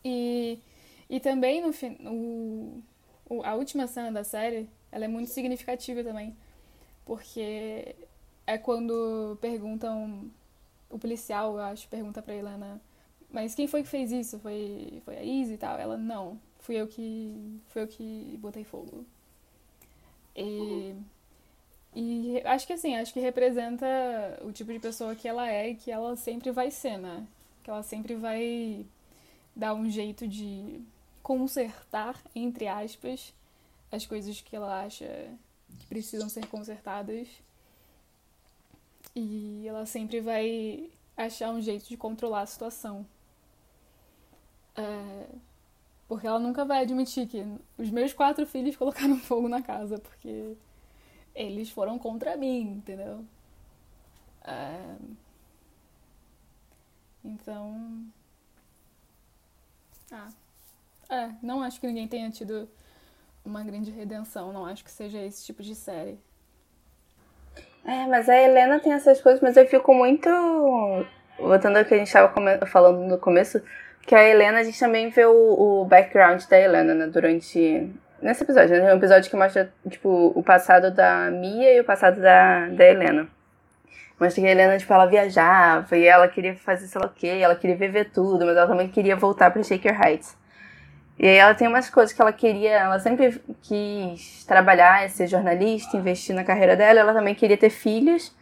E, 0.04 0.58
e 1.08 1.20
também 1.20 1.60
no, 1.62 1.70
o- 3.28 3.42
a 3.44 3.54
última 3.54 3.86
cena 3.86 4.10
da 4.12 4.24
série, 4.24 4.68
ela 4.90 5.04
é 5.04 5.08
muito 5.08 5.30
significativa 5.30 6.02
também. 6.02 6.36
Porque 7.04 7.96
é 8.46 8.58
quando 8.58 9.36
perguntam, 9.40 10.30
o 10.90 10.98
policial, 10.98 11.56
eu 11.56 11.62
acho, 11.62 11.88
pergunta 11.88 12.22
pra 12.22 12.34
Helena, 12.34 12.80
mas 13.30 13.54
quem 13.54 13.66
foi 13.66 13.82
que 13.82 13.88
fez 13.88 14.10
isso? 14.10 14.38
Foi, 14.38 15.02
foi 15.04 15.16
a 15.16 15.22
Izzy 15.22 15.54
e 15.54 15.58
tal? 15.58 15.78
Ela, 15.78 15.96
não, 15.96 16.38
fui 16.60 16.76
eu 16.76 16.86
que, 16.86 17.60
fui 17.68 17.82
eu 17.82 17.88
que 17.88 18.38
botei 18.40 18.64
fogo. 18.64 19.04
E, 20.34 20.94
e 21.94 22.40
acho 22.44 22.66
que 22.66 22.72
assim, 22.72 22.96
acho 22.96 23.12
que 23.12 23.20
representa 23.20 23.86
o 24.42 24.52
tipo 24.52 24.72
de 24.72 24.78
pessoa 24.78 25.14
que 25.14 25.26
ela 25.28 25.50
é 25.50 25.70
e 25.70 25.74
que 25.74 25.90
ela 25.90 26.16
sempre 26.16 26.50
vai 26.50 26.70
ser, 26.70 26.96
né? 26.98 27.26
Que 27.62 27.70
ela 27.70 27.82
sempre 27.82 28.14
vai 28.14 28.86
dar 29.54 29.74
um 29.74 29.90
jeito 29.90 30.26
de 30.26 30.80
consertar, 31.22 32.16
entre 32.34 32.68
aspas, 32.68 33.34
as 33.90 34.06
coisas 34.06 34.40
que 34.40 34.54
ela 34.54 34.82
acha 34.84 35.06
que 35.78 35.86
precisam 35.86 36.28
ser 36.28 36.46
consertadas. 36.46 37.28
E 39.14 39.66
ela 39.66 39.86
sempre 39.86 40.20
vai 40.20 40.90
achar 41.16 41.50
um 41.50 41.60
jeito 41.60 41.88
de 41.88 41.96
controlar 41.96 42.42
a 42.42 42.46
situação. 42.46 43.06
É, 44.76 45.26
porque 46.06 46.26
ela 46.26 46.38
nunca 46.38 46.64
vai 46.64 46.82
admitir 46.82 47.26
que 47.26 47.44
os 47.76 47.90
meus 47.90 48.12
quatro 48.12 48.46
filhos 48.46 48.74
colocaram 48.78 49.18
fogo 49.18 49.48
na 49.48 49.62
casa, 49.62 49.98
porque 49.98 50.56
eles 51.34 51.70
foram 51.70 51.98
contra 51.98 52.36
mim, 52.36 52.60
entendeu? 52.78 53.24
É, 54.44 54.96
então. 57.24 58.06
Ah. 60.10 60.30
É, 61.10 61.34
não 61.42 61.62
acho 61.62 61.80
que 61.80 61.86
ninguém 61.86 62.06
tenha 62.06 62.30
tido 62.30 62.68
uma 63.44 63.62
grande 63.62 63.90
redenção. 63.90 64.52
Não 64.52 64.66
acho 64.66 64.84
que 64.84 64.90
seja 64.90 65.18
esse 65.18 65.44
tipo 65.44 65.62
de 65.62 65.74
série. 65.74 66.18
É, 67.84 68.06
mas 68.06 68.28
a 68.28 68.36
Helena 68.36 68.78
tem 68.78 68.92
essas 68.92 69.20
coisas, 69.20 69.40
mas 69.40 69.56
eu 69.56 69.66
fico 69.66 69.94
muito. 69.94 70.28
Voltando 71.38 71.78
ao 71.78 71.84
que 71.84 71.94
a 71.94 71.98
gente 71.98 72.08
estava 72.08 72.32
falando 72.66 73.06
no 73.06 73.16
começo, 73.16 73.62
que 74.04 74.14
a 74.14 74.22
Helena, 74.22 74.58
a 74.58 74.64
gente 74.64 74.78
também 74.78 75.08
vê 75.10 75.24
o, 75.24 75.82
o 75.82 75.84
background 75.84 76.42
da 76.44 76.58
Helena, 76.58 76.94
né, 76.94 77.06
durante. 77.06 77.90
Nesse 78.20 78.42
episódio, 78.42 78.70
né? 78.70 78.90
É 78.90 78.94
um 78.94 78.96
episódio 78.96 79.30
que 79.30 79.36
mostra, 79.36 79.72
tipo, 79.88 80.32
o 80.34 80.42
passado 80.42 80.90
da 80.90 81.30
Mia 81.30 81.76
e 81.76 81.80
o 81.80 81.84
passado 81.84 82.20
da, 82.20 82.66
da 82.68 82.84
Helena. 82.84 83.28
Mostra 84.18 84.42
que 84.42 84.48
a 84.48 84.50
Helena, 84.50 84.76
tipo, 84.76 84.92
ela 84.92 85.06
viajava 85.06 85.96
e 85.96 86.04
ela 86.04 86.26
queria 86.26 86.56
fazer 86.56 86.88
sei 86.88 87.00
lá 87.00 87.06
o 87.06 87.10
quê, 87.10 87.38
ela 87.40 87.54
queria 87.54 87.76
viver 87.76 88.10
tudo, 88.10 88.44
mas 88.44 88.56
ela 88.56 88.66
também 88.66 88.88
queria 88.88 89.14
voltar 89.14 89.52
pra 89.52 89.62
Shaker 89.62 89.96
Heights. 89.98 90.36
E 91.18 91.26
aí 91.26 91.36
ela 91.36 91.54
tem 91.54 91.66
umas 91.66 91.90
coisas 91.90 92.14
que 92.14 92.22
ela 92.22 92.32
queria, 92.32 92.70
ela 92.70 92.98
sempre 93.00 93.42
quis 93.60 94.44
trabalhar, 94.44 95.08
ser 95.10 95.26
jornalista, 95.26 95.96
investir 95.96 96.34
na 96.34 96.44
carreira 96.44 96.76
dela, 96.76 97.00
ela 97.00 97.12
também 97.12 97.34
queria 97.34 97.56
ter 97.56 97.70
filhos. 97.70 98.32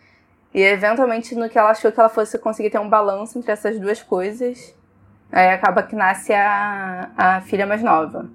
E 0.53 0.61
eventualmente 0.63 1.35
no 1.35 1.49
que 1.49 1.59
ela 1.59 1.71
achou 1.71 1.91
que 1.91 1.99
ela 1.99 2.09
fosse 2.09 2.39
conseguir 2.39 2.71
ter 2.71 2.79
um 2.79 2.89
balanço 2.89 3.39
entre 3.39 3.51
essas 3.51 3.79
duas 3.79 4.03
coisas, 4.03 4.75
aí 5.33 5.49
acaba 5.51 5.83
que 5.83 5.97
nasce 5.97 6.33
a, 6.35 7.11
a 7.17 7.41
filha 7.43 7.67
mais 7.67 7.83
nova. 7.83 8.29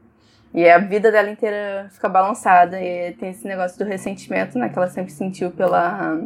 E 0.53 0.67
a 0.69 0.77
vida 0.79 1.11
dela 1.11 1.29
inteira 1.29 1.87
fica 1.91 2.09
balançada 2.09 2.81
e 2.81 3.13
tem 3.13 3.29
esse 3.29 3.47
negócio 3.47 3.77
do 3.77 3.85
ressentimento, 3.85 4.57
né, 4.57 4.69
que 4.69 4.77
ela 4.77 4.89
sempre 4.89 5.11
sentiu 5.11 5.51
pela 5.51 6.19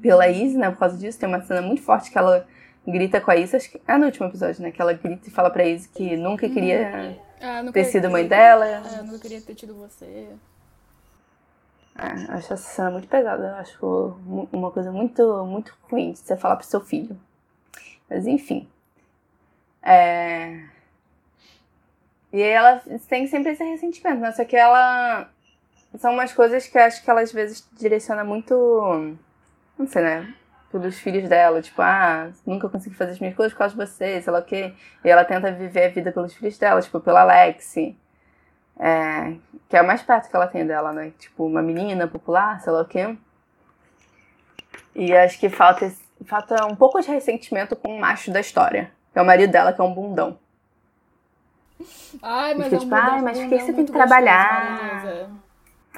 pela 0.00 0.28
Izzy, 0.28 0.58
né, 0.58 0.70
por 0.70 0.78
causa 0.78 0.98
disso. 0.98 1.18
Tem 1.18 1.28
uma 1.28 1.40
cena 1.42 1.62
muito 1.62 1.82
forte 1.82 2.10
que 2.10 2.18
ela 2.18 2.44
grita 2.86 3.20
com 3.20 3.30
a 3.30 3.36
Izzy, 3.36 3.56
acho 3.56 3.70
que 3.70 3.80
é 3.86 3.96
no 3.96 4.06
último 4.06 4.26
episódio, 4.26 4.62
né, 4.62 4.70
que 4.70 4.80
ela 4.80 4.92
grita 4.92 5.28
e 5.28 5.30
fala 5.30 5.50
pra 5.50 5.64
Izzy 5.64 5.88
que 5.88 6.16
nunca 6.16 6.48
queria 6.48 7.16
Ah, 7.40 7.62
nunca 7.62 7.72
ter 7.72 7.84
sido 7.84 8.10
mãe 8.10 8.26
dela. 8.26 8.82
Ah, 8.84 9.02
nunca 9.02 9.18
queria 9.18 9.40
ter 9.40 9.54
tido 9.54 9.74
você. 9.74 10.28
É, 11.98 12.06
eu 12.28 12.34
acho 12.36 12.52
essa 12.52 12.56
cena 12.56 12.90
muito 12.90 13.08
pesada. 13.08 13.48
Eu 13.48 13.54
acho 13.56 14.16
uma 14.52 14.70
coisa 14.70 14.90
muito, 14.90 15.44
muito 15.44 15.76
ruim 15.90 16.12
de 16.12 16.20
você 16.20 16.36
falar 16.36 16.56
pro 16.56 16.66
seu 16.66 16.80
filho. 16.80 17.18
Mas 18.08 18.26
enfim. 18.26 18.68
É... 19.82 20.64
E 22.32 22.40
ela 22.40 22.82
tem 23.08 23.26
sempre 23.26 23.52
esse 23.52 23.62
ressentimento, 23.62 24.20
né? 24.20 24.32
Só 24.32 24.44
que 24.44 24.56
ela. 24.56 25.28
São 25.98 26.14
umas 26.14 26.32
coisas 26.32 26.66
que 26.66 26.78
eu 26.78 26.82
acho 26.82 27.04
que 27.04 27.10
ela 27.10 27.20
às 27.20 27.32
vezes 27.32 27.68
direciona 27.74 28.24
muito. 28.24 28.54
Não 29.78 29.86
sei, 29.86 30.02
né? 30.02 30.34
Pelos 30.72 30.98
filhos 30.98 31.28
dela. 31.28 31.60
Tipo, 31.62 31.82
ah, 31.82 32.30
nunca 32.46 32.68
consegui 32.68 32.96
fazer 32.96 33.12
as 33.12 33.20
minhas 33.20 33.36
coisas 33.36 33.52
por 33.52 33.58
causa 33.58 33.74
de 33.76 33.80
você, 33.86 34.20
sei 34.20 34.32
lá 34.32 34.38
o 34.40 34.42
quê. 34.42 34.72
E 35.04 35.08
ela 35.08 35.24
tenta 35.24 35.52
viver 35.52 35.84
a 35.84 35.88
vida 35.90 36.10
pelos 36.10 36.32
filhos 36.34 36.58
dela, 36.58 36.80
tipo, 36.80 36.98
pela 36.98 37.20
Alexi. 37.20 37.96
É, 38.78 39.34
que 39.68 39.76
é 39.76 39.82
o 39.82 39.86
mais 39.86 40.02
perto 40.02 40.28
que 40.30 40.34
ela 40.34 40.46
tem 40.46 40.66
dela, 40.66 40.92
né? 40.92 41.12
Tipo, 41.18 41.46
uma 41.46 41.60
menina 41.62 42.08
popular, 42.08 42.58
sei 42.60 42.72
lá 42.72 42.80
o 42.80 42.86
quê. 42.86 43.16
E 44.94 45.14
acho 45.14 45.38
que 45.38 45.48
falta, 45.48 45.92
falta 46.26 46.66
um 46.66 46.74
pouco 46.74 47.00
de 47.00 47.08
ressentimento 47.08 47.76
com 47.76 47.94
o 47.94 48.00
macho 48.00 48.30
da 48.32 48.40
história. 48.40 48.90
Que 49.12 49.18
é 49.18 49.22
o 49.22 49.26
marido 49.26 49.52
dela, 49.52 49.72
que 49.72 49.80
é 49.80 49.84
um 49.84 49.92
bundão. 49.92 50.38
Ai, 52.22 52.54
mas 52.54 52.64
fica 52.64 52.76
é 52.76 52.78
um 52.78 52.80
tipo, 52.80 52.94
bundão- 52.94 53.14
ai, 53.14 53.22
mas 53.22 53.38
por 53.38 53.48
que 53.48 53.58
você 53.60 53.72
tem 53.72 53.84
que 53.84 53.92
trabalhar? 53.92 55.28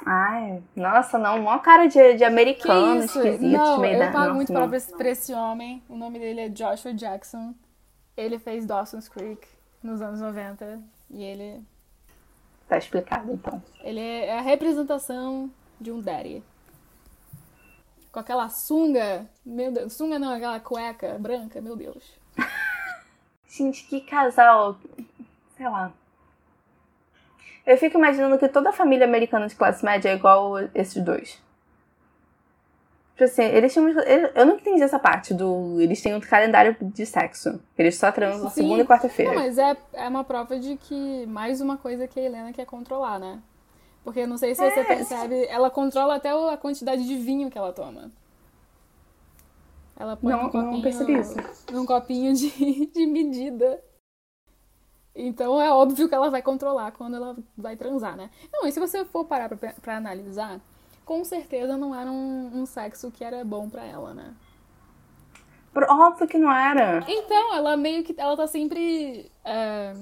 Ai, 0.07 0.63
nossa, 0.75 1.17
não, 1.19 1.41
mó 1.41 1.59
cara 1.59 1.87
de, 1.87 2.13
de 2.13 2.19
Que 2.19 2.25
americano 2.25 3.05
isso? 3.05 3.19
esquisito, 3.19 3.51
Não, 3.57 3.79
meio 3.79 3.95
eu 3.95 3.99
da. 4.01 4.11
pago 4.13 4.35
muito 4.35 4.53
não. 4.53 4.69
pra, 4.69 4.81
pra 4.97 5.09
esse 5.11 5.33
homem. 5.33 5.83
O 5.89 5.97
nome 5.97 6.19
dele 6.19 6.41
é 6.41 6.49
Joshua 6.49 6.93
Jackson. 6.93 7.55
Ele 8.17 8.39
fez 8.39 8.67
Dawson's 8.67 9.09
Creek 9.09 9.47
nos 9.83 10.03
anos 10.03 10.21
90. 10.21 10.81
E 11.11 11.23
ele, 11.23 11.63
Tá 12.69 12.77
explicado, 12.79 13.33
então. 13.33 13.63
ele 13.83 14.01
é 14.01 14.39
a 14.39 14.41
representação 14.41 15.51
de 15.81 15.91
um 15.93 16.01
daddy. 16.01 16.43
Com 18.11 18.19
aquela 18.21 18.49
sunga, 18.49 19.27
meu 19.45 19.73
Deus, 19.73 19.93
sunga 19.95 20.19
não, 20.19 20.33
aquela 20.35 20.61
cueca 20.61 21.17
branca, 21.19 21.61
meu 21.61 21.77
Deus. 21.77 22.03
Gente, 23.49 23.85
que 23.87 24.01
casal. 24.01 24.77
Sei 25.57 25.69
lá. 25.69 25.93
Eu 27.67 27.79
fico 27.79 27.97
imaginando 27.99 28.39
que 28.39 28.49
toda 28.49 28.73
família 28.73 29.07
americana 29.07 29.47
de 29.47 29.55
classe 29.55 29.85
média 29.85 30.11
é 30.11 30.15
igual 30.15 30.55
esses 30.75 31.03
dois. 31.03 31.43
Tipo 33.13 33.25
assim, 33.25 33.43
eles 33.45 33.73
tinham. 33.73 33.89
Eu 34.35 34.45
não 34.45 34.57
entendi 34.57 34.83
essa 34.83 34.99
parte 34.99 35.33
do. 35.33 35.81
Eles 35.81 36.03
têm 36.03 36.15
um 36.15 36.21
calendário 36.21 36.77
de 36.81 37.07
sexo. 37.07 37.61
Eles 37.79 37.97
só 37.97 38.11
transam 38.11 38.49
Sim. 38.51 38.63
segunda 38.63 38.83
e 38.83 38.87
quarta-feira. 38.87 39.33
Não, 39.33 39.41
mas 39.41 39.57
é, 39.57 39.77
é 39.93 40.09
uma 40.09 40.25
prova 40.25 40.59
de 40.59 40.77
que 40.77 41.25
mais 41.27 41.61
uma 41.61 41.77
coisa 41.77 42.09
que 42.09 42.19
a 42.19 42.23
Helena 42.25 42.53
quer 42.53 42.67
controlar, 42.67 43.19
né? 43.21 43.39
Porque 44.03 44.21
eu 44.21 44.29
não 44.29 44.37
sei 44.37 44.55
se 44.55 44.61
você 44.61 44.81
É, 44.81 44.85
percebe, 44.85 45.47
ela 45.47 45.71
controla 45.71 46.17
até 46.17 46.31
a 46.31 46.57
quantidade 46.57 47.07
de 47.07 47.17
vinho 47.17 47.51
que 47.51 47.57
ela 47.57 47.73
toma. 47.73 48.11
Ela 49.97 50.17
põe 50.17 50.33
Não- 50.33 50.43
não 50.43 50.51
copinho, 50.51 50.83
percebi 50.83 51.13
isso. 51.19 51.37
num 51.73 51.87
copinho 51.87 52.35
de, 52.35 52.51
de 52.93 53.07
medida. 53.07 53.81
Então 55.15 55.61
é 55.61 55.71
óbvio 55.71 56.09
que 56.09 56.15
ela 56.15 56.29
vai 56.31 56.43
controlar 56.43 56.91
quando 56.93 57.17
ela 57.17 57.37
vai 57.57 57.77
transar, 57.77 58.17
né? 58.17 58.31
Não, 58.53 58.67
e 58.67 58.73
se 58.73 58.81
você 58.81 59.05
for 59.05 59.25
parar 59.25 59.49
pra, 59.57 59.73
pra 59.81 59.97
analisar, 59.97 60.61
com 61.05 61.25
certeza 61.25 61.77
não 61.77 61.95
era 61.95 62.11
um, 62.11 62.51
um 62.63 62.67
sexo 62.67 63.11
que 63.11 63.23
era 63.23 63.45
bom 63.45 63.69
pra 63.69 63.85
ela, 63.85 64.13
né? 64.13 64.35
Óbvio 65.89 66.27
que 66.29 66.39
não 66.39 66.53
era. 66.53 67.05
Então, 67.09 67.55
ela 67.55 67.77
meio 67.77 68.05
que. 68.05 68.15
Ela 68.17 68.37
tá 68.37 68.47
sempre. 68.47 69.31
é, 69.45 69.93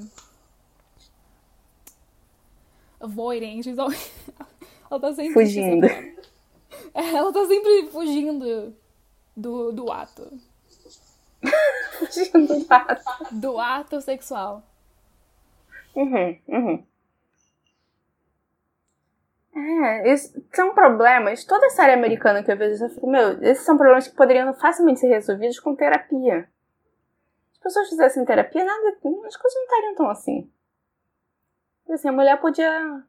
always- 3.78 4.10
ela 4.90 5.00
tá 5.00 5.12
sempre. 5.14 5.32
Fugindo. 5.32 5.86
É, 6.94 7.14
ela 7.14 7.32
tá 7.32 7.46
sempre 7.46 7.88
fugindo 7.90 8.74
do, 9.36 9.72
do 9.72 9.90
ato. 9.90 10.28
Fugindo 11.98 12.46
do 12.46 12.64
fato. 12.64 13.02
Do 13.30 13.58
ato 13.58 14.00
sexual. 14.00 14.62
Uhum, 15.94 16.38
uhum. 16.48 16.84
É, 19.54 20.12
isso 20.12 20.42
são 20.52 20.74
problemas. 20.74 21.44
Toda 21.44 21.68
série 21.70 21.92
americana 21.92 22.42
que 22.42 22.50
eu 22.50 22.56
vejo, 22.56 22.84
eu 22.84 22.88
fico, 22.88 23.06
meu, 23.06 23.42
esses 23.42 23.64
são 23.64 23.76
problemas 23.76 24.08
que 24.08 24.16
poderiam 24.16 24.52
facilmente 24.54 25.00
ser 25.00 25.08
resolvidos 25.08 25.60
com 25.60 25.76
terapia. 25.76 26.48
Se 27.52 27.58
as 27.58 27.62
pessoas 27.62 27.88
fizessem 27.90 28.24
terapia, 28.24 28.64
nada, 28.64 28.88
as 28.88 29.36
coisas 29.36 29.54
não 29.54 29.62
estariam 29.64 29.94
tão 29.94 30.10
assim. 30.10 30.50
Tipo 31.82 31.92
Assim, 31.92 32.08
a 32.08 32.12
mulher 32.12 32.40
podia 32.40 33.04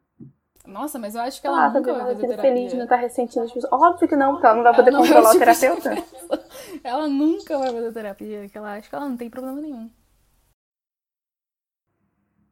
Nossa, 0.68 1.00
mas 1.00 1.16
eu 1.16 1.22
acho 1.22 1.40
que 1.40 1.48
ela 1.48 1.68
lá, 1.68 1.70
nunca 1.70 1.94
vai 1.94 2.06
fazer 2.08 2.28
terapia. 2.28 2.52
feliz, 2.52 2.74
não 2.74 2.88
tá 2.88 2.98
ressentindo 2.98 3.46
as 3.46 3.52
pessoas. 3.52 3.72
Óbvio 3.72 4.08
que 4.08 4.16
não, 4.16 4.34
porque 4.34 4.46
ela 4.46 4.56
não 4.56 4.64
vai 4.64 4.76
poder 4.76 4.90
Ela 4.90 5.00
não 5.00 5.06
controlar 5.06 5.32
o 5.34 5.40
terapeuta. 5.40 5.92
Ela 6.84 7.08
nunca 7.08 7.58
vai 7.58 7.72
fazer 7.72 7.94
terapia, 7.94 8.50
ela 8.54 8.74
acha 8.74 8.90
que 8.90 8.96
ela 8.96 9.08
não 9.08 9.16
tem 9.16 9.30
problema 9.30 9.62
nenhum. 9.62 9.90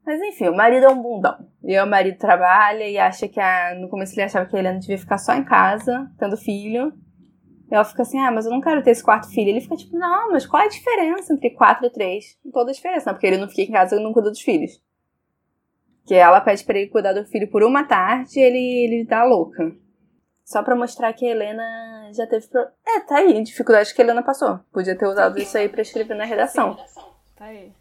Mas 0.05 0.19
enfim, 0.21 0.49
o 0.49 0.55
marido 0.55 0.85
é 0.85 0.89
um 0.89 1.01
bundão. 1.01 1.47
E 1.63 1.79
o 1.79 1.85
marido 1.85 2.17
trabalha 2.17 2.87
e 2.87 2.97
acha 2.97 3.27
que 3.27 3.39
a... 3.39 3.75
no 3.75 3.87
começo 3.87 4.13
ele 4.13 4.23
achava 4.23 4.45
que 4.45 4.55
a 4.55 4.59
Helena 4.59 4.79
devia 4.79 4.97
ficar 4.97 5.17
só 5.17 5.33
em 5.33 5.43
casa, 5.43 6.11
tendo 6.17 6.35
filho. 6.35 6.93
E 7.69 7.75
ela 7.75 7.85
fica 7.85 8.01
assim, 8.01 8.19
ah, 8.19 8.31
mas 8.31 8.45
eu 8.45 8.51
não 8.51 8.59
quero 8.59 8.83
ter 8.83 8.91
esse 8.91 9.03
quarto 9.03 9.29
filho. 9.29 9.49
Ele 9.49 9.61
fica 9.61 9.77
tipo, 9.77 9.97
não, 9.97 10.31
mas 10.31 10.45
qual 10.45 10.63
é 10.63 10.65
a 10.65 10.69
diferença 10.69 11.33
entre 11.33 11.51
quatro 11.51 11.85
e 11.85 11.89
três? 11.89 12.37
Toda 12.51 12.71
a 12.71 12.73
diferença, 12.73 13.05
não, 13.05 13.13
porque 13.13 13.27
ele 13.27 13.37
não 13.37 13.47
fica 13.47 13.61
em 13.61 13.71
casa 13.71 13.95
e 13.95 14.03
não 14.03 14.11
cuida 14.11 14.29
dos 14.29 14.41
filhos. 14.41 14.81
Que 16.05 16.15
ela 16.15 16.41
pede 16.41 16.63
pra 16.65 16.77
ele 16.77 16.89
cuidar 16.89 17.13
do 17.13 17.25
filho 17.25 17.49
por 17.49 17.63
uma 17.63 17.83
tarde 17.83 18.39
e 18.39 18.43
ele, 18.43 18.83
ele 18.85 19.05
tá 19.05 19.23
louca. 19.23 19.71
Só 20.43 20.61
pra 20.63 20.75
mostrar 20.75 21.13
que 21.13 21.25
a 21.25 21.29
Helena 21.29 22.11
já 22.13 22.27
teve. 22.27 22.45
Pro... 22.47 22.67
É, 22.85 22.99
tá 23.01 23.17
aí, 23.17 23.41
dificuldade 23.41 23.93
que 23.93 24.01
a 24.01 24.03
Helena 24.03 24.23
passou. 24.23 24.59
Podia 24.73 24.97
ter 24.97 25.05
usado 25.05 25.39
isso 25.39 25.57
aí 25.57 25.69
pra 25.69 25.81
escrever 25.81 26.15
na 26.15 26.25
redação. 26.25 26.75
Tá 27.37 27.45
aí. 27.45 27.71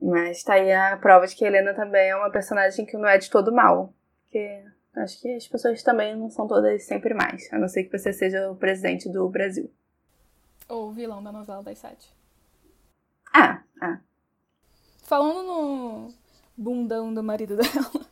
Mas 0.00 0.42
tá 0.42 0.54
aí 0.54 0.72
a 0.72 0.96
prova 0.96 1.26
de 1.26 1.34
que 1.34 1.44
a 1.44 1.48
Helena 1.48 1.74
também 1.74 2.10
é 2.10 2.16
uma 2.16 2.30
personagem 2.30 2.86
que 2.86 2.96
não 2.96 3.08
é 3.08 3.18
de 3.18 3.28
todo 3.28 3.52
mal. 3.52 3.92
Porque 4.22 4.64
acho 4.94 5.20
que 5.20 5.34
as 5.34 5.46
pessoas 5.48 5.82
também 5.82 6.16
não 6.16 6.30
são 6.30 6.46
todas 6.46 6.84
sempre 6.84 7.14
mais. 7.14 7.52
A 7.52 7.58
não 7.58 7.68
ser 7.68 7.84
que 7.84 7.98
você 7.98 8.12
seja 8.12 8.50
o 8.50 8.56
presidente 8.56 9.08
do 9.08 9.28
Brasil. 9.28 9.70
Ou 10.68 10.88
o 10.88 10.92
vilão 10.92 11.22
da 11.22 11.32
novela 11.32 11.62
das 11.62 11.78
sete. 11.78 12.12
Ah, 13.34 13.62
ah. 13.80 14.00
Falando 15.02 15.42
no 15.42 16.14
bundão 16.56 17.12
do 17.12 17.22
marido 17.22 17.56
dela, 17.58 18.06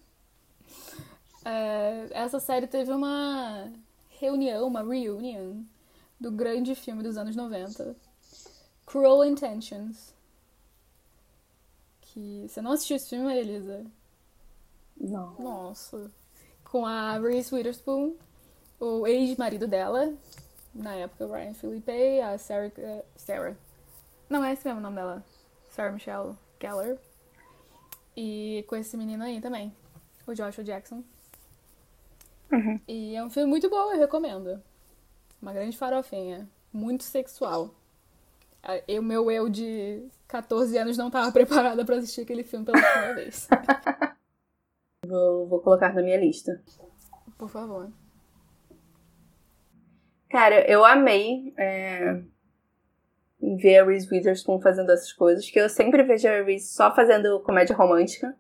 é, 1.45 2.09
essa 2.11 2.41
série 2.41 2.67
teve 2.67 2.91
uma 2.91 3.71
reunião, 4.19 4.67
uma 4.67 4.83
reunion 4.83 5.63
do 6.19 6.33
grande 6.33 6.75
filme 6.75 7.03
dos 7.03 7.17
anos 7.17 7.37
90, 7.37 7.95
Cruel 8.87 9.25
Intentions. 9.25 10.16
Que 12.17 12.47
você 12.49 12.63
não 12.63 12.73
assistiu 12.73 12.97
esse 12.97 13.11
filme, 13.11 13.31
Elisa? 13.31 13.85
Não. 14.99 15.35
Nossa. 15.35 16.11
Com 16.65 16.87
a 16.87 17.19
Reese 17.19 17.55
Witherspoon, 17.55 18.15
o 18.81 19.07
ex-marido 19.07 19.69
dela, 19.69 20.15
na 20.75 20.95
época, 20.95 21.27
o 21.27 21.31
Ryan 21.31 21.53
Philippe, 21.53 22.21
a 22.23 22.39
Sarah, 22.39 22.73
eh, 22.79 23.05
Sarah. 23.17 23.55
Não 24.31 24.43
é 24.43 24.55
esse 24.55 24.67
mesmo 24.67 24.81
o 24.81 24.83
nome 24.83 24.97
dela. 24.97 25.23
Sarah 25.69 25.93
Michelle 25.93 26.35
Gellar. 26.59 26.97
E 28.17 28.65
com 28.67 28.77
esse 28.77 28.97
menino 28.97 29.23
aí 29.23 29.39
também, 29.39 29.71
o 30.27 30.33
Joshua 30.33 30.65
Jackson. 30.65 31.05
Uhum. 32.51 32.81
E 32.89 33.15
é 33.15 33.23
um 33.23 33.29
filme 33.29 33.51
muito 33.51 33.69
bom, 33.69 33.93
eu 33.93 33.99
recomendo. 33.99 34.63
Uma 35.43 35.53
grande 35.53 35.77
farofinha. 35.77 36.49
Muito 36.73 37.05
sexual. 37.05 37.75
O 38.99 39.03
meu 39.03 39.31
eu 39.31 39.49
de 39.49 40.09
14 40.27 40.77
anos 40.77 40.97
não 40.97 41.07
estava 41.07 41.31
preparada 41.33 41.85
pra 41.85 41.97
assistir 41.97 42.23
aquele 42.23 42.43
filme 42.43 42.65
pela 42.65 42.81
primeira 42.81 43.15
vez. 43.15 43.49
Vou, 45.07 45.47
vou 45.47 45.61
colocar 45.61 45.95
na 45.95 46.03
minha 46.03 46.19
lista. 46.19 46.61
Por 47.39 47.49
favor. 47.49 47.89
Cara, 50.29 50.69
eu 50.69 50.85
amei 50.85 51.55
é, 51.57 52.21
ver 53.61 53.79
a 53.79 53.85
Reese 53.85 54.09
Witherspoon 54.11 54.61
fazendo 54.61 54.91
essas 54.91 55.13
coisas, 55.13 55.49
que 55.49 55.61
eu 55.61 55.69
sempre 55.69 56.03
vejo 56.03 56.27
a 56.27 56.43
Reese 56.43 56.75
só 56.75 56.93
fazendo 56.93 57.39
comédia 57.41 57.77
romântica. 57.77 58.37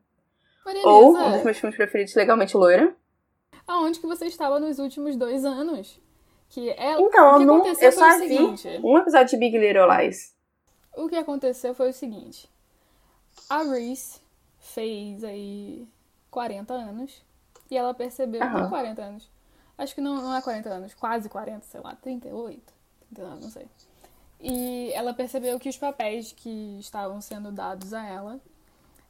Maria 0.64 0.83
Ou 0.85 1.17
um 1.17 1.33
dos 1.35 1.45
meus 1.45 1.59
filmes 1.59 1.77
preferidos, 1.77 2.17
Legalmente 2.17 2.57
Loira. 2.57 2.97
aonde 3.64 4.01
que 4.01 4.07
você 4.07 4.27
estava 4.27 4.59
nos 4.59 4.81
últimos 4.81 5.14
dois 5.17 5.45
anos? 5.45 6.03
Que 6.49 6.70
é, 6.70 6.92
Então, 7.01 7.32
o 7.32 7.34
eu, 7.34 7.38
que 7.38 7.44
não, 7.44 7.57
aconteceu 7.57 7.86
eu 7.86 7.92
foi 7.92 8.03
o 8.09 8.11
só 8.12 8.18
vi 8.18 8.28
seguinte. 8.28 8.80
um 8.84 8.99
episódio 8.99 9.28
de 9.28 9.36
Big 9.36 9.59
Little 9.59 9.86
Lies. 9.97 10.34
O 10.97 11.09
que 11.09 11.16
aconteceu 11.16 11.74
foi 11.74 11.90
o 11.90 11.94
seguinte. 11.94 12.49
A 13.51 13.62
Reese 13.62 14.18
fez 14.59 15.22
aí 15.22 15.86
40 16.30 16.72
anos 16.72 17.22
e 17.70 17.76
ela 17.76 17.92
percebeu, 17.92 18.42
Aham. 18.42 18.62
não 18.62 18.68
40 18.70 19.03
anos, 19.03 19.28
acho 19.76 19.94
que 19.94 20.01
não, 20.01 20.16
não 20.22 20.34
é 20.34 20.40
40 20.40 20.68
anos, 20.70 20.94
quase 20.94 21.28
40, 21.28 21.64
sei 21.66 21.80
lá, 21.80 21.94
38, 21.97 22.72
39, 23.14 23.42
não 23.42 23.51
sei. 23.51 23.66
E 24.40 24.90
ela 24.94 25.12
percebeu 25.14 25.59
que 25.59 25.68
os 25.68 25.76
papéis 25.76 26.32
que 26.32 26.78
estavam 26.80 27.20
sendo 27.20 27.51
dados 27.53 27.92
a 27.92 28.05
ela 28.07 28.40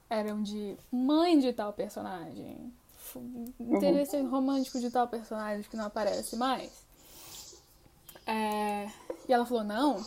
eram 0.09 0.43
de 0.43 0.77
mãe 0.91 1.39
de 1.39 1.53
tal 1.53 1.73
personagem, 1.73 2.73
f- 2.99 3.19
interesse 3.61 4.21
romântico 4.23 4.79
de 4.81 4.91
tal 4.91 5.07
personagem 5.09 5.65
que 5.69 5.77
não 5.77 5.87
aparece 5.87 6.37
mais. 6.37 6.86
É, 8.27 8.89
E 9.29 9.33
ela 9.33 9.47
falou, 9.47 9.65
não, 9.65 10.05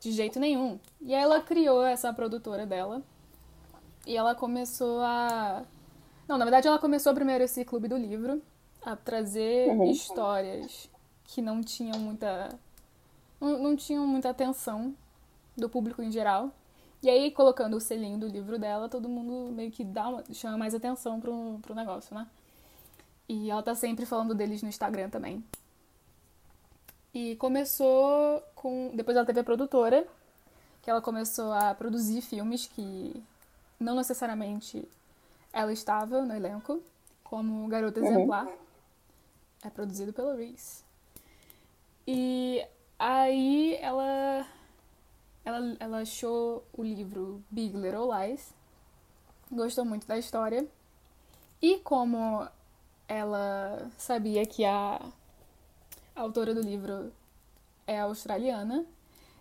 de 0.00 0.12
jeito 0.12 0.38
nenhum. 0.38 0.78
E 1.00 1.14
aí 1.14 1.22
ela 1.22 1.40
criou 1.40 1.84
essa 1.84 2.12
produtora 2.12 2.66
dela. 2.66 3.02
E 4.06 4.16
ela 4.16 4.34
começou 4.34 5.00
a. 5.02 5.64
Não, 6.28 6.38
na 6.38 6.44
verdade 6.44 6.68
ela 6.68 6.78
começou 6.78 7.14
primeiro 7.14 7.44
esse 7.44 7.64
clube 7.64 7.88
do 7.88 7.96
livro 7.96 8.42
a 8.84 8.94
trazer 8.96 9.68
Uhum. 9.68 9.90
histórias 9.90 10.88
que 11.24 11.42
não 11.42 11.60
tinham 11.62 11.98
muita. 11.98 12.56
Não, 13.40 13.58
não 13.62 13.76
tinham 13.76 14.06
muita 14.06 14.30
atenção 14.30 14.94
do 15.56 15.68
público 15.68 16.02
em 16.02 16.10
geral. 16.10 16.50
E 17.02 17.10
aí, 17.10 17.30
colocando 17.30 17.76
o 17.76 17.80
selinho 17.80 18.18
do 18.18 18.26
livro 18.26 18.58
dela, 18.58 18.88
todo 18.88 19.08
mundo 19.08 19.52
meio 19.52 19.70
que 19.70 19.84
dá 19.84 20.08
uma, 20.08 20.24
chama 20.32 20.56
mais 20.56 20.74
atenção 20.74 21.20
pro, 21.20 21.58
pro 21.62 21.74
negócio, 21.74 22.14
né? 22.14 22.26
E 23.28 23.50
ela 23.50 23.62
tá 23.62 23.74
sempre 23.74 24.06
falando 24.06 24.34
deles 24.34 24.62
no 24.62 24.68
Instagram 24.68 25.10
também. 25.10 25.44
E 27.16 27.34
começou 27.36 28.42
com. 28.54 28.94
Depois 28.94 29.16
ela 29.16 29.24
teve 29.24 29.40
a 29.40 29.44
produtora, 29.44 30.06
que 30.82 30.90
ela 30.90 31.00
começou 31.00 31.50
a 31.50 31.74
produzir 31.74 32.20
filmes 32.20 32.66
que 32.66 33.24
não 33.80 33.94
necessariamente 33.94 34.86
ela 35.50 35.72
estava 35.72 36.20
no 36.20 36.34
elenco, 36.34 36.82
como 37.24 37.66
Garota 37.68 38.00
Exemplar. 38.00 38.46
É 39.64 39.70
produzido 39.70 40.12
pela 40.12 40.36
Reese. 40.36 40.84
E 42.06 42.62
aí 42.98 43.78
ela, 43.80 44.46
ela, 45.42 45.76
ela 45.80 45.98
achou 46.00 46.66
o 46.70 46.82
livro 46.82 47.42
Big 47.50 47.74
Little 47.74 48.10
Lies, 48.12 48.52
gostou 49.50 49.86
muito 49.86 50.06
da 50.06 50.18
história. 50.18 50.68
E 51.62 51.78
como 51.78 52.46
ela 53.08 53.90
sabia 53.96 54.44
que 54.44 54.66
a 54.66 55.00
a 56.16 56.22
autora 56.22 56.54
do 56.54 56.60
livro 56.62 57.12
é 57.86 58.00
australiana, 58.00 58.84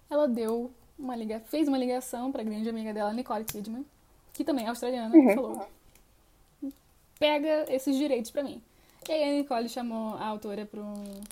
ela 0.10 0.28
deu 0.28 0.72
uma 1.00 1.16
liga, 1.16 1.40
fez 1.40 1.68
uma 1.68 1.78
ligação 1.78 2.32
para 2.32 2.42
a 2.42 2.46
grande 2.46 2.70
amiga 2.70 2.94
dela, 2.94 3.14
Nicole 3.14 3.46
Kidman, 3.46 3.86
que 4.34 4.44
também 4.44 4.66
é 4.66 4.70
australiana, 4.70 5.18
e 5.18 5.34
falou: 5.34 5.66
"Pega 7.18 7.66
esses 7.70 7.96
direitos 7.96 8.30
para 8.30 8.44
mim". 8.44 8.62
E 9.08 9.12
aí 9.12 9.24
a 9.24 9.34
Nicole 9.34 9.70
chamou 9.70 10.16
a 10.16 10.26
autora 10.26 10.66
para 10.66 10.82
um 10.82 11.24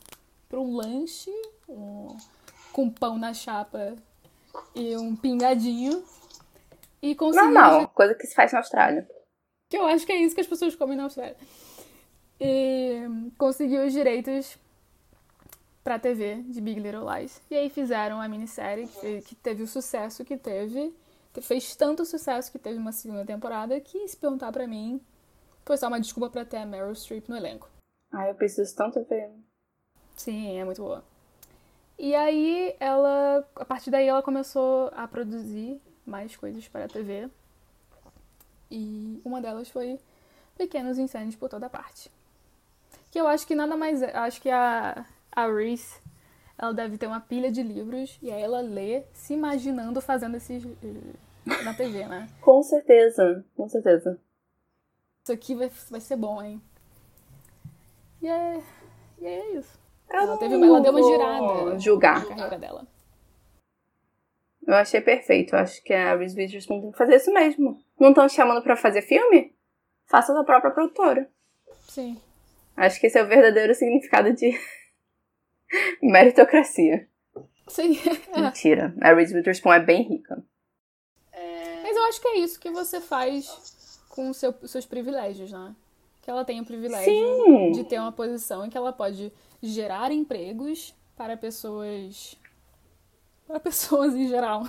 para 0.47 0.59
um 0.59 0.75
lanche, 0.75 1.31
um, 1.67 2.15
com 2.71 2.87
pão 2.87 3.17
na 3.17 3.33
chapa 3.33 3.95
e 4.75 4.95
um 4.95 5.15
pingadinho. 5.15 6.03
E 7.01 7.15
conseguiu 7.15 7.51
Normal, 7.51 7.87
coisa 7.87 8.13
que 8.13 8.27
se 8.27 8.35
faz 8.35 8.51
na 8.53 8.59
Austrália. 8.59 9.09
que 9.67 9.75
eu 9.75 9.85
acho 9.87 10.05
que 10.05 10.11
é 10.11 10.17
isso 10.17 10.35
que 10.35 10.41
as 10.41 10.47
pessoas 10.47 10.75
comem 10.75 10.95
na 10.95 11.05
Austrália. 11.05 11.35
E 12.39 13.01
conseguiu 13.35 13.83
os 13.83 13.91
direitos 13.91 14.55
pra 15.84 15.99
TV 15.99 16.41
de 16.43 16.61
Big 16.61 16.79
Little 16.79 17.05
Lies. 17.13 17.41
E 17.51 17.55
aí 17.55 17.69
fizeram 17.69 18.21
a 18.21 18.27
minissérie 18.27 18.88
que, 18.88 19.21
que 19.21 19.36
teve 19.36 19.63
o 19.63 19.67
sucesso 19.67 20.23
que 20.23 20.38
teve. 20.38 20.93
que 21.34 21.41
Fez 21.41 21.75
tanto 21.75 22.05
sucesso 22.05 22.51
que 22.51 22.57
teve 22.57 22.77
uma 22.77 22.91
segunda 22.91 23.25
temporada 23.25 23.79
que, 23.79 24.07
se 24.07 24.15
perguntar 24.15 24.51
pra 24.51 24.67
mim, 24.67 25.01
foi 25.65 25.77
só 25.77 25.88
uma 25.88 25.99
desculpa 25.99 26.29
pra 26.29 26.45
ter 26.45 26.57
a 26.57 26.65
Meryl 26.65 26.95
Streep 26.95 27.27
no 27.27 27.36
elenco. 27.36 27.69
Ai, 28.11 28.29
eu 28.29 28.36
preciso 28.36 28.73
tanto 28.75 29.03
ver. 29.03 29.31
Sim, 30.15 30.59
é 30.59 30.63
muito 30.63 30.81
boa. 30.81 31.03
E 31.97 32.15
aí 32.15 32.75
ela, 32.79 33.47
a 33.55 33.65
partir 33.65 33.91
daí 33.91 34.07
ela 34.07 34.21
começou 34.21 34.89
a 34.95 35.07
produzir 35.07 35.81
mais 36.05 36.36
coisas 36.36 36.67
para 36.67 36.86
a 36.86 36.88
TV. 36.88 37.29
E 38.69 39.21
uma 39.23 39.41
delas 39.41 39.69
foi 39.69 39.99
Pequenos 40.57 40.97
Incêndios 40.97 41.36
por 41.36 41.49
Toda 41.49 41.69
Parte. 41.69 42.11
Que 43.11 43.19
eu 43.19 43.27
acho 43.27 43.45
que 43.45 43.55
nada 43.55 43.77
mais 43.77 44.01
é, 44.01 44.15
acho 44.15 44.41
que 44.41 44.49
a 44.49 45.05
a 45.36 45.47
Reese, 45.47 45.99
ela 46.57 46.73
deve 46.73 46.97
ter 46.97 47.07
uma 47.07 47.19
pilha 47.19 47.51
de 47.51 47.61
livros 47.63 48.17
e 48.21 48.31
aí 48.31 48.41
ela 48.41 48.61
lê 48.61 49.03
se 49.13 49.34
imaginando 49.34 50.01
fazendo 50.01 50.38
esses 50.38 50.63
eh, 50.65 51.63
na 51.63 51.73
TV, 51.73 52.05
né? 52.05 52.29
Com 52.41 52.61
certeza, 52.63 53.43
com 53.55 53.67
certeza. 53.67 54.19
Isso 55.23 55.31
aqui 55.31 55.55
vai, 55.55 55.71
vai 55.89 55.99
ser 56.01 56.15
bom, 56.15 56.41
hein? 56.41 56.61
E 58.21 58.27
é, 58.27 58.61
e 59.19 59.25
é 59.25 59.51
isso. 59.55 59.79
Eu 60.09 60.19
Ela, 60.19 60.38
teve 60.38 60.53
ela 60.55 60.81
deu 60.81 60.91
uma 60.91 61.03
girada 61.03 61.79
Julgar. 61.79 62.19
na 62.21 62.25
carreira 62.36 62.57
dela. 62.59 62.88
Eu 64.65 64.75
achei 64.75 65.01
perfeito. 65.01 65.55
Eu 65.55 65.59
acho 65.59 65.84
que 65.84 65.93
a 65.93 66.15
Reese 66.15 66.38
Witherspoon 66.39 66.81
tem 66.81 66.91
que 66.91 66.97
fazer 66.97 67.15
isso 67.15 67.34
mesmo. 67.34 67.81
Não 67.99 68.09
estão 68.09 68.29
chamando 68.29 68.61
pra 68.63 68.77
fazer 68.77 69.01
filme? 69.01 69.53
Faça 70.05 70.31
a 70.31 70.36
sua 70.36 70.45
própria 70.45 70.71
produtora. 70.71 71.29
Sim. 71.89 72.19
Acho 72.75 72.99
que 72.99 73.07
esse 73.07 73.17
é 73.17 73.23
o 73.23 73.27
verdadeiro 73.27 73.73
significado 73.75 74.31
de 74.34 74.57
meritocracia. 76.01 77.07
Sim. 77.67 77.97
Mentira. 78.36 78.93
A 79.01 79.13
Reese 79.13 79.36
Witherspoon 79.36 79.74
é 79.74 79.80
bem 79.80 80.03
rica. 80.03 80.43
Mas 81.82 81.95
eu 81.97 82.03
acho 82.05 82.21
que 82.21 82.28
é 82.28 82.38
isso 82.39 82.59
que 82.59 82.71
você 82.71 82.99
faz 83.01 83.99
com 84.09 84.32
seu- 84.34 84.53
os 84.61 84.71
seus 84.71 84.86
privilégios, 84.86 85.51
né? 85.51 85.76
Que 86.21 86.30
ela 86.30 86.45
tem 86.45 86.61
o 86.61 86.65
privilégio 86.65 87.05
Sim. 87.05 87.71
de 87.74 87.84
ter 87.84 87.99
uma 87.99 88.11
posição 88.11 88.65
em 88.65 88.69
que 88.69 88.78
ela 88.78 88.93
pode 88.93 89.32
gerar 89.61 90.11
empregos 90.11 90.95
para 91.15 91.36
pessoas. 91.38 92.38
para 93.47 93.59
pessoas 93.59 94.13
em 94.15 94.28
geral. 94.28 94.63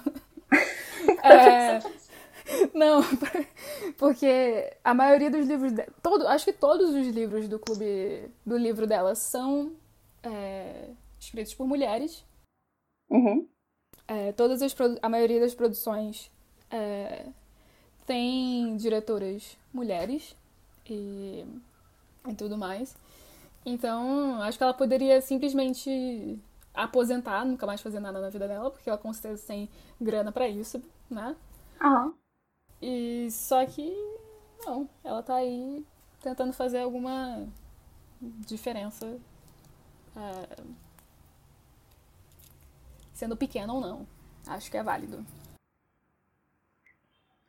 É, 1.22 1.80
Não, 2.72 3.02
porque 3.98 4.72
a 4.82 4.94
maioria 4.94 5.30
dos 5.30 5.46
livros. 5.46 5.72
De... 5.72 5.84
Todo, 6.02 6.26
acho 6.28 6.44
que 6.46 6.52
todos 6.52 6.94
os 6.94 7.06
livros 7.08 7.48
do 7.48 7.58
clube. 7.58 8.30
do 8.44 8.56
livro 8.56 8.86
dela 8.86 9.14
são 9.14 9.72
é, 10.24 10.90
escritos 11.20 11.54
por 11.54 11.66
mulheres. 11.66 12.24
Uhum. 13.08 13.46
É, 14.06 14.32
todas 14.32 14.60
as 14.62 14.74
a 15.02 15.08
maioria 15.08 15.40
das 15.40 15.54
produções 15.54 16.30
é, 16.70 17.26
tem 18.06 18.76
diretoras 18.76 19.56
mulheres 19.72 20.36
e, 20.88 21.44
e 22.28 22.34
tudo 22.34 22.58
mais. 22.58 22.96
Então, 23.64 24.42
acho 24.42 24.58
que 24.58 24.64
ela 24.64 24.74
poderia 24.74 25.20
simplesmente 25.22 26.38
aposentar, 26.74 27.44
nunca 27.44 27.66
mais 27.66 27.80
fazer 27.80 28.00
nada 28.00 28.20
na 28.20 28.28
vida 28.28 28.46
dela, 28.46 28.70
porque 28.70 28.88
ela 28.90 28.98
com 28.98 29.12
certeza 29.12 29.46
tem 29.46 29.70
grana 30.00 30.32
pra 30.32 30.48
isso, 30.48 30.82
né? 31.08 31.34
Aham. 31.80 32.14
E 32.82 33.30
só 33.30 33.64
que 33.64 33.90
não, 34.66 34.88
ela 35.02 35.22
tá 35.22 35.36
aí 35.36 35.84
tentando 36.20 36.52
fazer 36.52 36.80
alguma 36.80 37.46
diferença. 38.20 39.18
É, 40.16 40.62
sendo 43.12 43.36
pequena 43.36 43.72
ou 43.72 43.80
não. 43.80 44.06
Acho 44.46 44.70
que 44.70 44.76
é 44.76 44.82
válido. 44.82 45.24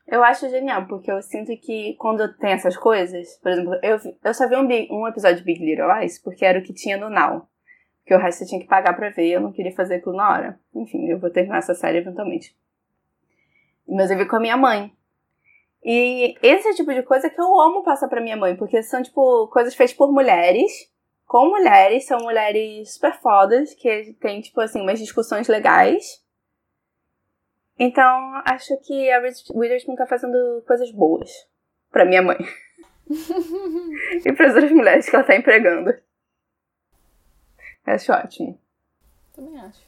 Eu 0.07 0.23
acho 0.23 0.49
genial, 0.49 0.85
porque 0.85 1.11
eu 1.11 1.21
sinto 1.21 1.55
que 1.57 1.95
quando 1.95 2.31
tem 2.37 2.51
essas 2.51 2.77
coisas, 2.77 3.37
por 3.37 3.51
exemplo, 3.51 3.73
eu, 3.81 3.97
eu 4.23 4.33
só 4.33 4.47
vi 4.47 4.55
um, 4.55 5.01
um 5.01 5.07
episódio 5.07 5.37
de 5.37 5.43
Big 5.43 5.59
Little 5.59 5.91
Lies 5.99 6.19
porque 6.19 6.45
era 6.45 6.59
o 6.59 6.63
que 6.63 6.73
tinha 6.73 6.95
no 6.95 7.09
Now. 7.09 7.47
Porque 8.03 8.13
o 8.13 8.19
resto 8.19 8.39
você 8.39 8.45
tinha 8.45 8.61
que 8.61 8.67
pagar 8.67 8.95
pra 8.95 9.09
ver 9.09 9.27
eu 9.27 9.41
não 9.41 9.51
queria 9.51 9.73
fazer 9.73 9.95
aquilo 9.95 10.15
na 10.15 10.29
hora. 10.29 10.59
Enfim, 10.75 11.07
eu 11.07 11.19
vou 11.19 11.31
terminar 11.31 11.57
essa 11.57 11.73
série 11.73 11.97
eventualmente. 11.97 12.55
Mas 13.87 14.11
eu 14.11 14.17
vi 14.17 14.27
com 14.27 14.35
a 14.35 14.39
minha 14.39 14.55
mãe. 14.55 14.95
E 15.83 16.35
esse 16.41 16.67
é 16.67 16.73
tipo 16.73 16.93
de 16.93 17.03
coisa 17.03 17.29
que 17.29 17.39
eu 17.39 17.59
amo 17.59 17.83
passar 17.83 18.07
pra 18.07 18.21
minha 18.21 18.37
mãe, 18.37 18.55
porque 18.55 18.81
são, 18.81 19.03
tipo, 19.03 19.47
coisas 19.47 19.75
feitas 19.75 19.95
por 19.95 20.11
mulheres, 20.11 20.91
com 21.25 21.49
mulheres, 21.49 22.05
são 22.05 22.19
mulheres 22.19 22.93
super 22.93 23.13
fodas, 23.19 23.73
que 23.73 24.13
tem, 24.19 24.41
tipo, 24.41 24.61
assim, 24.61 24.81
umas 24.81 24.99
discussões 24.99 25.47
legais. 25.47 26.23
Então, 27.77 28.41
acho 28.45 28.77
que 28.85 29.11
a 29.11 29.21
Witherspoon 29.53 29.95
tá 29.95 30.07
fazendo 30.07 30.63
coisas 30.65 30.91
boas 30.91 31.29
pra 31.91 32.05
minha 32.05 32.21
mãe. 32.21 32.37
e 34.25 34.33
para 34.33 34.47
outras 34.47 34.71
mulheres 34.71 35.09
que 35.09 35.15
ela 35.15 35.25
tá 35.25 35.35
empregando. 35.35 35.93
Acho 37.85 38.13
ótimo. 38.13 38.59
Também 39.33 39.59
acho. 39.59 39.85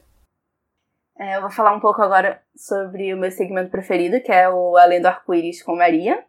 É, 1.18 1.36
eu 1.36 1.40
vou 1.40 1.50
falar 1.50 1.74
um 1.74 1.80
pouco 1.80 2.00
agora 2.00 2.40
sobre 2.54 3.12
o 3.12 3.16
meu 3.16 3.30
segmento 3.30 3.70
preferido, 3.70 4.20
que 4.20 4.30
é 4.30 4.48
o 4.48 4.76
Além 4.76 5.00
do 5.00 5.08
Arco-Íris 5.08 5.62
com 5.62 5.74
Maria. 5.74 6.24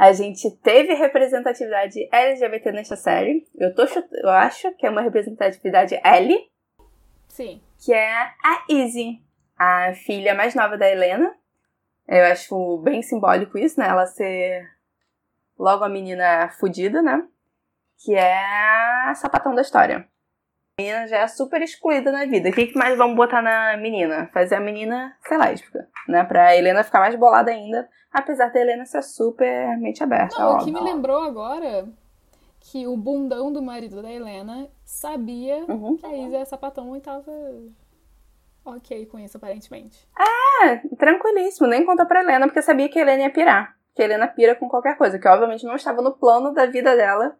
A 0.00 0.14
gente 0.14 0.50
teve 0.62 0.94
representatividade 0.94 2.08
LGBT 2.10 2.72
nesta 2.72 2.96
série. 2.96 3.46
Eu, 3.54 3.74
tô 3.74 3.86
chut... 3.86 4.08
eu 4.14 4.30
acho 4.30 4.72
que 4.76 4.86
é 4.86 4.90
uma 4.90 5.02
representatividade 5.02 5.94
L. 6.02 6.50
Sim. 7.28 7.60
Que 7.78 7.92
é 7.92 8.10
a 8.10 8.64
Izzy, 8.66 9.22
a 9.58 9.92
filha 9.92 10.34
mais 10.34 10.54
nova 10.54 10.78
da 10.78 10.88
Helena. 10.88 11.30
Eu 12.08 12.24
acho 12.32 12.78
bem 12.78 13.02
simbólico 13.02 13.58
isso, 13.58 13.78
né? 13.78 13.88
Ela 13.88 14.06
ser 14.06 14.66
logo 15.58 15.84
a 15.84 15.88
menina 15.90 16.48
fudida, 16.58 17.02
né? 17.02 17.22
Que 18.02 18.14
é 18.14 18.38
a 19.04 19.14
sapatão 19.14 19.54
da 19.54 19.60
história. 19.60 20.08
Menina 20.80 21.06
já 21.06 21.18
é 21.18 21.28
super 21.28 21.60
excluída 21.62 22.10
na 22.10 22.24
vida. 22.26 22.48
O 22.48 22.52
que 22.52 22.72
mais 22.76 22.96
vamos 22.96 23.16
botar 23.16 23.42
na 23.42 23.76
menina? 23.76 24.28
Fazer 24.32 24.54
a 24.56 24.60
menina 24.60 25.16
ser 25.26 25.36
lésbica, 25.38 25.88
né? 26.08 26.24
Pra 26.24 26.56
Helena 26.56 26.82
ficar 26.82 27.00
mais 27.00 27.14
bolada 27.16 27.50
ainda, 27.50 27.88
apesar 28.12 28.50
da 28.52 28.60
Helena 28.60 28.84
ser 28.86 29.02
super 29.02 29.76
mente 29.78 30.02
aberta. 30.02 30.38
Não, 30.38 30.56
o 30.56 30.64
que 30.64 30.72
me 30.72 30.80
lembrou 30.80 31.22
agora 31.22 31.86
que 32.60 32.86
o 32.86 32.96
bundão 32.96 33.52
do 33.52 33.62
marido 33.62 34.02
da 34.02 34.10
Helena 34.10 34.68
sabia 34.84 35.56
Uhum. 35.68 35.96
que 35.96 36.06
a 36.06 36.16
Isa 36.16 36.36
é 36.38 36.44
sapatão 36.44 36.94
e 36.96 37.00
tava 37.00 37.32
ok 38.64 39.06
com 39.06 39.18
isso, 39.18 39.36
aparentemente. 39.36 40.06
É, 40.62 40.76
tranquilíssimo. 40.96 41.66
Nem 41.66 41.84
contou 41.84 42.06
pra 42.06 42.20
Helena, 42.20 42.46
porque 42.46 42.62
sabia 42.62 42.88
que 42.88 42.98
a 42.98 43.02
Helena 43.02 43.22
ia 43.24 43.30
pirar. 43.30 43.74
Que 43.94 44.02
a 44.02 44.04
Helena 44.04 44.28
pira 44.28 44.54
com 44.54 44.68
qualquer 44.68 44.96
coisa. 44.96 45.18
Que 45.18 45.26
obviamente 45.28 45.64
não 45.64 45.74
estava 45.74 46.02
no 46.02 46.12
plano 46.12 46.52
da 46.52 46.66
vida 46.66 46.94
dela 46.96 47.34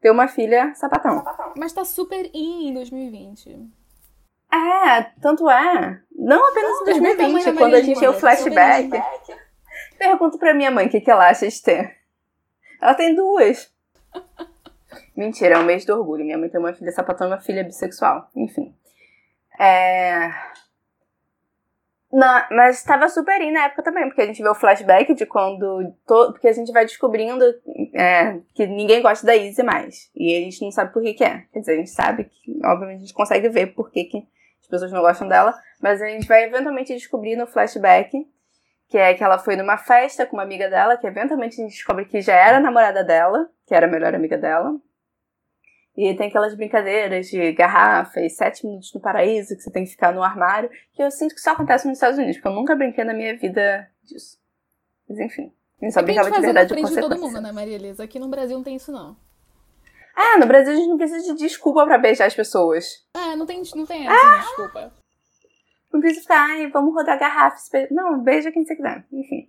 ter 0.00 0.10
uma 0.10 0.28
filha 0.28 0.74
sapatão. 0.74 1.24
Mas 1.56 1.72
tá 1.72 1.84
super 1.84 2.30
in 2.34 2.68
em 2.68 2.74
2020. 2.74 3.68
É, 4.52 5.02
tanto 5.20 5.50
é. 5.50 6.00
Não 6.14 6.48
apenas 6.48 6.80
em 6.80 6.84
Pergunta 6.84 7.24
a 7.24 7.28
mãe 7.28 7.44
2020, 7.44 7.44
da 7.44 7.52
quando 7.52 7.74
a 7.74 7.82
gente 7.82 8.00
tem 8.00 8.08
o 8.08 8.12
flashback. 8.12 8.90
Pergunto 9.98 10.38
pra 10.38 10.54
minha 10.54 10.70
mãe 10.70 10.86
o 10.86 10.90
que, 10.90 11.00
que 11.00 11.10
ela 11.10 11.28
acha 11.28 11.48
de 11.48 11.62
ter. 11.62 11.96
Ela 12.80 12.94
tem 12.94 13.14
duas. 13.14 13.72
Mentira, 15.16 15.56
é 15.56 15.58
um 15.58 15.64
mês 15.64 15.84
do 15.84 15.94
orgulho. 15.94 16.24
Minha 16.24 16.38
mãe 16.38 16.48
tem 16.48 16.60
uma 16.60 16.72
filha 16.72 16.92
sapatão 16.92 17.26
e 17.26 17.30
uma 17.30 17.40
filha 17.40 17.64
bissexual. 17.64 18.30
Enfim. 18.34 18.74
É. 19.58 20.30
Não, 22.16 22.42
mas 22.50 22.78
estava 22.78 23.10
super 23.10 23.42
in 23.42 23.52
na 23.52 23.66
época 23.66 23.82
também, 23.82 24.08
porque 24.08 24.22
a 24.22 24.26
gente 24.26 24.42
vê 24.42 24.48
o 24.48 24.54
flashback 24.54 25.12
de 25.12 25.26
quando. 25.26 25.92
To... 26.06 26.32
Porque 26.32 26.48
a 26.48 26.52
gente 26.52 26.72
vai 26.72 26.86
descobrindo 26.86 27.44
é, 27.92 28.38
que 28.54 28.66
ninguém 28.66 29.02
gosta 29.02 29.26
da 29.26 29.36
Izzy 29.36 29.62
mais. 29.62 30.10
E 30.16 30.34
a 30.34 30.40
gente 30.40 30.62
não 30.62 30.70
sabe 30.70 30.94
por 30.94 31.02
que, 31.02 31.12
que 31.12 31.22
é. 31.22 31.44
Quer 31.52 31.60
dizer, 31.60 31.72
a 31.72 31.76
gente 31.76 31.90
sabe 31.90 32.24
que, 32.24 32.58
obviamente, 32.64 32.96
a 32.96 33.00
gente 33.00 33.12
consegue 33.12 33.50
ver 33.50 33.74
por 33.74 33.90
que, 33.90 34.04
que 34.04 34.26
as 34.62 34.66
pessoas 34.66 34.90
não 34.92 35.02
gostam 35.02 35.28
dela, 35.28 35.54
mas 35.78 36.00
a 36.00 36.06
gente 36.06 36.26
vai 36.26 36.44
eventualmente 36.44 36.94
descobrir 36.94 37.36
no 37.36 37.46
flashback 37.46 38.26
que 38.88 38.96
é 38.96 39.12
que 39.12 39.22
ela 39.22 39.36
foi 39.36 39.54
numa 39.56 39.76
festa 39.76 40.24
com 40.24 40.36
uma 40.36 40.42
amiga 40.42 40.70
dela, 40.70 40.96
que 40.96 41.06
eventualmente 41.06 41.60
a 41.60 41.64
gente 41.64 41.74
descobre 41.74 42.06
que 42.06 42.22
já 42.22 42.34
era 42.34 42.60
namorada 42.60 43.04
dela, 43.04 43.46
que 43.66 43.74
era 43.74 43.86
a 43.86 43.90
melhor 43.90 44.14
amiga 44.14 44.38
dela. 44.38 44.74
E 45.96 46.14
tem 46.14 46.28
aquelas 46.28 46.54
brincadeiras 46.54 47.26
de 47.28 47.52
garrafa 47.52 48.20
e 48.20 48.28
sete 48.28 48.66
minutos 48.66 48.92
no 48.92 49.00
paraíso, 49.00 49.56
que 49.56 49.62
você 49.62 49.70
tem 49.70 49.84
que 49.84 49.90
ficar 49.90 50.12
no 50.12 50.22
armário, 50.22 50.68
que 50.92 51.02
eu 51.02 51.10
sinto 51.10 51.34
que 51.34 51.40
só 51.40 51.52
acontece 51.52 51.86
nos 51.88 51.96
Estados 51.96 52.18
Unidos, 52.18 52.36
porque 52.36 52.48
eu 52.48 52.52
nunca 52.52 52.76
brinquei 52.76 53.02
na 53.04 53.14
minha 53.14 53.34
vida 53.36 53.88
disso. 54.02 54.38
Mas 55.08 55.18
enfim. 55.20 55.52
Gente 55.82 55.92
só 55.94 56.02
brincava 56.02 56.30
de 56.30 56.40
verdade 56.40 56.74
com 56.74 56.84
de 56.84 57.00
todo 57.00 57.18
mundo, 57.18 57.40
né, 57.40 57.50
Maria 57.52 57.74
Elisa? 57.76 58.04
Aqui 58.04 58.18
no 58.18 58.28
Brasil 58.28 58.56
não 58.56 58.64
tem 58.64 58.76
isso, 58.76 58.92
não. 58.92 59.16
Ah, 60.14 60.38
no 60.38 60.46
Brasil 60.46 60.72
a 60.72 60.76
gente 60.76 60.88
não 60.88 60.96
precisa 60.96 61.32
de 61.34 61.38
desculpa 61.38 61.84
pra 61.86 61.98
beijar 61.98 62.26
as 62.26 62.34
pessoas. 62.34 63.06
É, 63.14 63.36
não 63.36 63.44
tem, 63.46 63.62
não 63.74 63.84
tem 63.86 64.06
essa, 64.06 64.26
Ah! 64.26 64.38
desculpa. 64.38 64.92
Não 65.92 66.00
precisa 66.00 66.22
ficar, 66.22 66.50
ai, 66.50 66.66
vamos 66.70 66.94
rodar 66.94 67.18
garrafa. 67.18 67.56
se 67.58 67.70
be- 67.70 67.88
Não, 67.90 68.22
beija 68.22 68.50
quem 68.52 68.64
você 68.64 68.74
quiser. 68.76 69.06
Enfim. 69.12 69.48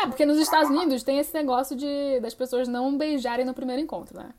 É, 0.00 0.06
porque 0.06 0.24
nos 0.24 0.38
Estados 0.38 0.70
Unidos 0.70 1.02
tem 1.02 1.18
esse 1.18 1.32
negócio 1.34 1.76
de 1.76 2.20
das 2.20 2.34
pessoas 2.34 2.66
não 2.68 2.96
beijarem 2.96 3.44
no 3.44 3.52
primeiro 3.54 3.80
encontro, 3.82 4.16
né? 4.18 4.32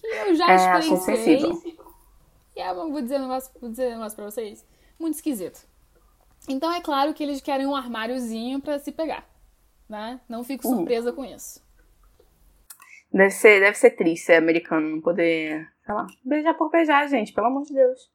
Que 0.00 0.06
eu 0.06 0.34
já 0.34 0.50
É, 0.50 0.78
experienciei. 0.78 1.78
E 2.56 2.60
é, 2.60 2.74
vou 2.74 3.00
dizer 3.00 3.16
um 3.18 3.22
negócio, 3.22 3.52
vou 3.60 3.70
dizer 3.70 3.88
um 3.88 3.96
negócio 3.98 4.16
pra 4.16 4.24
vocês. 4.24 4.66
Muito 4.98 5.14
esquisito. 5.14 5.60
Então 6.48 6.72
é 6.72 6.80
claro 6.80 7.12
que 7.14 7.22
eles 7.22 7.40
querem 7.40 7.66
um 7.66 7.76
armáriozinho 7.76 8.60
pra 8.60 8.78
se 8.78 8.90
pegar. 8.92 9.28
Né? 9.88 10.20
Não 10.28 10.42
fico 10.44 10.66
Uhum. 10.68 10.76
surpresa 10.78 11.12
com 11.12 11.24
isso. 11.24 11.62
Deve 13.12 13.30
ser, 13.30 13.60
deve 13.60 13.76
ser 13.76 13.90
triste 13.90 14.26
ser 14.26 14.34
americano 14.34 14.88
não 14.88 15.00
poder, 15.00 15.68
sei 15.84 15.94
lá, 15.94 16.06
beijar 16.24 16.54
por 16.54 16.70
beijar, 16.70 17.08
gente, 17.08 17.32
pelo 17.32 17.48
amor 17.48 17.64
de 17.64 17.74
Deus. 17.74 18.10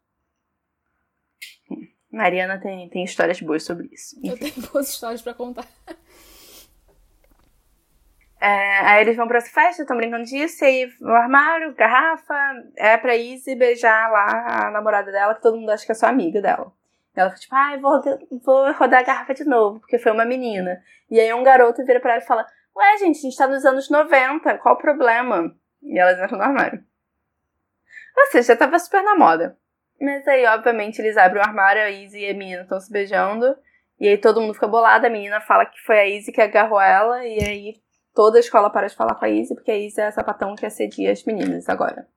Mariana 2.12 2.58
tem, 2.62 2.88
tem 2.90 3.04
histórias 3.04 3.42
boas 3.42 3.64
sobre 3.64 3.90
isso. 3.92 4.16
Eu 4.24 4.38
tenho 4.40 4.54
boas 4.72 4.88
histórias 4.90 5.22
pra 5.22 5.34
contar. 5.34 5.68
É, 8.46 8.80
aí 8.82 9.02
eles 9.02 9.18
vão 9.18 9.28
pra 9.28 9.40
essa 9.40 9.50
festa, 9.50 9.82
estão 9.82 9.98
brincando 9.98 10.24
disso, 10.24 10.64
e 10.64 10.68
aí 10.68 10.94
o 11.02 11.10
armário, 11.10 11.74
garrafa, 11.74 12.36
é 12.78 12.96
pra 12.96 13.16
Izzy 13.16 13.56
beijar 13.56 14.12
lá 14.12 14.68
a 14.68 14.70
namorada 14.70 15.12
dela, 15.12 15.34
que 15.34 15.42
todo 15.42 15.58
mundo 15.58 15.72
acha 15.72 15.84
que 15.84 15.92
é 15.92 15.96
só 15.96 16.06
amiga 16.06 16.40
dela. 16.40 16.72
E 17.18 17.20
ela 17.20 17.32
fica 17.32 17.42
tipo, 17.42 17.56
ai, 17.56 17.80
vou, 17.80 18.00
vou 18.44 18.72
rodar 18.74 19.00
a 19.00 19.04
garrafa 19.04 19.34
de 19.34 19.46
novo, 19.46 19.80
porque 19.80 19.98
foi 19.98 20.12
uma 20.12 20.26
menina. 20.26 20.80
E 21.10 21.20
aí 21.20 21.34
um 21.34 21.42
garoto 21.42 21.84
vira 21.84 22.00
pra 22.00 22.12
ela 22.14 22.22
e 22.22 22.28
fala, 22.28 22.46
ué, 22.78 22.98
gente, 23.00 23.18
a 23.18 23.22
gente 23.22 23.36
tá 23.36 23.48
nos 23.48 23.66
anos 23.66 23.90
90, 23.90 24.60
qual 24.60 24.76
o 24.76 24.78
problema? 24.78 25.52
E 25.82 25.98
elas 25.98 26.20
entram 26.20 26.38
no 26.38 26.44
armário. 26.44 26.84
Ou 28.16 28.26
seja, 28.28 28.54
já 28.54 28.56
tava 28.56 28.78
super 28.78 29.02
na 29.02 29.16
moda. 29.16 29.58
Mas 30.00 30.28
aí, 30.28 30.46
obviamente, 30.46 31.00
eles 31.00 31.18
abrem 31.18 31.42
o 31.42 31.46
armário, 31.48 31.82
a 31.82 31.90
Izzy 31.90 32.20
e 32.20 32.30
a 32.30 32.34
menina 32.36 32.62
estão 32.62 32.80
se 32.80 32.92
beijando. 32.92 33.58
E 34.00 34.08
aí 34.08 34.20
todo 34.20 34.40
mundo 34.40 34.54
fica 34.54 34.68
bolado, 34.68 35.08
a 35.08 35.10
menina 35.10 35.42
fala 35.42 35.66
que 35.66 35.82
foi 35.82 35.98
a 35.98 36.08
Izzy 36.08 36.32
que 36.32 36.42
agarrou 36.42 36.80
ela, 36.80 37.26
e 37.26 37.40
aí 37.44 37.85
toda 38.16 38.38
a 38.38 38.40
escola 38.40 38.70
para 38.70 38.88
de 38.88 38.96
falar 38.96 39.14
com 39.16 39.26
a 39.26 39.30
Izzy, 39.30 39.54
porque 39.54 39.70
a 39.70 39.78
Izzy 39.78 40.00
é 40.00 40.08
a 40.08 40.12
sapatão 40.12 40.56
que 40.56 40.66
assedia 40.66 41.12
as 41.12 41.24
meninas 41.26 41.68
agora. 41.68 42.08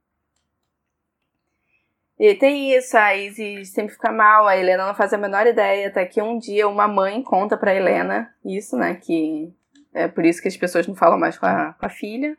E 2.19 2.35
tem 2.35 2.75
isso, 2.75 2.97
a 2.97 3.15
Izzy 3.15 3.65
sempre 3.65 3.95
fica 3.95 4.11
mal, 4.11 4.47
a 4.47 4.57
Helena 4.57 4.87
não 4.87 4.95
faz 4.95 5.13
a 5.13 5.19
menor 5.19 5.47
ideia, 5.47 5.89
até 5.89 6.07
que 6.07 6.23
um 6.23 6.39
dia 6.39 6.69
uma 6.69 6.89
mãe 6.89 7.23
conta 7.23 7.57
pra 7.57 7.75
Helena 7.75 8.33
isso, 8.45 8.77
né, 8.77 8.95
que 8.95 9.53
é 9.93 10.09
por 10.09 10.25
isso 10.25 10.41
que 10.41 10.49
as 10.49 10.57
pessoas 10.57 10.87
não 10.87 10.95
falam 10.95 11.19
mais 11.19 11.37
com 11.37 11.47
a, 11.47 11.75
com 11.75 11.87
a 11.87 11.91
filha. 11.91 12.37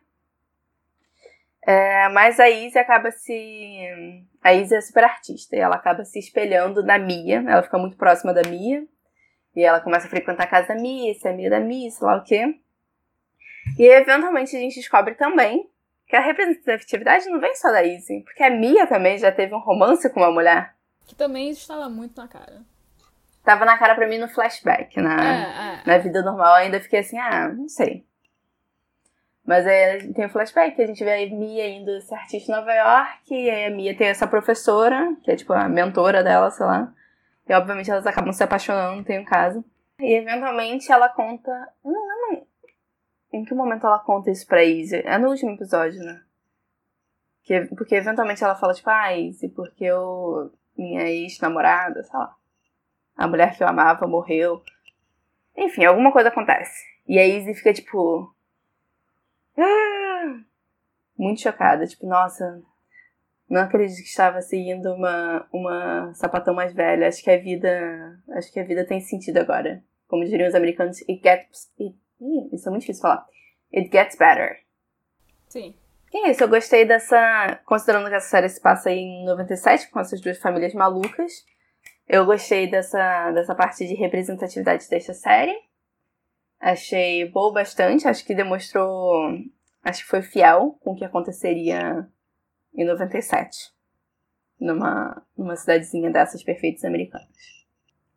É, 1.62 2.08
mas 2.08 2.40
a 2.40 2.48
Izzy 2.48 2.78
acaba 2.78 3.10
se... 3.10 4.24
A 4.42 4.54
Izzy 4.54 4.74
é 4.74 4.80
super 4.80 5.04
artista, 5.04 5.54
e 5.54 5.60
ela 5.60 5.76
acaba 5.76 6.04
se 6.04 6.18
espelhando 6.18 6.82
na 6.82 6.98
Mia, 6.98 7.44
ela 7.46 7.62
fica 7.62 7.76
muito 7.76 7.96
próxima 7.96 8.32
da 8.32 8.42
Mia, 8.48 8.86
e 9.54 9.62
ela 9.62 9.80
começa 9.80 10.06
a 10.06 10.10
frequentar 10.10 10.44
a 10.44 10.46
casa 10.46 10.68
da 10.68 10.74
Mia, 10.74 11.12
ser 11.14 11.28
amiga 11.28 11.50
da 11.50 11.60
Mia, 11.60 11.90
sei 11.90 12.06
lá 12.06 12.16
o 12.16 12.24
quê. 12.24 12.58
E 13.78 13.84
eventualmente 13.86 14.56
a 14.56 14.60
gente 14.60 14.76
descobre 14.76 15.14
também 15.14 15.68
que 16.06 16.16
a 16.16 16.20
representatividade 16.20 17.28
não 17.28 17.40
vem 17.40 17.54
só 17.54 17.70
da 17.70 17.84
Izzy, 17.84 18.22
porque 18.24 18.42
a 18.42 18.50
Mia 18.50 18.86
também 18.86 19.16
já 19.16 19.30
teve 19.30 19.54
um 19.54 19.60
romance 19.60 20.08
com 20.10 20.20
uma 20.20 20.32
mulher. 20.32 20.74
Que 21.06 21.14
também 21.14 21.50
estava 21.50 21.88
muito 21.88 22.20
na 22.20 22.26
cara. 22.26 22.62
Tava 23.44 23.64
na 23.64 23.78
cara 23.78 23.94
pra 23.94 24.06
mim 24.06 24.18
no 24.18 24.28
flashback, 24.28 24.98
É, 24.98 25.02
na, 25.02 25.74
é. 25.74 25.82
na 25.86 25.98
vida 25.98 26.22
normal, 26.22 26.48
eu 26.48 26.64
ainda 26.64 26.80
fiquei 26.80 26.98
assim, 27.00 27.18
ah, 27.18 27.48
não 27.48 27.68
sei. 27.68 28.04
Mas 29.44 29.66
aí 29.66 30.12
tem 30.12 30.26
o 30.26 30.28
flashback, 30.28 30.80
a 30.80 30.86
gente 30.86 31.02
vê 31.02 31.24
a 31.24 31.26
Mia 31.34 31.68
indo 31.68 32.00
ser 32.02 32.14
artista 32.14 32.52
em 32.52 32.54
Nova 32.54 32.72
York, 32.72 33.34
e 33.34 33.50
aí 33.50 33.64
a 33.66 33.70
Mia 33.70 33.96
tem 33.96 34.08
essa 34.08 34.26
professora, 34.26 35.16
que 35.22 35.30
é 35.30 35.36
tipo 35.36 35.52
a 35.52 35.68
mentora 35.68 36.22
dela, 36.22 36.50
sei 36.50 36.66
lá. 36.66 36.92
E 37.48 37.54
obviamente 37.54 37.90
elas 37.90 38.06
acabam 38.06 38.32
se 38.32 38.42
apaixonando, 38.42 39.02
tem 39.02 39.18
um 39.18 39.24
caso. 39.24 39.64
E 39.98 40.14
eventualmente 40.14 40.90
ela 40.92 41.08
conta. 41.08 41.50
eu 41.84 41.90
Não 41.90 42.30
lembro 42.30 42.39
em 43.32 43.44
que 43.44 43.54
momento 43.54 43.86
ela 43.86 43.98
conta 43.98 44.30
isso 44.30 44.46
pra 44.46 44.64
Izzy. 44.64 45.02
É 45.04 45.18
no 45.18 45.28
último 45.28 45.52
episódio, 45.52 46.02
né? 46.02 46.22
Que, 47.42 47.66
porque 47.76 47.94
eventualmente 47.94 48.42
ela 48.42 48.56
fala, 48.56 48.74
tipo, 48.74 48.90
ah, 48.90 49.16
Izzy, 49.16 49.48
porque 49.48 49.84
eu. 49.84 50.52
Minha 50.76 51.02
ex-namorada, 51.10 52.02
sei 52.02 52.18
lá. 52.18 52.34
A 53.16 53.28
mulher 53.28 53.56
que 53.56 53.62
eu 53.62 53.68
amava 53.68 54.06
morreu. 54.06 54.62
Enfim, 55.56 55.84
alguma 55.84 56.12
coisa 56.12 56.28
acontece. 56.28 56.84
E 57.06 57.18
a 57.18 57.26
Izzy 57.26 57.54
fica, 57.54 57.72
tipo. 57.72 58.34
"Ah!" 59.58 60.40
Muito 61.18 61.42
chocada. 61.42 61.86
Tipo, 61.86 62.06
nossa, 62.06 62.62
não 63.48 63.60
acredito 63.60 63.96
que 63.98 64.08
estava 64.08 64.40
seguindo 64.40 64.94
uma, 64.94 65.46
uma 65.52 66.14
sapatão 66.14 66.54
mais 66.54 66.72
velha. 66.72 67.08
Acho 67.08 67.22
que 67.22 67.30
a 67.30 67.36
vida. 67.36 68.18
Acho 68.30 68.50
que 68.52 68.60
a 68.60 68.64
vida 68.64 68.86
tem 68.86 69.00
sentido 69.00 69.38
agora. 69.38 69.82
Como 70.08 70.24
diriam 70.24 70.48
os 70.48 70.54
americanos, 70.54 71.00
it 71.02 71.20
gets. 71.22 71.70
It, 71.78 71.94
Ih, 72.20 72.54
isso 72.54 72.68
é 72.68 72.70
muito 72.70 72.82
difícil 72.82 73.02
falar. 73.02 73.26
It 73.74 73.90
gets 73.90 74.16
better. 74.16 74.60
Sim. 75.48 75.74
E 76.12 76.26
é 76.26 76.30
isso, 76.30 76.42
eu 76.42 76.48
gostei 76.48 76.84
dessa. 76.84 77.60
Considerando 77.64 78.08
que 78.08 78.14
essa 78.14 78.28
série 78.28 78.48
se 78.48 78.60
passa 78.60 78.90
em 78.90 79.24
97, 79.24 79.90
com 79.90 80.00
essas 80.00 80.20
duas 80.20 80.38
famílias 80.38 80.74
malucas. 80.74 81.44
Eu 82.08 82.26
gostei 82.26 82.68
dessa, 82.68 83.30
dessa 83.30 83.54
parte 83.54 83.86
de 83.86 83.94
representatividade 83.94 84.88
desta 84.88 85.14
série. 85.14 85.54
Achei 86.58 87.30
boa 87.30 87.52
bastante, 87.52 88.08
acho 88.08 88.24
que 88.24 88.34
demonstrou. 88.34 89.30
Acho 89.82 90.02
que 90.02 90.10
foi 90.10 90.20
fiel 90.20 90.76
com 90.80 90.90
o 90.90 90.96
que 90.96 91.04
aconteceria 91.04 92.06
em 92.74 92.84
97. 92.84 93.72
numa, 94.60 95.22
numa 95.36 95.56
cidadezinha 95.56 96.10
dessas 96.10 96.42
perfeitas 96.42 96.84
americanas. 96.84 97.59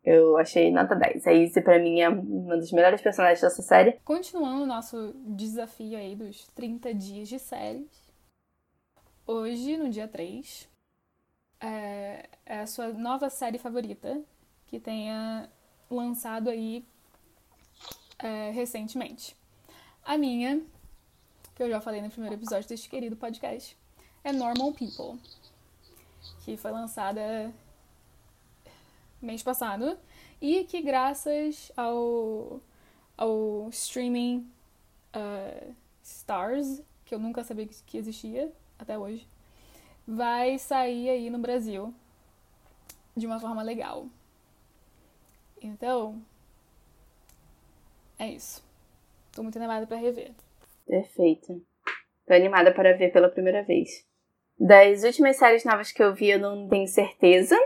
Eu 0.04 0.36
achei 0.36 0.70
nota 0.70 0.94
10. 0.94 1.26
A 1.26 1.32
Izzy, 1.32 1.62
pra 1.62 1.78
mim, 1.78 2.00
é 2.00 2.08
uma 2.10 2.58
dos 2.58 2.70
melhores 2.72 3.00
personagens 3.00 3.40
dessa 3.40 3.62
série. 3.62 3.92
Continuando 4.04 4.62
o 4.62 4.66
nosso 4.66 5.14
desafio 5.26 5.96
aí 5.96 6.14
dos 6.14 6.46
30 6.48 6.92
dias 6.92 7.28
de 7.28 7.38
séries. 7.38 7.88
Hoje, 9.26 9.78
no 9.78 9.88
dia 9.88 10.06
3, 10.06 10.68
é, 11.58 12.28
é 12.44 12.60
a 12.60 12.66
sua 12.66 12.88
nova 12.88 13.30
série 13.30 13.56
favorita 13.56 14.20
que 14.66 14.78
tenha 14.78 15.48
lançado 15.90 16.50
aí 16.50 16.84
é, 18.18 18.50
recentemente. 18.50 19.34
A 20.04 20.18
minha, 20.18 20.62
que 21.54 21.62
eu 21.62 21.70
já 21.70 21.80
falei 21.80 22.02
no 22.02 22.10
primeiro 22.10 22.36
episódio 22.36 22.68
deste 22.68 22.90
querido 22.90 23.16
podcast, 23.16 23.74
é 24.22 24.32
Normal 24.32 24.74
People, 24.74 25.18
que 26.44 26.58
foi 26.58 26.72
lançada 26.72 27.50
mês 29.24 29.42
passado 29.42 29.98
e 30.40 30.64
que 30.64 30.80
graças 30.82 31.72
ao, 31.76 32.60
ao 33.16 33.68
streaming 33.70 34.46
uh, 35.14 35.74
Stars, 36.02 36.82
que 37.04 37.14
eu 37.14 37.18
nunca 37.18 37.42
sabia 37.42 37.66
que 37.86 37.98
existia 37.98 38.52
até 38.78 38.98
hoje, 38.98 39.26
vai 40.06 40.58
sair 40.58 41.08
aí 41.08 41.30
no 41.30 41.38
Brasil 41.38 41.94
de 43.16 43.26
uma 43.26 43.40
forma 43.40 43.62
legal. 43.62 44.06
Então, 45.60 46.20
é 48.18 48.28
isso. 48.28 48.62
Tô 49.32 49.42
muito 49.42 49.56
animada 49.56 49.86
para 49.86 49.96
rever. 49.96 50.32
Perfeito. 50.86 51.62
Tô 52.26 52.34
animada 52.34 52.72
para 52.72 52.96
ver 52.96 53.12
pela 53.12 53.28
primeira 53.28 53.62
vez. 53.62 53.88
Das 54.58 55.02
últimas 55.02 55.36
séries 55.36 55.64
novas 55.64 55.90
que 55.90 56.02
eu 56.02 56.14
vi, 56.14 56.30
eu 56.30 56.38
não 56.38 56.68
tenho 56.68 56.86
certeza, 56.86 57.56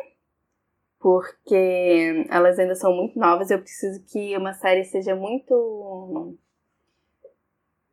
porque 1.00 2.26
elas 2.28 2.58
ainda 2.58 2.74
são 2.74 2.94
muito 2.94 3.18
novas. 3.18 3.50
Eu 3.50 3.60
preciso 3.60 4.02
que 4.06 4.36
uma 4.36 4.52
série 4.52 4.84
seja 4.84 5.14
muito. 5.14 6.36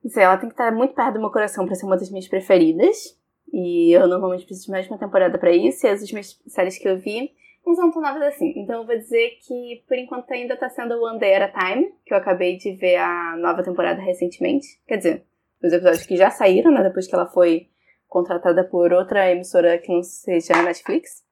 Não 0.03 0.09
sei, 0.11 0.23
ela 0.23 0.37
tem 0.37 0.49
que 0.49 0.53
estar 0.53 0.71
muito 0.71 0.93
perto 0.93 1.15
do 1.15 1.19
meu 1.19 1.31
coração 1.31 1.65
para 1.65 1.75
ser 1.75 1.85
uma 1.85 1.97
das 1.97 2.09
minhas 2.09 2.27
preferidas. 2.27 3.17
E 3.51 3.91
eu 3.91 4.07
normalmente 4.07 4.45
preciso 4.45 4.67
de 4.67 4.71
mais 4.71 4.87
uma 4.87 4.97
temporada 4.97 5.37
para 5.37 5.51
isso. 5.51 5.85
E 5.85 5.89
as 5.89 6.01
últimas 6.01 6.39
séries 6.47 6.77
que 6.77 6.87
eu 6.87 6.97
vi 6.97 7.31
não 7.65 7.73
são 7.73 7.91
tão 7.91 8.01
novas 8.01 8.21
assim. 8.23 8.53
Então 8.55 8.81
eu 8.81 8.85
vou 8.85 8.95
dizer 8.95 9.37
que 9.45 9.83
por 9.87 9.97
enquanto 9.97 10.31
ainda 10.31 10.55
tá 10.55 10.69
sendo 10.69 11.01
One 11.01 11.19
Day 11.19 11.35
at 11.35 11.55
a 11.55 11.59
Time, 11.59 11.91
que 12.05 12.13
eu 12.13 12.17
acabei 12.17 12.57
de 12.57 12.73
ver 12.73 12.97
a 12.97 13.35
nova 13.37 13.63
temporada 13.63 14.01
recentemente. 14.01 14.67
Quer 14.87 14.97
dizer, 14.97 15.25
os 15.63 15.73
episódios 15.73 16.05
que 16.05 16.15
já 16.15 16.29
saíram, 16.29 16.71
né? 16.71 16.83
Depois 16.83 17.07
que 17.07 17.15
ela 17.15 17.25
foi 17.25 17.69
contratada 18.07 18.63
por 18.63 18.93
outra 18.93 19.31
emissora 19.31 19.77
que 19.77 19.91
não 19.91 20.03
seja 20.03 20.55
a 20.55 20.61
Netflix. 20.61 21.24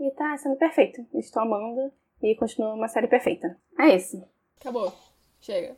E 0.00 0.10
tá 0.12 0.36
sendo 0.38 0.56
perfeito. 0.56 1.06
Estou 1.14 1.42
amando 1.42 1.92
e 2.22 2.34
continua 2.34 2.74
uma 2.74 2.88
série 2.88 3.06
perfeita. 3.06 3.56
É 3.78 3.94
isso. 3.94 4.26
Acabou. 4.58 4.92
Chega. 5.40 5.76